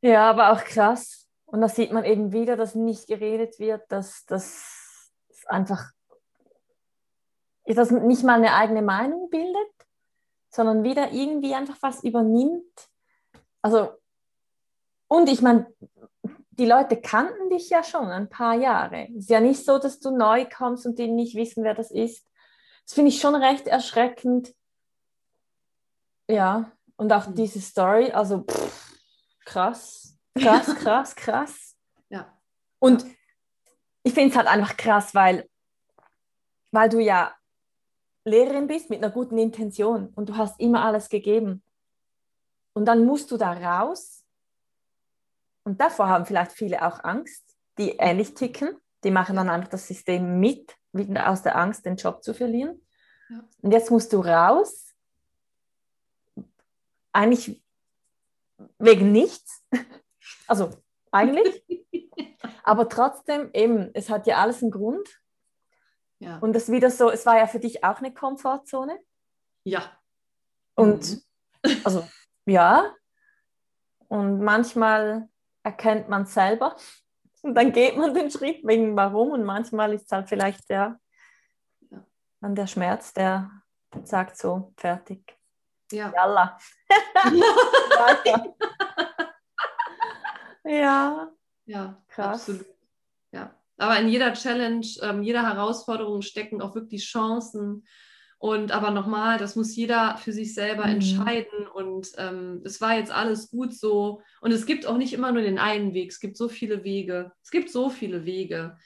[0.00, 1.28] Ja, aber auch krass.
[1.44, 5.12] Und da sieht man eben wieder, dass nicht geredet wird, dass das
[5.46, 5.92] einfach
[7.64, 9.72] dass nicht mal eine eigene Meinung bildet,
[10.50, 12.88] sondern wieder irgendwie einfach was übernimmt.
[13.62, 13.90] Also,
[15.06, 15.72] und ich meine,
[16.58, 19.08] die Leute kannten dich ja schon ein paar Jahre.
[19.10, 21.90] Es ist ja nicht so, dass du neu kommst und die nicht wissen, wer das
[21.90, 22.26] ist.
[22.84, 24.54] Das finde ich schon recht erschreckend.
[26.28, 27.34] Ja, und auch mhm.
[27.36, 28.98] diese Story, also pff,
[29.44, 31.76] krass, krass, krass, krass.
[32.08, 32.36] Ja.
[32.80, 33.06] Und
[34.02, 35.48] ich finde es halt einfach krass, weil,
[36.72, 37.34] weil du ja
[38.24, 41.62] Lehrerin bist mit einer guten Intention und du hast immer alles gegeben.
[42.72, 44.17] Und dann musst du da raus.
[45.68, 47.44] Und davor haben vielleicht viele auch Angst,
[47.76, 48.74] die ähnlich ticken.
[49.04, 52.80] Die machen dann einfach das System mit, wieder aus der Angst, den Job zu verlieren.
[53.28, 53.44] Ja.
[53.60, 54.94] Und jetzt musst du raus.
[57.12, 57.62] Eigentlich
[58.78, 59.62] wegen nichts.
[60.46, 60.70] Also
[61.10, 61.62] eigentlich.
[62.62, 65.20] Aber trotzdem, eben, es hat ja alles einen Grund.
[66.18, 66.38] Ja.
[66.38, 68.98] Und das wieder so, es war ja für dich auch eine Komfortzone.
[69.64, 70.00] Ja.
[70.74, 71.22] Und
[71.62, 71.80] mhm.
[71.84, 72.08] also
[72.46, 72.94] ja.
[74.08, 75.28] Und manchmal
[75.68, 76.76] erkennt man selber
[77.42, 80.98] und dann geht man den Schritt wegen warum und manchmal ist es halt vielleicht der,
[82.40, 83.50] dann der Schmerz, der
[84.04, 85.36] sagt so, fertig.
[85.92, 86.10] Ja.
[86.14, 86.58] Yalla.
[90.64, 91.30] ja.
[91.66, 92.48] Ja, krass.
[92.48, 92.66] Absolut.
[93.32, 93.54] Ja.
[93.76, 97.86] Aber in jeder Challenge, ähm, jeder Herausforderung stecken auch wirklich Chancen.
[98.38, 100.94] Und aber nochmal, das muss jeder für sich selber mhm.
[100.94, 101.66] entscheiden.
[101.74, 104.22] Und ähm, es war jetzt alles gut so.
[104.40, 106.10] Und es gibt auch nicht immer nur den einen Weg.
[106.10, 107.32] Es gibt so viele Wege.
[107.42, 108.76] Es gibt so viele Wege.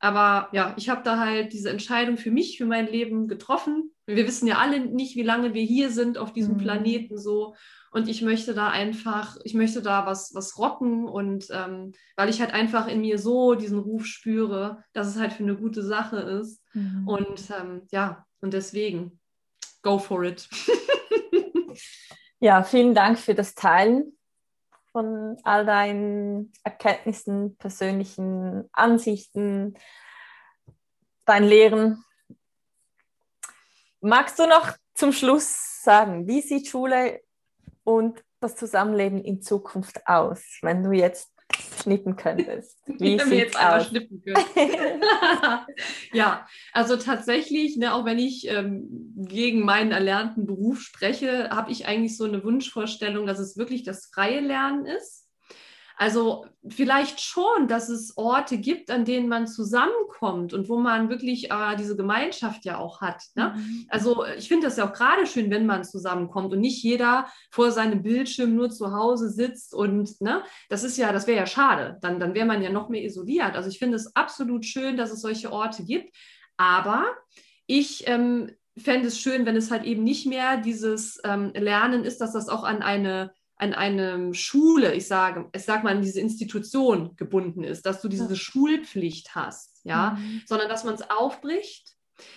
[0.00, 3.90] Aber ja, ich habe da halt diese Entscheidung für mich, für mein Leben getroffen.
[4.06, 6.58] Wir wissen ja alle nicht, wie lange wir hier sind auf diesem mhm.
[6.58, 7.54] Planeten so.
[7.90, 12.40] Und ich möchte da einfach, ich möchte da was, was rocken und ähm, weil ich
[12.40, 16.18] halt einfach in mir so diesen Ruf spüre, dass es halt für eine gute Sache
[16.18, 16.62] ist.
[16.74, 17.08] Mhm.
[17.08, 19.20] Und ähm, ja, und deswegen,
[19.82, 20.48] go for it.
[22.40, 24.18] ja, vielen Dank für das Teilen
[24.92, 29.74] von all deinen Erkenntnissen, persönlichen Ansichten,
[31.24, 32.04] dein Lehren.
[34.00, 37.20] Magst du noch zum Schluss sagen, wie sieht Schule
[37.84, 41.32] und das Zusammenleben in Zukunft aus, wenn du jetzt
[41.82, 42.78] schnippen könntest?
[42.86, 43.90] Wie sieht jetzt aus?
[46.12, 51.86] ja, also tatsächlich, ne, auch wenn ich ähm, gegen meinen erlernten Beruf spreche, habe ich
[51.86, 55.27] eigentlich so eine Wunschvorstellung, dass es wirklich das freie Lernen ist.
[56.00, 61.50] Also vielleicht schon, dass es Orte gibt, an denen man zusammenkommt und wo man wirklich
[61.50, 63.20] äh, diese Gemeinschaft ja auch hat.
[63.34, 63.54] Ne?
[63.56, 63.86] Mhm.
[63.88, 67.72] Also ich finde das ja auch gerade schön, wenn man zusammenkommt und nicht jeder vor
[67.72, 71.98] seinem Bildschirm nur zu Hause sitzt und ne, das ist ja, das wäre ja schade.
[72.00, 73.56] Dann, dann wäre man ja noch mehr isoliert.
[73.56, 76.14] Also ich finde es absolut schön, dass es solche Orte gibt.
[76.56, 77.06] Aber
[77.66, 82.20] ich ähm, fände es schön, wenn es halt eben nicht mehr dieses ähm, Lernen ist,
[82.20, 86.20] dass das auch an eine an eine Schule, ich sage, ich sag mal, an diese
[86.20, 88.34] Institution gebunden ist, dass du diese ja.
[88.36, 90.42] Schulpflicht hast, ja, mhm.
[90.46, 91.94] sondern dass man es aufbricht,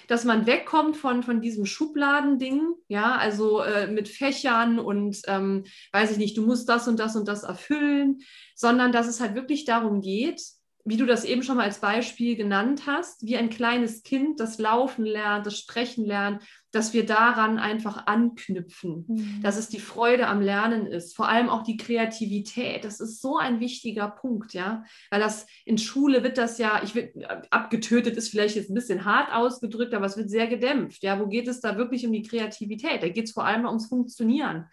[0.07, 6.11] dass man wegkommt von, von diesem Schubladending, ja, also äh, mit Fächern und ähm, weiß
[6.11, 8.19] ich nicht, du musst das und das und das erfüllen,
[8.55, 10.41] sondern dass es halt wirklich darum geht,
[10.85, 14.57] wie du das eben schon mal als Beispiel genannt hast, wie ein kleines Kind das
[14.57, 19.41] Laufen lernt, das Sprechen lernt, dass wir daran einfach anknüpfen, mhm.
[19.43, 22.85] dass es die Freude am Lernen ist, vor allem auch die Kreativität.
[22.85, 26.95] Das ist so ein wichtiger Punkt, ja, weil das in Schule wird das ja, ich
[26.95, 27.11] will,
[27.49, 31.03] abgetötet ist vielleicht jetzt ein bisschen hart ausgedrückt, aber es wird sehr gedämpft.
[31.03, 33.03] Ja, wo geht es da wirklich um die Kreativität?
[33.03, 34.67] Da geht es vor allem ums Funktionieren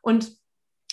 [0.00, 0.32] und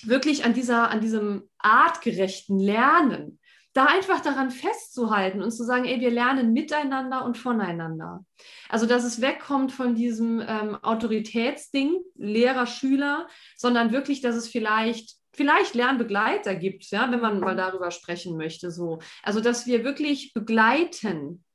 [0.04, 3.39] wirklich an dieser, an diesem artgerechten Lernen
[3.80, 8.26] da einfach daran festzuhalten und zu sagen, ey, wir lernen miteinander und voneinander.
[8.68, 15.16] Also, dass es wegkommt von diesem ähm, Autoritätsding, Lehrer, Schüler, sondern wirklich, dass es vielleicht
[15.32, 19.00] vielleicht Lernbegleiter gibt, ja, wenn man mal darüber sprechen möchte, so.
[19.24, 21.46] Also, dass wir wirklich begleiten,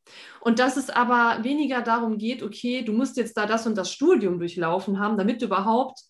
[0.41, 3.91] und dass es aber weniger darum geht, okay, du musst jetzt da das und das
[3.91, 6.01] Studium durchlaufen haben, damit du überhaupt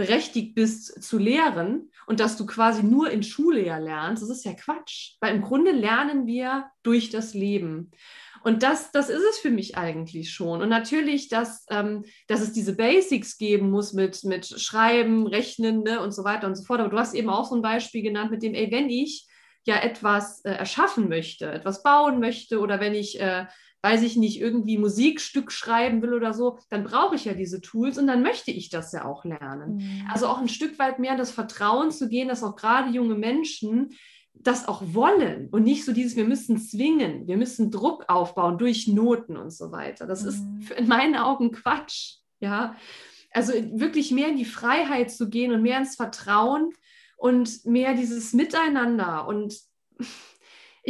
[0.00, 4.46] berechtigt bist zu lehren und dass du quasi nur in Schule ja lernst, das ist
[4.46, 5.16] ja Quatsch.
[5.20, 7.90] Weil im Grunde lernen wir durch das Leben.
[8.42, 10.62] Und das, das ist es für mich eigentlich schon.
[10.62, 16.00] Und natürlich, dass, ähm, dass es diese Basics geben muss mit, mit Schreiben, Rechnen ne,
[16.00, 16.80] und so weiter und so fort.
[16.80, 19.26] Aber du hast eben auch so ein Beispiel genannt mit dem, ey, wenn ich
[19.66, 23.44] ja etwas äh, erschaffen möchte, etwas bauen möchte oder wenn ich äh,
[23.82, 27.98] weiß ich nicht, irgendwie Musikstück schreiben will oder so, dann brauche ich ja diese Tools
[27.98, 29.76] und dann möchte ich das ja auch lernen.
[29.76, 30.08] Mhm.
[30.12, 33.90] Also auch ein Stück weit mehr das Vertrauen zu gehen, dass auch gerade junge Menschen
[34.34, 38.86] das auch wollen und nicht so dieses, wir müssen zwingen, wir müssen Druck aufbauen durch
[38.86, 40.06] Noten und so weiter.
[40.06, 40.28] Das mhm.
[40.28, 42.16] ist in meinen Augen Quatsch.
[42.40, 42.74] Ja,
[43.32, 46.70] also wirklich mehr in die Freiheit zu gehen und mehr ins Vertrauen
[47.16, 49.54] und mehr dieses Miteinander und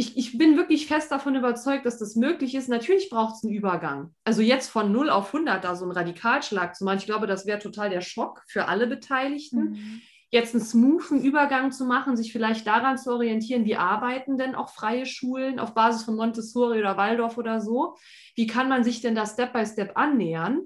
[0.01, 2.69] ich, ich bin wirklich fest davon überzeugt, dass das möglich ist.
[2.69, 4.15] Natürlich braucht es einen Übergang.
[4.23, 7.45] Also jetzt von 0 auf 100 da so einen Radikalschlag zu machen, ich glaube, das
[7.45, 9.59] wäre total der Schock für alle Beteiligten.
[9.59, 10.01] Mhm.
[10.31, 14.69] Jetzt einen smoothen Übergang zu machen, sich vielleicht daran zu orientieren, wie arbeiten denn auch
[14.69, 17.95] freie Schulen auf Basis von Montessori oder Waldorf oder so?
[18.33, 20.61] Wie kann man sich denn da Step by Step annähern?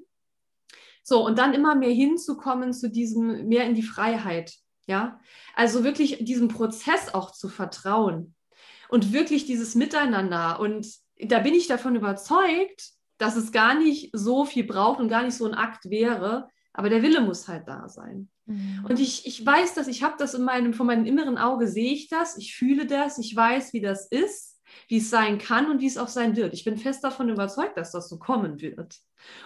[1.04, 4.54] So, und dann immer mehr hinzukommen zu diesem, mehr in die Freiheit.
[4.88, 5.20] Ja,
[5.56, 8.35] also wirklich diesem Prozess auch zu vertrauen
[8.90, 10.60] und wirklich dieses Miteinander.
[10.60, 10.88] Und
[11.20, 15.36] da bin ich davon überzeugt, dass es gar nicht so viel braucht und gar nicht
[15.36, 18.30] so ein Akt wäre, aber der Wille muss halt da sein.
[18.46, 18.86] Mhm.
[18.88, 21.94] Und ich, ich weiß das, ich habe das in meinem, von meinem inneren Auge sehe
[21.94, 24.55] ich das, ich fühle das, ich weiß, wie das ist,
[24.88, 26.54] wie es sein kann und wie es auch sein wird.
[26.54, 28.96] Ich bin fest davon überzeugt, dass das so kommen wird.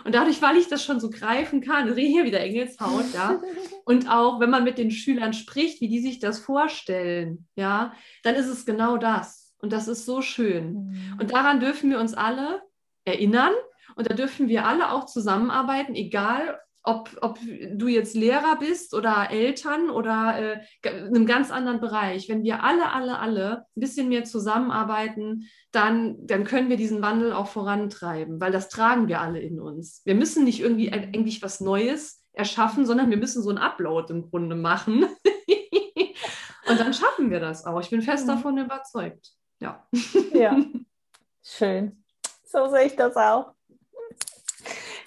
[0.03, 3.41] Und dadurch, weil ich das schon so greifen kann, ich hier wieder Engelshaut, ja,
[3.85, 7.93] und auch wenn man mit den Schülern spricht, wie die sich das vorstellen, ja,
[8.23, 9.53] dann ist es genau das.
[9.61, 10.73] Und das ist so schön.
[10.73, 11.17] Mhm.
[11.19, 12.61] Und daran dürfen wir uns alle
[13.03, 13.53] erinnern
[13.95, 17.39] und da dürfen wir alle auch zusammenarbeiten, egal ob, ob
[17.73, 22.29] du jetzt Lehrer bist oder Eltern oder äh, in einem ganz anderen Bereich.
[22.29, 27.33] Wenn wir alle, alle, alle ein bisschen mehr zusammenarbeiten, dann, dann können wir diesen Wandel
[27.33, 30.01] auch vorantreiben, weil das tragen wir alle in uns.
[30.05, 34.29] Wir müssen nicht irgendwie eigentlich was Neues erschaffen, sondern wir müssen so einen Upload im
[34.29, 35.05] Grunde machen.
[36.69, 37.79] Und dann schaffen wir das auch.
[37.81, 39.31] Ich bin fest davon überzeugt.
[39.59, 39.85] Ja.
[40.33, 40.57] Ja,
[41.43, 42.03] schön.
[42.45, 43.53] So sehe ich das auch.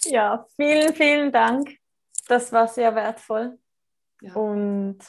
[0.05, 1.77] Ja, vielen, vielen Dank.
[2.27, 3.57] Das war sehr wertvoll.
[4.21, 4.33] Ja.
[4.35, 4.99] Und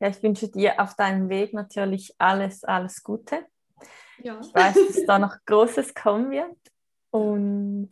[0.00, 3.46] ja, ich wünsche dir auf deinem Weg natürlich alles, alles Gute.
[4.22, 4.38] Ja.
[4.40, 6.56] Ich weiß, dass da noch Großes kommen wird.
[7.10, 7.90] Und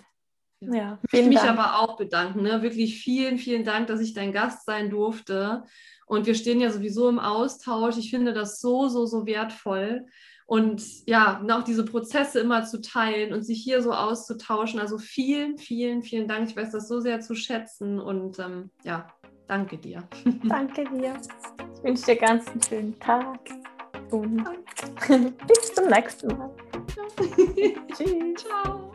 [0.61, 1.59] ja, ja ich möchte mich Dank.
[1.59, 2.43] aber auch bedanken.
[2.43, 2.63] Ne?
[2.63, 5.65] Wirklich vielen, vielen Dank, dass ich dein Gast sein durfte.
[6.07, 7.97] Und wir stehen ja sowieso im Austausch.
[7.97, 10.07] Ich finde das so, so, so wertvoll.
[10.47, 14.79] Und ja, auch diese Prozesse immer zu teilen und sich hier so auszutauschen.
[14.79, 16.51] Also vielen, vielen, vielen Dank.
[16.51, 19.07] Ich weiß das so sehr zu schätzen und ähm, ja,
[19.49, 20.07] danke dir.
[20.45, 21.15] Danke dir.
[21.75, 23.39] Ich wünsche dir ganz einen schönen Tag
[24.11, 24.45] und
[25.47, 26.51] bis zum nächsten Mal.
[27.97, 28.45] Tschüss.
[28.45, 28.93] Ciao.